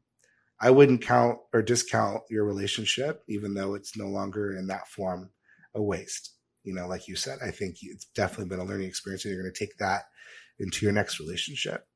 I 0.60 0.70
wouldn't 0.70 1.02
count 1.02 1.38
or 1.52 1.62
discount 1.62 2.22
your 2.30 2.44
relationship, 2.44 3.22
even 3.28 3.54
though 3.54 3.74
it's 3.74 3.96
no 3.96 4.06
longer 4.06 4.56
in 4.56 4.66
that 4.66 4.88
form 4.88 5.30
a 5.74 5.82
waste 5.82 6.32
you 6.68 6.74
know, 6.74 6.86
like 6.86 7.08
you 7.08 7.16
said, 7.16 7.38
I 7.42 7.50
think 7.50 7.76
it's 7.80 8.04
definitely 8.14 8.50
been 8.50 8.60
a 8.60 8.64
learning 8.64 8.88
experience. 8.88 9.24
And 9.24 9.32
you're 9.32 9.42
going 9.42 9.50
to 9.50 9.58
take 9.58 9.78
that 9.78 10.02
into 10.58 10.84
your 10.84 10.92
next 10.92 11.18
relationship, 11.18 11.86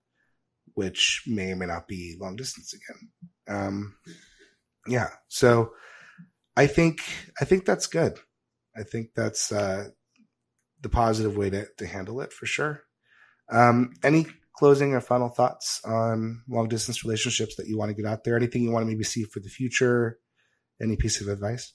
which 0.75 1.23
may 1.27 1.53
or 1.53 1.57
may 1.57 1.67
not 1.67 1.89
be 1.89 2.17
long 2.21 2.37
distance 2.37 2.75
again. 2.75 3.11
Um, 3.49 3.97
yeah. 4.87 5.09
So 5.29 5.73
I 6.57 6.67
think, 6.67 7.01
I 7.41 7.45
think 7.45 7.65
that's 7.65 7.87
good. 7.87 8.19
I 8.77 8.83
think 8.83 9.11
that's, 9.15 9.53
uh, 9.53 9.89
the 10.81 10.89
positive 10.89 11.37
way 11.37 11.51
to, 11.51 11.67
to 11.79 11.87
handle 11.87 12.21
it 12.21 12.33
for 12.33 12.47
sure. 12.47 12.83
Um, 13.51 13.93
any 14.03 14.27
closing 14.57 14.95
or 14.95 15.01
final 15.01 15.29
thoughts 15.29 15.81
on 15.85 16.43
long 16.49 16.69
distance 16.69 17.05
relationships 17.05 17.57
that 17.57 17.67
you 17.69 17.79
want 17.79 17.91
to 17.91 17.95
get 17.95 18.11
out 18.11 18.25
there? 18.25 18.37
Anything 18.37 18.63
you 18.63 18.71
want 18.71 18.83
to 18.83 18.91
maybe 18.91 19.05
see 19.05 19.25
for 19.25 19.41
the 19.41 19.49
future? 19.49 20.19
Any 20.81 20.97
piece 20.97 21.21
of 21.21 21.29
advice? 21.29 21.75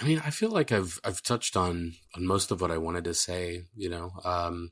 I 0.00 0.04
mean, 0.04 0.20
I 0.24 0.30
feel 0.30 0.50
like 0.50 0.72
I've 0.72 0.98
I've 1.04 1.22
touched 1.22 1.56
on 1.56 1.92
on 2.16 2.26
most 2.26 2.50
of 2.50 2.60
what 2.60 2.70
I 2.70 2.78
wanted 2.78 3.04
to 3.04 3.14
say. 3.14 3.64
You 3.76 3.90
know, 3.90 4.10
um, 4.24 4.70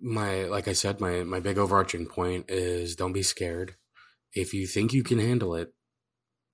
my 0.00 0.44
like 0.44 0.68
I 0.68 0.72
said, 0.72 1.00
my 1.00 1.24
my 1.24 1.40
big 1.40 1.58
overarching 1.58 2.06
point 2.06 2.46
is 2.48 2.96
don't 2.96 3.12
be 3.12 3.22
scared. 3.22 3.76
If 4.32 4.52
you 4.52 4.66
think 4.66 4.92
you 4.92 5.02
can 5.02 5.18
handle 5.18 5.54
it, 5.54 5.72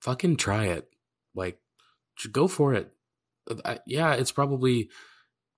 fucking 0.00 0.36
try 0.36 0.66
it. 0.66 0.88
Like, 1.34 1.58
go 2.32 2.46
for 2.48 2.74
it. 2.74 2.92
I, 3.64 3.78
yeah, 3.86 4.14
it's 4.14 4.32
probably 4.32 4.90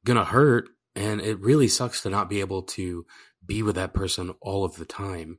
gonna 0.05 0.25
hurt, 0.25 0.69
and 0.95 1.21
it 1.21 1.41
really 1.41 1.69
sucks 1.69 2.03
to 2.03 2.11
not 2.11 2.31
be 2.31 2.41
able 2.41 2.63
to 2.63 3.05
be 3.45 3.63
with 3.63 3.75
that 3.75 3.95
person 3.95 4.35
all 4.41 4.65
of 4.65 4.77
the 4.77 4.85
time. 4.85 5.39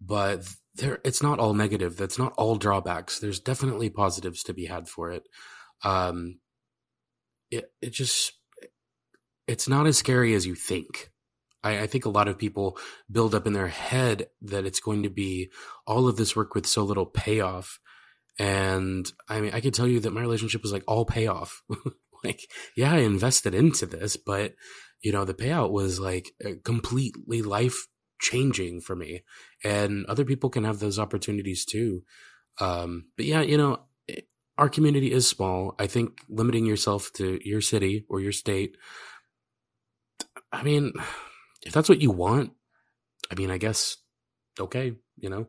But 0.00 0.46
there, 0.74 1.00
it's 1.04 1.22
not 1.22 1.38
all 1.38 1.54
negative. 1.54 1.96
That's 1.96 2.18
not 2.18 2.34
all 2.36 2.56
drawbacks. 2.56 3.18
There's 3.18 3.40
definitely 3.40 3.88
positives 3.88 4.42
to 4.44 4.52
be 4.52 4.66
had 4.66 4.88
for 4.88 5.10
it. 5.10 5.22
Um, 5.82 6.40
it 7.50 7.70
it 7.80 7.90
just 7.90 8.32
it's 9.46 9.68
not 9.68 9.86
as 9.86 9.96
scary 9.96 10.34
as 10.34 10.46
you 10.46 10.54
think. 10.54 11.10
I, 11.66 11.82
I 11.82 11.86
think 11.86 12.04
a 12.04 12.10
lot 12.10 12.28
of 12.28 12.38
people 12.38 12.78
build 13.10 13.34
up 13.34 13.46
in 13.46 13.52
their 13.52 13.68
head 13.68 14.28
that 14.42 14.64
it's 14.64 14.80
going 14.80 15.02
to 15.02 15.10
be 15.10 15.50
all 15.86 16.08
of 16.08 16.16
this 16.16 16.36
work 16.36 16.54
with 16.54 16.66
so 16.66 16.84
little 16.84 17.06
payoff. 17.06 17.78
And 18.38 19.10
I 19.28 19.40
mean, 19.40 19.50
I 19.52 19.60
can 19.60 19.72
tell 19.72 19.88
you 19.88 20.00
that 20.00 20.12
my 20.12 20.20
relationship 20.20 20.62
was 20.62 20.72
like 20.72 20.84
all 20.86 21.04
payoff. 21.04 21.62
like, 22.24 22.40
yeah, 22.76 22.92
I 22.92 22.98
invested 22.98 23.54
into 23.54 23.86
this, 23.86 24.16
but 24.16 24.54
you 25.02 25.12
know, 25.12 25.24
the 25.24 25.34
payout 25.34 25.70
was 25.70 26.00
like 26.00 26.32
completely 26.64 27.42
life 27.42 27.86
changing 28.20 28.80
for 28.80 28.96
me. 28.96 29.22
And 29.64 30.06
other 30.06 30.24
people 30.24 30.50
can 30.50 30.64
have 30.64 30.78
those 30.78 30.98
opportunities 30.98 31.64
too. 31.64 32.02
Um, 32.60 33.06
but 33.16 33.26
yeah, 33.26 33.42
you 33.42 33.58
know, 33.58 33.80
our 34.56 34.68
community 34.68 35.12
is 35.12 35.28
small. 35.28 35.74
I 35.78 35.86
think 35.86 36.20
limiting 36.28 36.64
yourself 36.64 37.10
to 37.14 37.38
your 37.44 37.60
city 37.60 38.06
or 38.08 38.20
your 38.20 38.32
state, 38.32 38.76
I 40.50 40.62
mean, 40.62 40.92
if 41.66 41.72
that's 41.72 41.88
what 41.88 42.00
you 42.00 42.10
want, 42.10 42.52
I 43.30 43.34
mean, 43.34 43.50
I 43.50 43.58
guess, 43.58 43.96
okay, 44.58 44.94
you 45.18 45.28
know, 45.28 45.48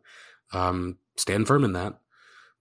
um, 0.52 0.98
stand 1.16 1.48
firm 1.48 1.64
in 1.64 1.74
that. 1.74 2.00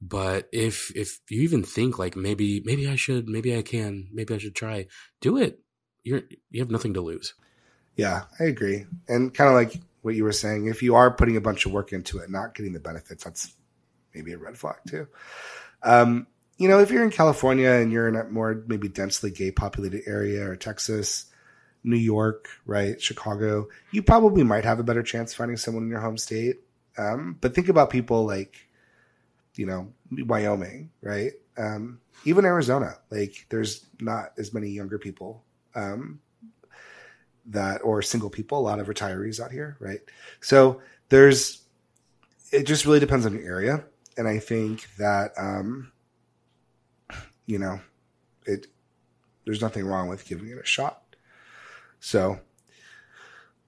But 0.00 0.48
if 0.52 0.94
if 0.94 1.20
you 1.30 1.40
even 1.42 1.62
think 1.62 1.98
like 1.98 2.16
maybe 2.16 2.60
maybe 2.64 2.86
I 2.86 2.96
should, 2.96 3.28
maybe 3.28 3.56
I 3.56 3.62
can, 3.62 4.08
maybe 4.12 4.34
I 4.34 4.38
should 4.38 4.54
try, 4.54 4.86
do 5.22 5.38
it. 5.38 5.60
You're 6.04 6.22
you 6.50 6.60
have 6.60 6.70
nothing 6.70 6.94
to 6.94 7.00
lose. 7.00 7.34
Yeah, 7.96 8.24
I 8.38 8.44
agree. 8.44 8.84
And 9.08 9.32
kind 9.32 9.48
of 9.48 9.54
like 9.54 9.80
what 10.02 10.14
you 10.14 10.24
were 10.24 10.32
saying, 10.32 10.66
if 10.66 10.82
you 10.82 10.94
are 10.94 11.10
putting 11.10 11.38
a 11.38 11.40
bunch 11.40 11.64
of 11.64 11.72
work 11.72 11.92
into 11.92 12.18
it, 12.18 12.30
not 12.30 12.54
getting 12.54 12.74
the 12.74 12.80
benefits, 12.80 13.24
that's 13.24 13.56
maybe 14.14 14.34
a 14.34 14.38
red 14.38 14.58
flag 14.58 14.76
too. 14.86 15.08
Um, 15.82 16.26
you 16.58 16.68
know, 16.68 16.78
if 16.80 16.90
you're 16.90 17.04
in 17.04 17.10
California 17.10 17.70
and 17.70 17.90
you're 17.90 18.08
in 18.08 18.16
a 18.16 18.24
more 18.24 18.62
maybe 18.66 18.88
densely 18.88 19.30
gay 19.30 19.50
populated 19.50 20.02
area 20.06 20.46
or 20.46 20.56
Texas, 20.56 21.26
New 21.86 21.96
York, 21.96 22.48
right, 22.66 23.00
Chicago, 23.00 23.68
you 23.92 24.02
probably 24.02 24.42
might 24.42 24.64
have 24.64 24.80
a 24.80 24.82
better 24.82 25.04
chance 25.04 25.32
finding 25.32 25.56
someone 25.56 25.84
in 25.84 25.88
your 25.88 26.00
home 26.00 26.18
state. 26.18 26.60
Um, 26.98 27.38
but 27.40 27.54
think 27.54 27.68
about 27.68 27.90
people 27.90 28.26
like, 28.26 28.56
you 29.54 29.66
know, 29.66 29.92
Wyoming, 30.10 30.90
right? 31.00 31.32
Um, 31.56 32.00
even 32.24 32.44
Arizona, 32.44 32.98
like 33.10 33.46
there's 33.50 33.86
not 34.00 34.32
as 34.36 34.52
many 34.52 34.68
younger 34.68 34.98
people 34.98 35.44
um, 35.74 36.20
that 37.46 37.78
or 37.82 38.02
single 38.02 38.30
people, 38.30 38.58
a 38.58 38.60
lot 38.60 38.80
of 38.80 38.88
retirees 38.88 39.40
out 39.40 39.52
here, 39.52 39.76
right? 39.78 40.00
So 40.40 40.82
there's, 41.08 41.62
it 42.50 42.64
just 42.64 42.84
really 42.84 43.00
depends 43.00 43.26
on 43.26 43.32
your 43.32 43.44
area. 43.44 43.84
And 44.18 44.26
I 44.26 44.40
think 44.40 44.88
that, 44.98 45.32
um, 45.38 45.92
you 47.46 47.58
know, 47.58 47.80
it, 48.44 48.66
there's 49.44 49.60
nothing 49.60 49.86
wrong 49.86 50.08
with 50.08 50.26
giving 50.26 50.48
it 50.48 50.58
a 50.58 50.66
shot. 50.66 51.02
So, 52.00 52.38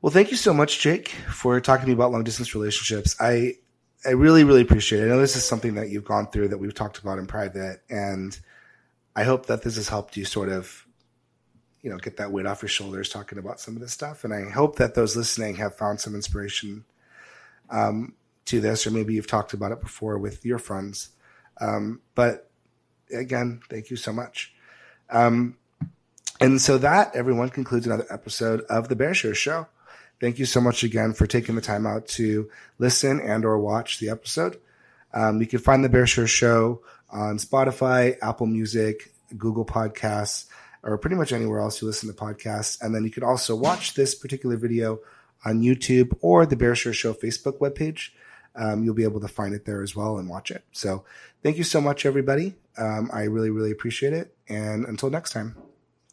well, 0.01 0.13
thank 0.13 0.31
you 0.31 0.37
so 0.37 0.55
much, 0.55 0.81
Jake, 0.81 1.09
for 1.09 1.61
talking 1.61 1.83
to 1.83 1.89
me 1.89 1.95
about 1.95 2.13
long 2.13 2.25
distance 2.25 2.55
relationships. 2.55 3.17
I, 3.21 3.55
I 4.07 4.11
really, 4.11 4.45
really 4.45 4.63
appreciate 4.63 5.01
it. 5.01 5.07
I 5.07 5.09
know 5.09 5.21
this 5.21 5.37
is 5.37 5.45
something 5.45 5.75
that 5.75 5.89
you've 5.91 6.05
gone 6.05 6.29
through 6.29 6.49
that 6.49 6.59
we've 6.59 6.75
talked 6.75 6.99
about 6.99 7.19
in 7.19 7.27
private, 7.27 7.83
and 7.91 8.39
I 9.17 9.25
hope 9.25 9.47
that 9.47 9.63
this 9.63 9.75
has 9.75 9.89
helped 9.89 10.17
you 10.17 10.25
sort 10.25 10.49
of, 10.49 10.87
you 11.83 11.91
know, 11.91 11.97
get 11.97 12.19
that 12.19 12.31
weight 12.31 12.47
off 12.47 12.63
your 12.63 12.69
shoulders 12.69 13.09
talking 13.09 13.39
about 13.39 13.59
some 13.59 13.75
of 13.75 13.81
this 13.81 13.93
stuff. 13.93 14.23
And 14.23 14.33
I 14.33 14.49
hope 14.49 14.77
that 14.77 14.95
those 14.95 15.17
listening 15.17 15.57
have 15.57 15.77
found 15.77 16.01
some 16.01 16.15
inspiration 16.15 16.85
um, 17.71 18.15
to 18.45 18.61
this, 18.61 18.87
or 18.87 18.93
maybe 18.93 19.15
you've 19.15 19.27
talked 19.27 19.53
about 19.53 19.73
it 19.73 19.81
before 19.81 20.19
with 20.19 20.45
your 20.45 20.59
friends. 20.59 21.11
Um, 21.61 22.01
but 22.15 22.49
again, 23.13 23.61
thank 23.69 23.91
you 23.91 23.97
so 23.97 24.13
much. 24.13 24.55
Um, 25.11 25.57
and 26.41 26.61
so 26.61 26.79
that, 26.79 27.15
everyone, 27.15 27.49
concludes 27.49 27.87
another 27.87 28.07
episode 28.11 28.63
of 28.63 28.89
the 28.89 28.97
BearShare 28.97 29.35
Show. 29.35 29.67
Thank 30.21 30.39
you 30.39 30.47
so 30.47 30.61
much 30.61 30.83
again 30.83 31.13
for 31.15 31.27
taking 31.27 31.55
the 31.55 31.61
time 31.61 31.87
out 31.87 32.09
to 32.09 32.51
listen 32.79 33.21
and 33.21 33.45
or 33.45 33.59
watch 33.59 34.01
the 34.01 34.11
episode. 34.11 34.59
Um, 35.15 35.41
you 35.41 35.47
can 35.47 35.61
find 35.61 35.85
the 35.85 35.89
BearShare 35.89 36.29
Show 36.29 36.83
on 37.11 37.39
Spotify, 37.39 38.17
Apple 38.21 38.47
Music, 38.47 39.13
Google 39.37 39.65
Podcasts, 39.65 40.47
or 40.83 40.99
pretty 40.99 41.17
much 41.17 41.33
anywhere 41.33 41.61
else 41.61 41.81
you 41.81 41.87
listen 41.87 42.09
to 42.09 42.15
podcasts. 42.15 42.81
And 42.81 42.95
then 42.95 43.05
you 43.05 43.11
can 43.11 43.23
also 43.23 43.55
watch 43.55 43.95
this 43.95 44.15
particular 44.15 44.57
video 44.57 45.01
on 45.45 45.63
YouTube 45.63 46.17
or 46.21 46.47
the 46.47 46.57
BearShare 46.57 46.95
Show 46.95 47.15
Facebook 47.15 47.59
webpage. 47.59 48.11
Um, 48.57 48.83
you'll 48.83 48.95
be 48.95 49.05
able 49.05 49.21
to 49.21 49.29
find 49.29 49.55
it 49.55 49.65
there 49.65 49.83
as 49.83 49.95
well 49.95 50.19
and 50.19 50.29
watch 50.29 50.51
it. 50.51 50.65
So 50.73 51.05
thank 51.43 51.59
you 51.59 51.65
so 51.65 51.81
much, 51.81 52.05
everybody. 52.05 52.55
Um, 52.77 53.11
I 53.13 53.25
really, 53.25 53.51
really 53.51 53.71
appreciate 53.71 54.13
it. 54.13 54.35
And 54.49 54.85
until 54.85 55.11
next 55.11 55.33
time. 55.33 55.68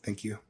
Thank 0.06 0.24
you. 0.24 0.45